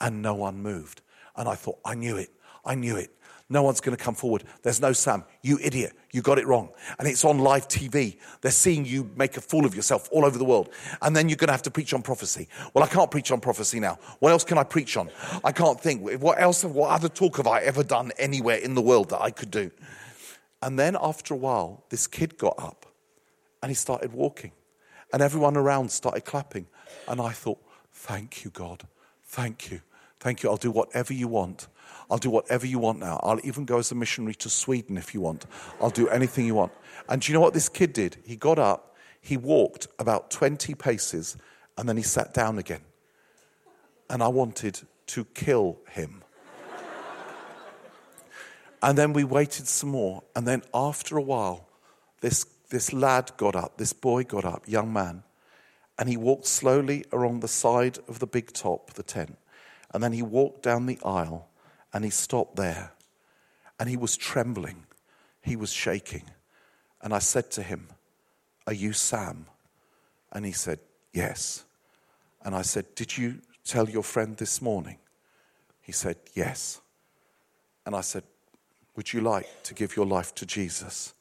and 0.00 0.20
no 0.20 0.34
one 0.34 0.62
moved. 0.62 1.00
And 1.36 1.48
I 1.48 1.54
thought, 1.54 1.78
I 1.84 1.94
knew 1.94 2.16
it, 2.16 2.30
I 2.64 2.74
knew 2.74 2.96
it. 2.96 3.15
No 3.48 3.62
one's 3.62 3.80
going 3.80 3.96
to 3.96 4.02
come 4.02 4.16
forward. 4.16 4.42
There's 4.62 4.80
no 4.80 4.92
Sam. 4.92 5.24
You 5.40 5.58
idiot. 5.62 5.92
You 6.12 6.20
got 6.20 6.38
it 6.38 6.46
wrong. 6.48 6.70
And 6.98 7.06
it's 7.06 7.24
on 7.24 7.38
live 7.38 7.68
TV. 7.68 8.18
They're 8.40 8.50
seeing 8.50 8.84
you 8.84 9.08
make 9.14 9.36
a 9.36 9.40
fool 9.40 9.64
of 9.64 9.74
yourself 9.74 10.08
all 10.10 10.24
over 10.24 10.36
the 10.36 10.44
world. 10.44 10.70
And 11.00 11.14
then 11.14 11.28
you're 11.28 11.36
going 11.36 11.48
to 11.48 11.52
have 11.52 11.62
to 11.62 11.70
preach 11.70 11.94
on 11.94 12.02
prophecy. 12.02 12.48
Well, 12.74 12.82
I 12.82 12.88
can't 12.88 13.10
preach 13.10 13.30
on 13.30 13.40
prophecy 13.40 13.78
now. 13.78 13.98
What 14.18 14.32
else 14.32 14.42
can 14.42 14.58
I 14.58 14.64
preach 14.64 14.96
on? 14.96 15.10
I 15.44 15.52
can't 15.52 15.80
think. 15.80 16.20
What 16.20 16.40
else, 16.40 16.64
what 16.64 16.90
other 16.90 17.08
talk 17.08 17.36
have 17.36 17.46
I 17.46 17.60
ever 17.60 17.84
done 17.84 18.10
anywhere 18.18 18.56
in 18.56 18.74
the 18.74 18.82
world 18.82 19.10
that 19.10 19.22
I 19.22 19.30
could 19.30 19.52
do? 19.52 19.70
And 20.60 20.76
then 20.76 20.96
after 21.00 21.32
a 21.32 21.36
while, 21.36 21.84
this 21.90 22.08
kid 22.08 22.38
got 22.38 22.56
up 22.58 22.86
and 23.62 23.70
he 23.70 23.74
started 23.74 24.12
walking. 24.12 24.52
And 25.12 25.22
everyone 25.22 25.56
around 25.56 25.92
started 25.92 26.24
clapping. 26.24 26.66
And 27.06 27.20
I 27.20 27.30
thought, 27.30 27.60
thank 27.92 28.44
you, 28.44 28.50
God. 28.50 28.88
Thank 29.24 29.70
you. 29.70 29.82
Thank 30.20 30.42
you. 30.42 30.50
I'll 30.50 30.56
do 30.56 30.70
whatever 30.70 31.12
you 31.12 31.28
want. 31.28 31.68
I'll 32.10 32.18
do 32.18 32.30
whatever 32.30 32.66
you 32.66 32.78
want 32.78 33.00
now. 33.00 33.20
I'll 33.22 33.40
even 33.44 33.64
go 33.64 33.78
as 33.78 33.90
a 33.90 33.94
missionary 33.94 34.34
to 34.36 34.48
Sweden 34.50 34.96
if 34.96 35.12
you 35.12 35.20
want. 35.20 35.46
I'll 35.80 35.90
do 35.90 36.08
anything 36.08 36.46
you 36.46 36.54
want. 36.54 36.72
And 37.08 37.20
do 37.20 37.30
you 37.30 37.34
know 37.34 37.40
what 37.40 37.54
this 37.54 37.68
kid 37.68 37.92
did? 37.92 38.16
He 38.24 38.36
got 38.36 38.58
up, 38.58 38.96
he 39.20 39.36
walked 39.36 39.88
about 39.98 40.30
20 40.30 40.74
paces, 40.74 41.36
and 41.76 41.88
then 41.88 41.96
he 41.96 42.02
sat 42.02 42.32
down 42.32 42.58
again. 42.58 42.82
And 44.08 44.22
I 44.22 44.28
wanted 44.28 44.80
to 45.08 45.24
kill 45.24 45.78
him. 45.90 46.22
and 48.82 48.96
then 48.96 49.12
we 49.12 49.24
waited 49.24 49.66
some 49.66 49.90
more. 49.90 50.22
And 50.34 50.46
then 50.46 50.62
after 50.72 51.16
a 51.16 51.22
while, 51.22 51.68
this, 52.20 52.44
this 52.70 52.92
lad 52.92 53.32
got 53.36 53.56
up, 53.56 53.78
this 53.78 53.92
boy 53.92 54.24
got 54.24 54.44
up, 54.44 54.68
young 54.68 54.92
man, 54.92 55.24
and 55.98 56.08
he 56.08 56.16
walked 56.16 56.46
slowly 56.46 57.04
along 57.12 57.40
the 57.40 57.48
side 57.48 57.98
of 58.06 58.20
the 58.20 58.26
big 58.26 58.52
top, 58.52 58.94
the 58.94 59.02
tent. 59.02 59.38
And 59.96 60.02
then 60.02 60.12
he 60.12 60.20
walked 60.20 60.62
down 60.62 60.84
the 60.84 60.98
aisle 61.02 61.48
and 61.90 62.04
he 62.04 62.10
stopped 62.10 62.56
there 62.56 62.92
and 63.80 63.88
he 63.88 63.96
was 63.96 64.14
trembling. 64.14 64.84
He 65.40 65.56
was 65.56 65.72
shaking. 65.72 66.24
And 67.00 67.14
I 67.14 67.18
said 67.18 67.50
to 67.52 67.62
him, 67.62 67.88
Are 68.66 68.74
you 68.74 68.92
Sam? 68.92 69.46
And 70.30 70.44
he 70.44 70.52
said, 70.52 70.80
Yes. 71.14 71.64
And 72.44 72.54
I 72.54 72.60
said, 72.60 72.94
Did 72.94 73.16
you 73.16 73.40
tell 73.64 73.88
your 73.88 74.02
friend 74.02 74.36
this 74.36 74.60
morning? 74.60 74.98
He 75.80 75.92
said, 75.92 76.18
Yes. 76.34 76.82
And 77.86 77.96
I 77.96 78.02
said, 78.02 78.24
Would 78.96 79.14
you 79.14 79.22
like 79.22 79.48
to 79.62 79.72
give 79.72 79.96
your 79.96 80.04
life 80.04 80.34
to 80.34 80.44
Jesus? 80.44 81.14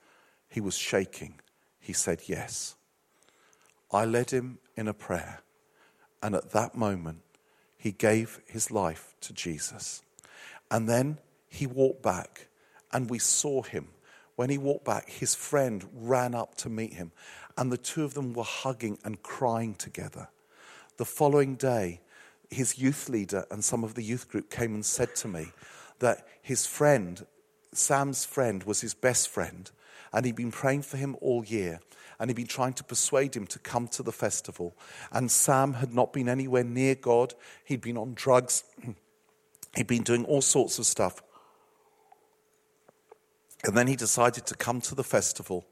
He 0.49 0.59
was 0.59 0.75
shaking. 0.75 1.35
He 1.79 1.93
said, 1.93 2.23
Yes. 2.25 2.75
I 3.93 4.03
led 4.03 4.31
him 4.31 4.57
in 4.75 4.89
a 4.89 4.93
prayer. 4.93 5.43
And 6.21 6.35
at 6.35 6.51
that 6.51 6.75
moment, 6.75 7.21
he 7.85 7.91
gave 7.91 8.41
his 8.47 8.71
life 8.71 9.13
to 9.21 9.31
Jesus. 9.31 10.01
And 10.71 10.89
then 10.89 11.19
he 11.47 11.67
walked 11.67 12.01
back, 12.01 12.47
and 12.91 13.11
we 13.11 13.19
saw 13.19 13.61
him. 13.61 13.89
When 14.35 14.49
he 14.49 14.57
walked 14.57 14.85
back, 14.85 15.07
his 15.07 15.35
friend 15.35 15.87
ran 15.93 16.33
up 16.33 16.55
to 16.55 16.69
meet 16.69 16.95
him, 16.95 17.11
and 17.55 17.71
the 17.71 17.77
two 17.77 18.03
of 18.03 18.15
them 18.15 18.33
were 18.33 18.43
hugging 18.43 18.97
and 19.05 19.21
crying 19.21 19.75
together. 19.75 20.29
The 20.97 21.05
following 21.05 21.57
day, 21.57 22.01
his 22.49 22.79
youth 22.79 23.07
leader 23.07 23.45
and 23.51 23.63
some 23.63 23.83
of 23.83 23.93
the 23.93 24.03
youth 24.03 24.29
group 24.29 24.49
came 24.49 24.73
and 24.73 24.83
said 24.83 25.15
to 25.17 25.27
me 25.27 25.51
that 25.99 26.27
his 26.41 26.65
friend, 26.65 27.27
Sam's 27.71 28.25
friend, 28.25 28.63
was 28.63 28.81
his 28.81 28.95
best 28.95 29.29
friend, 29.29 29.69
and 30.11 30.25
he'd 30.25 30.35
been 30.35 30.51
praying 30.51 30.81
for 30.81 30.97
him 30.97 31.17
all 31.21 31.45
year, 31.45 31.81
and 32.19 32.29
he'd 32.29 32.35
been 32.35 32.47
trying 32.47 32.73
to 32.73 32.83
persuade 32.83 33.35
him 33.35 33.47
to 33.47 33.59
come 33.59 33.87
to 33.89 34.03
the 34.03 34.11
festival. 34.11 34.75
And 35.11 35.31
Sam 35.31 35.73
had 35.73 35.93
not 35.93 36.13
been 36.13 36.29
anywhere 36.29 36.63
near 36.63 36.95
God, 36.95 37.33
he'd 37.63 37.81
been 37.81 37.97
on 37.97 38.13
drugs. 38.13 38.63
He'd 39.75 39.87
been 39.87 40.03
doing 40.03 40.23
all 40.23 40.41
sorts 40.41 40.79
of 40.79 40.85
stuff. 40.85 41.21
And 43.65 43.75
then 43.75 43.87
he 43.87 43.97
decided 43.97 44.45
to 44.45 44.55
come 44.55 44.79
to 44.81 44.95
the 44.95 45.03
festival. 45.03 45.65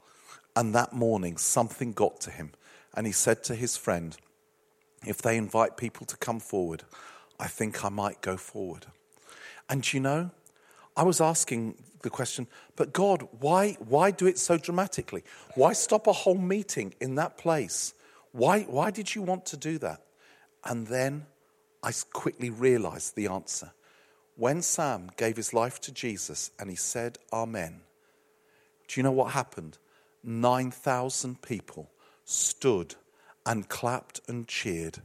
And 0.58 0.76
that 0.76 0.92
morning, 0.92 1.38
something 1.38 1.94
got 1.94 2.20
to 2.22 2.30
him. 2.30 2.52
And 2.96 3.08
he 3.08 3.14
said 3.14 3.44
to 3.46 3.56
his 3.56 3.78
friend, 3.78 4.18
If 5.06 5.22
they 5.22 5.38
invite 5.38 5.78
people 5.78 6.06
to 6.08 6.18
come 6.18 6.42
forward, 6.42 6.84
I 7.40 7.48
think 7.48 7.86
I 7.86 7.90
might 7.90 8.22
go 8.22 8.36
forward. 8.36 8.88
And 9.70 9.92
you 9.94 10.00
know, 10.00 10.32
I 10.96 11.04
was 11.04 11.22
asking 11.22 11.76
the 12.04 12.10
question, 12.10 12.48
but 12.76 12.94
God, 12.94 13.28
why, 13.40 13.74
why 13.80 14.12
do 14.12 14.28
it 14.28 14.38
so 14.38 14.58
dramatically? 14.58 15.24
Why 15.56 15.74
stop 15.74 16.06
a 16.08 16.14
whole 16.14 16.38
meeting 16.38 16.94
in 17.02 17.16
that 17.16 17.38
place? 17.38 17.94
Why, 18.32 18.62
why 18.62 18.92
did 18.92 19.16
you 19.16 19.22
want 19.22 19.46
to 19.48 19.58
do 19.58 19.78
that? 19.80 20.02
And 20.64 20.88
then 20.88 21.26
I 21.82 21.92
quickly 22.12 22.50
realized 22.50 23.16
the 23.16 23.28
answer. 23.28 23.72
When 24.36 24.62
Sam 24.62 25.12
gave 25.18 25.38
his 25.38 25.54
life 25.54 25.80
to 25.82 25.92
Jesus 25.92 26.52
and 26.60 26.70
he 26.70 26.76
said, 26.76 27.18
Amen, 27.32 27.82
do 28.88 29.00
you 29.00 29.04
know 29.04 29.12
what 29.12 29.32
happened? 29.32 29.78
9,000 30.24 31.42
people 31.42 31.90
stood 32.26 32.96
and 33.46 33.68
clapped 33.68 34.22
and 34.28 34.48
cheered 34.48 35.00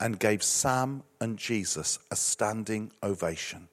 and 0.00 0.18
gave 0.18 0.42
Sam 0.42 1.02
and 1.20 1.38
Jesus 1.38 1.98
a 2.10 2.16
standing 2.16 2.92
ovation. 3.02 3.68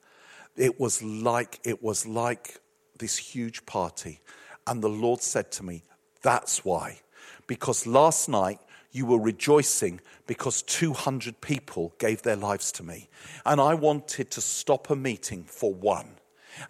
It 0.55 0.79
was 0.79 1.01
like 1.01 1.59
it 1.63 1.81
was 1.81 2.05
like 2.05 2.60
this 3.01 3.17
huge 3.17 3.65
party. 3.65 4.21
And 4.65 4.81
the 4.81 4.89
Lord 4.89 5.21
said 5.21 5.51
to 5.53 5.63
me, 5.63 5.83
That's 6.21 6.63
why. 6.63 7.01
Because 7.47 7.85
last 7.85 8.29
night 8.29 8.59
you 8.93 9.05
were 9.05 9.19
rejoicing 9.19 9.99
because 10.27 10.61
200 10.61 11.41
people 11.41 11.93
gave 11.97 12.21
their 12.21 12.35
lives 12.35 12.71
to 12.73 12.83
me. 12.83 13.09
And 13.45 13.59
I 13.59 13.73
wanted 13.73 14.31
to 14.31 14.41
stop 14.41 14.89
a 14.89 14.95
meeting 14.95 15.43
for 15.43 15.73
one. 15.73 16.15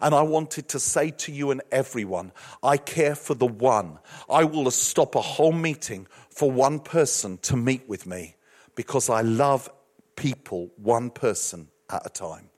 And 0.00 0.14
I 0.14 0.22
wanted 0.22 0.68
to 0.68 0.80
say 0.80 1.10
to 1.10 1.32
you 1.32 1.50
and 1.50 1.60
everyone, 1.70 2.32
I 2.62 2.76
care 2.76 3.14
for 3.14 3.34
the 3.34 3.46
one. 3.46 3.98
I 4.30 4.44
will 4.44 4.70
stop 4.70 5.14
a 5.14 5.20
whole 5.20 5.52
meeting 5.52 6.06
for 6.30 6.50
one 6.50 6.78
person 6.80 7.38
to 7.42 7.56
meet 7.56 7.88
with 7.88 8.06
me 8.06 8.36
because 8.74 9.10
I 9.10 9.22
love 9.22 9.68
people 10.16 10.70
one 10.76 11.10
person 11.10 11.68
at 11.90 12.06
a 12.06 12.10
time. 12.10 12.50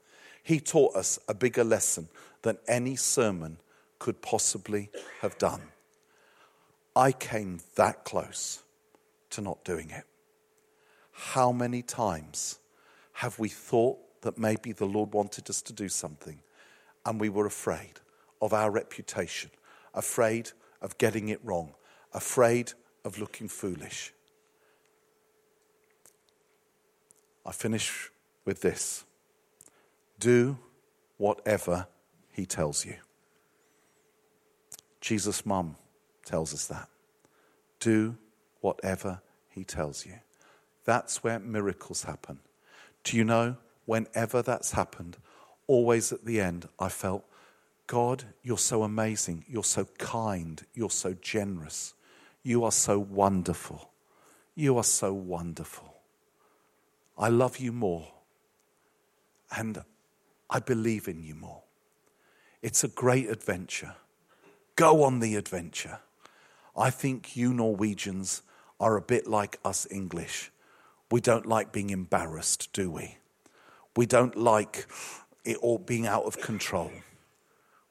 He 0.43 0.59
taught 0.59 0.95
us 0.95 1.17
a 1.27 1.33
bigger 1.33 1.63
lesson 1.63 2.07
than 2.43 2.59
any 2.67 2.95
sermon 2.95 3.57
could 3.99 4.21
possibly 4.21 4.89
have 5.21 5.37
done. 5.37 5.61
I 6.95 7.11
came 7.11 7.59
that 7.75 8.05
close 8.05 8.63
to 9.31 9.41
not 9.41 9.63
doing 9.63 9.89
it. 9.89 10.05
How 11.11 11.51
many 11.51 11.81
times 11.81 12.59
have 13.13 13.39
we 13.39 13.49
thought 13.49 13.97
that 14.21 14.37
maybe 14.37 14.71
the 14.71 14.85
Lord 14.85 15.13
wanted 15.13 15.49
us 15.49 15.61
to 15.63 15.73
do 15.73 15.89
something 15.89 16.39
and 17.05 17.19
we 17.19 17.29
were 17.29 17.45
afraid 17.45 17.99
of 18.41 18.53
our 18.53 18.71
reputation, 18.71 19.51
afraid 19.93 20.51
of 20.81 20.97
getting 20.97 21.29
it 21.29 21.39
wrong, 21.43 21.73
afraid 22.13 22.73
of 23.03 23.19
looking 23.19 23.47
foolish? 23.47 24.13
I 27.45 27.51
finish 27.51 28.11
with 28.43 28.61
this 28.61 29.05
do 30.19 30.57
whatever 31.17 31.87
he 32.31 32.45
tells 32.45 32.85
you. 32.85 32.95
Jesus' 35.05 35.45
mum 35.45 35.75
tells 36.25 36.51
us 36.51 36.65
that. 36.65 36.89
Do 37.79 38.17
whatever 38.61 39.21
he 39.49 39.63
tells 39.63 40.03
you. 40.03 40.13
That's 40.83 41.23
where 41.23 41.37
miracles 41.37 42.01
happen. 42.01 42.39
Do 43.03 43.15
you 43.15 43.23
know, 43.23 43.57
whenever 43.85 44.41
that's 44.41 44.71
happened, 44.71 45.17
always 45.67 46.11
at 46.11 46.25
the 46.25 46.41
end, 46.41 46.67
I 46.79 46.89
felt, 46.89 47.23
God, 47.85 48.23
you're 48.41 48.57
so 48.57 48.81
amazing. 48.81 49.45
You're 49.47 49.63
so 49.63 49.85
kind. 49.99 50.65
You're 50.73 50.89
so 50.89 51.13
generous. 51.21 51.93
You 52.41 52.63
are 52.63 52.71
so 52.71 52.97
wonderful. 52.97 53.91
You 54.55 54.75
are 54.79 54.83
so 54.83 55.13
wonderful. 55.13 55.93
I 57.15 57.29
love 57.29 57.59
you 57.59 57.71
more. 57.71 58.07
And 59.55 59.83
I 60.49 60.59
believe 60.61 61.07
in 61.07 61.21
you 61.21 61.35
more. 61.35 61.61
It's 62.63 62.83
a 62.83 62.87
great 62.87 63.29
adventure. 63.29 63.93
Go 64.75 65.03
on 65.03 65.19
the 65.19 65.35
adventure. 65.35 65.99
I 66.75 66.89
think 66.89 67.37
you 67.37 67.53
Norwegians 67.53 68.41
are 68.79 68.97
a 68.97 69.01
bit 69.01 69.27
like 69.27 69.59
us 69.63 69.87
English. 69.89 70.51
We 71.09 71.21
don't 71.21 71.45
like 71.45 71.71
being 71.71 71.91
embarrassed, 71.91 72.73
do 72.73 72.91
we? 72.91 73.17
We 73.95 74.05
don't 74.05 74.35
like 74.35 74.85
it 75.45 75.57
all 75.57 75.77
being 75.77 76.05
out 76.05 76.23
of 76.25 76.41
control. 76.41 76.91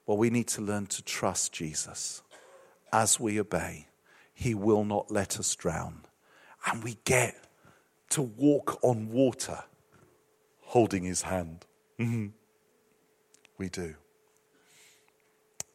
Well, 0.07 0.19
we 0.19 0.29
need 0.29 0.49
to 0.49 0.61
learn 0.61 0.87
to 0.89 1.03
trust 1.03 1.53
Jesus. 1.53 2.23
As 2.93 3.19
we 3.19 3.41
obey, 3.41 3.87
He 4.35 4.55
will 4.55 4.85
not 4.85 5.11
let 5.11 5.39
us 5.39 5.55
drown. 5.55 6.03
And 6.67 6.85
we 6.85 6.99
get 7.05 7.37
to 8.11 8.21
walk 8.21 8.79
on 8.83 9.11
water 9.11 9.65
holding 10.61 11.05
His 11.05 11.23
hand. 11.23 11.65
Mm-hmm. 11.99 12.27
We 13.57 13.69
do. 13.71 13.95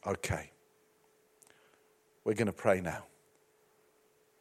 Okay. 0.05 0.51
We're 2.23 2.33
going 2.33 2.47
to 2.47 2.53
pray 2.53 2.81
now. 2.81 3.05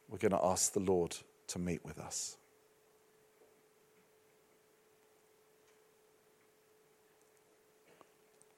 We're 0.08 0.18
going 0.18 0.32
to 0.32 0.42
ask 0.42 0.72
the 0.72 0.80
Lord 0.80 1.16
to 1.48 1.58
meet 1.58 1.84
with 1.84 1.98
us. 1.98 2.37